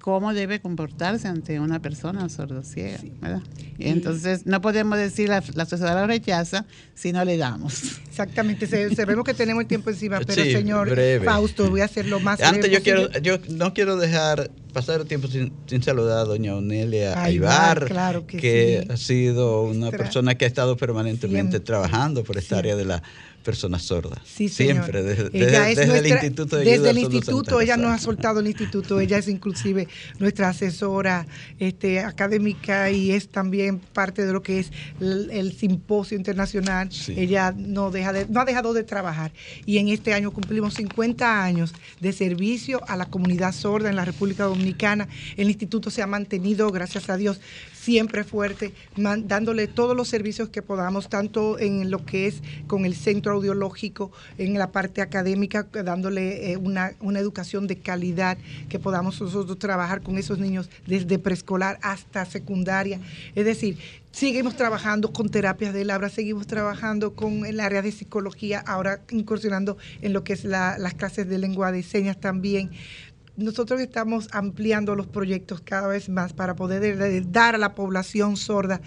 cómo 0.00 0.32
debe 0.32 0.60
comportarse 0.60 1.28
ante 1.28 1.60
una 1.60 1.80
persona 1.80 2.28
sordociega, 2.28 2.98
¿verdad? 3.20 3.42
entonces 3.78 4.46
no 4.46 4.60
podemos 4.60 4.98
decir 4.98 5.28
la, 5.28 5.42
la 5.54 5.66
sociedad 5.66 6.00
lo 6.00 6.06
rechaza 6.06 6.66
si 6.94 7.12
no 7.12 7.24
le 7.24 7.36
damos. 7.36 8.00
Exactamente, 8.08 8.66
sabemos 8.94 9.24
que 9.24 9.34
tenemos 9.34 9.62
el 9.62 9.68
tiempo 9.68 9.90
encima, 9.90 10.20
pero 10.26 10.42
señor 10.44 10.96
Fausto, 11.24 11.70
voy 11.70 11.82
a 11.82 11.84
hacerlo 11.84 12.20
más 12.20 12.40
Antes 12.40 12.70
yo 12.70 12.82
quiero, 12.82 13.10
yo 13.20 13.38
no 13.50 13.74
quiero 13.74 13.96
dejar 13.96 14.50
pasar 14.72 15.00
el 15.00 15.06
tiempo 15.06 15.28
sin, 15.28 15.52
saludar 15.82 16.18
a 16.18 16.24
doña 16.24 16.54
Onelia 16.54 17.22
Aybar, 17.22 17.88
que, 18.26 18.86
ha 18.88 18.96
sido 18.96 19.62
una 19.62 19.90
persona 19.90 20.36
que 20.36 20.44
ha 20.44 20.48
estado 20.48 20.76
permanentemente 20.76 21.60
trabajando 21.60 22.24
por 22.24 22.36
esta 22.38 22.58
área 22.58 22.76
de 22.76 22.84
la 22.84 23.02
personas 23.48 23.82
sordas. 23.82 24.18
Sí, 24.26 24.50
Siempre, 24.50 25.02
desde, 25.02 25.30
ella 25.32 25.62
desde, 25.62 25.86
desde 25.86 25.98
el 26.00 26.06
instituto 26.06 26.56
de 26.58 26.64
Desde 26.66 26.90
el 26.90 26.98
instituto, 26.98 27.60
ella 27.62 27.78
no 27.78 27.88
ha 27.88 27.98
soltado 27.98 28.40
el 28.40 28.46
instituto, 28.46 29.00
ella 29.00 29.16
es 29.16 29.26
inclusive 29.26 29.88
nuestra 30.18 30.50
asesora 30.50 31.26
este, 31.58 32.00
académica 32.00 32.90
y 32.90 33.12
es 33.12 33.30
también 33.30 33.78
parte 33.78 34.26
de 34.26 34.34
lo 34.34 34.42
que 34.42 34.58
es 34.58 34.70
el, 35.00 35.56
simposio 35.56 36.18
internacional. 36.18 36.90
Ella 37.08 37.54
no, 37.56 37.90
deja 37.90 38.12
de, 38.12 38.26
no 38.28 38.42
ha 38.42 38.44
dejado 38.44 38.74
de 38.74 38.82
trabajar 38.82 39.32
y 39.64 39.78
en 39.78 39.88
este 39.88 40.12
año 40.12 40.30
cumplimos 40.30 40.74
50 40.74 41.42
años 41.42 41.72
de 42.00 42.12
servicio 42.12 42.82
a 42.86 42.98
la 42.98 43.06
comunidad 43.06 43.54
sorda 43.54 43.88
en 43.88 43.96
la 43.96 44.04
República 44.04 44.44
Dominicana. 44.44 45.08
El 45.38 45.48
instituto 45.48 45.90
se 45.90 46.02
ha 46.02 46.06
mantenido, 46.06 46.70
gracias 46.70 47.08
a 47.08 47.16
Dios, 47.16 47.40
siempre 47.88 48.22
fuerte, 48.22 48.74
dándole 48.96 49.66
todos 49.66 49.96
los 49.96 50.08
servicios 50.08 50.50
que 50.50 50.60
podamos, 50.60 51.08
tanto 51.08 51.58
en 51.58 51.90
lo 51.90 52.04
que 52.04 52.26
es 52.26 52.42
con 52.66 52.84
el 52.84 52.94
centro 52.94 53.32
audiológico, 53.32 54.12
en 54.36 54.58
la 54.58 54.72
parte 54.72 55.00
académica, 55.00 55.66
dándole 55.72 56.52
eh, 56.52 56.58
una, 56.58 56.92
una 57.00 57.18
educación 57.18 57.66
de 57.66 57.78
calidad, 57.78 58.36
que 58.68 58.78
podamos 58.78 59.18
nosotros 59.22 59.58
trabajar 59.58 60.02
con 60.02 60.18
esos 60.18 60.38
niños 60.38 60.68
desde 60.86 61.18
preescolar 61.18 61.78
hasta 61.80 62.26
secundaria. 62.26 63.00
Es 63.34 63.46
decir, 63.46 63.78
seguimos 64.12 64.54
trabajando 64.54 65.10
con 65.10 65.30
terapias 65.30 65.72
del 65.72 65.90
habla, 65.90 66.10
seguimos 66.10 66.46
trabajando 66.46 67.14
con 67.14 67.46
el 67.46 67.58
área 67.58 67.80
de 67.80 67.92
psicología, 67.92 68.62
ahora 68.66 69.00
incursionando 69.10 69.78
en 70.02 70.12
lo 70.12 70.24
que 70.24 70.34
es 70.34 70.44
las 70.44 70.92
clases 70.92 71.26
de 71.26 71.38
lengua 71.38 71.72
de 71.72 71.82
señas 71.82 72.20
también 72.20 72.70
nosotros 73.38 73.80
estamos 73.80 74.28
ampliando 74.32 74.96
los 74.96 75.06
proyectos 75.06 75.60
cada 75.60 75.86
vez 75.86 76.08
más 76.08 76.32
para 76.32 76.56
poder 76.56 77.30
dar 77.30 77.54
a 77.54 77.58
la 77.58 77.74
población 77.74 78.36
sorda 78.36 78.80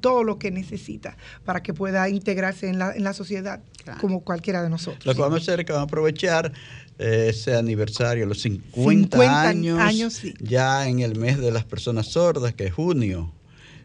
todo 0.00 0.24
lo 0.24 0.38
que 0.38 0.50
necesita 0.50 1.16
para 1.44 1.62
que 1.62 1.74
pueda 1.74 2.08
integrarse 2.08 2.68
en 2.68 2.78
la, 2.78 2.94
en 2.96 3.04
la 3.04 3.12
sociedad 3.12 3.60
como 4.00 4.22
cualquiera 4.22 4.62
de 4.62 4.70
nosotros. 4.70 5.04
Lo 5.04 5.14
que 5.14 5.20
vamos 5.20 5.40
a 5.40 5.42
hacer 5.42 5.60
es 5.60 5.66
que 5.66 5.72
vamos 5.72 5.86
a 5.86 5.90
aprovechar 5.90 6.52
ese 6.98 7.56
aniversario, 7.56 8.26
los 8.26 8.42
50, 8.42 9.48
años, 9.48 10.22
ya 10.40 10.86
en 10.88 11.00
el 11.00 11.18
mes 11.18 11.38
de 11.38 11.50
las 11.50 11.64
personas 11.64 12.08
sordas, 12.08 12.54
que 12.54 12.66
es 12.66 12.72
junio. 12.72 13.32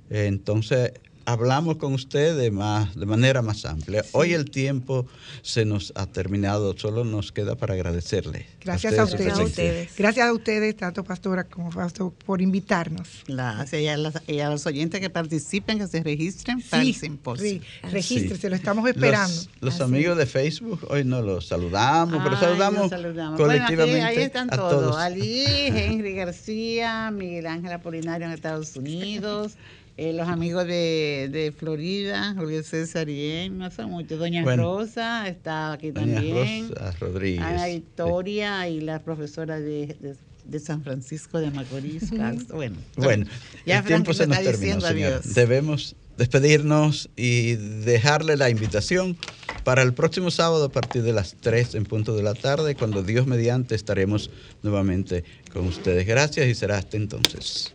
entonces, 0.10 0.94
hablamos 1.26 1.78
con 1.78 1.94
ustedes 1.94 2.52
más, 2.52 2.96
de 2.96 3.06
manera 3.06 3.42
más 3.42 3.66
amplia. 3.66 4.06
Hoy 4.12 4.34
el 4.34 4.50
tiempo 4.50 5.08
se 5.42 5.66
nos 5.66 5.92
ha 5.96 6.06
terminado, 6.06 6.78
solo 6.78 7.04
nos 7.04 7.32
queda 7.32 7.56
para 7.56 7.74
agradecerle. 7.74 8.46
Gracias 8.64 8.98
a 8.98 9.04
ustedes. 9.04 9.96
Gracias 9.98 10.28
a 10.28 10.34
ustedes, 10.34 10.76
tanto 10.78 11.04
Pastora 11.04 11.44
como 11.44 11.72
Fausto, 11.72 12.14
por 12.26 12.42
invitarnos. 12.42 13.24
Gracias. 13.28 13.82
Y 14.28 14.40
a, 14.40 14.50
los 14.50 14.66
oyentes 14.66 15.02
que 15.02 15.10
participen, 15.10 15.80
que 15.80 15.88
se 15.88 16.04
registren 16.04 16.62
para 16.62 16.84
el 16.84 16.94
simposio. 16.94 17.46
Sí, 17.46 17.62
regístrese, 17.84 18.50
lo 18.50 18.56
estamos 18.56 18.88
esperando. 18.88 19.34
Los, 19.62 19.82
amigos 19.82 20.18
de 20.18 20.26
Facebook, 20.26 20.86
hoy 20.90 21.04
no 21.04 21.22
los 21.22 21.48
saludamos, 21.48 22.22
pero 22.24 22.40
saludamos, 22.40 22.92
colectivamente. 23.38 24.02
ahí 24.02 24.18
están 24.18 24.50
todos. 24.50 24.96
Ali, 24.98 25.44
Henry 25.68 26.14
García, 26.14 27.12
Miguel 27.12 27.48
Ángel 27.48 27.74
Apolinario 27.74 28.28
en 28.28 28.34
Estados 28.34 28.76
Unidos. 28.76 29.58
Eh, 29.98 30.12
los 30.12 30.28
amigos 30.28 30.68
de, 30.68 31.30
de, 31.32 31.54
Florida, 31.54 32.34
Julio 32.38 32.62
César 32.64 33.08
y 33.08 33.50
no 33.50 33.72
son 33.72 33.92
muchos. 33.92 34.20
Doña 34.20 34.44
Rosa 34.56 35.26
está 35.30 35.72
aquí 35.72 35.92
Doña 35.92 36.16
también. 36.16 36.70
Rosa 36.70 36.92
Rodríguez. 37.00 37.42
Ana 37.42 37.68
Victoria 37.68 38.68
y 38.68 38.82
la 38.82 39.02
profesora 39.02 39.58
de, 39.60 40.18
de, 40.44 40.60
San 40.60 40.84
Francisco 40.84 41.40
de 41.40 41.50
Macorís. 41.50 42.12
bueno, 42.50 42.76
bueno 42.98 43.26
ya 43.66 43.80
el 43.80 43.86
tiempo 43.86 44.14
se 44.14 44.28
nos 44.28 44.38
terminó, 44.42 44.82
señor. 44.82 45.24
Debemos 45.24 45.96
despedirnos 46.18 47.10
y 47.16 47.56
dejarle 47.56 48.36
la 48.36 48.50
invitación 48.50 49.18
para 49.64 49.82
el 49.82 49.94
próximo 49.94 50.30
sábado 50.30 50.66
a 50.66 50.70
partir 50.70 51.04
de 51.04 51.14
las 51.14 51.36
3 51.40 51.76
en 51.76 51.86
punto 51.86 52.16
de 52.16 52.24
la 52.24 52.34
tarde, 52.34 52.76
cuando 52.76 53.02
Dios 53.02 53.28
mediante 53.28 53.76
estaremos 53.76 54.30
nuevamente 54.62 55.24
con 55.54 55.66
ustedes. 55.68 56.06
Gracias 56.06 56.48
y 56.48 56.56
será 56.56 56.78
hasta 56.78 56.98
entonces. 56.98 57.75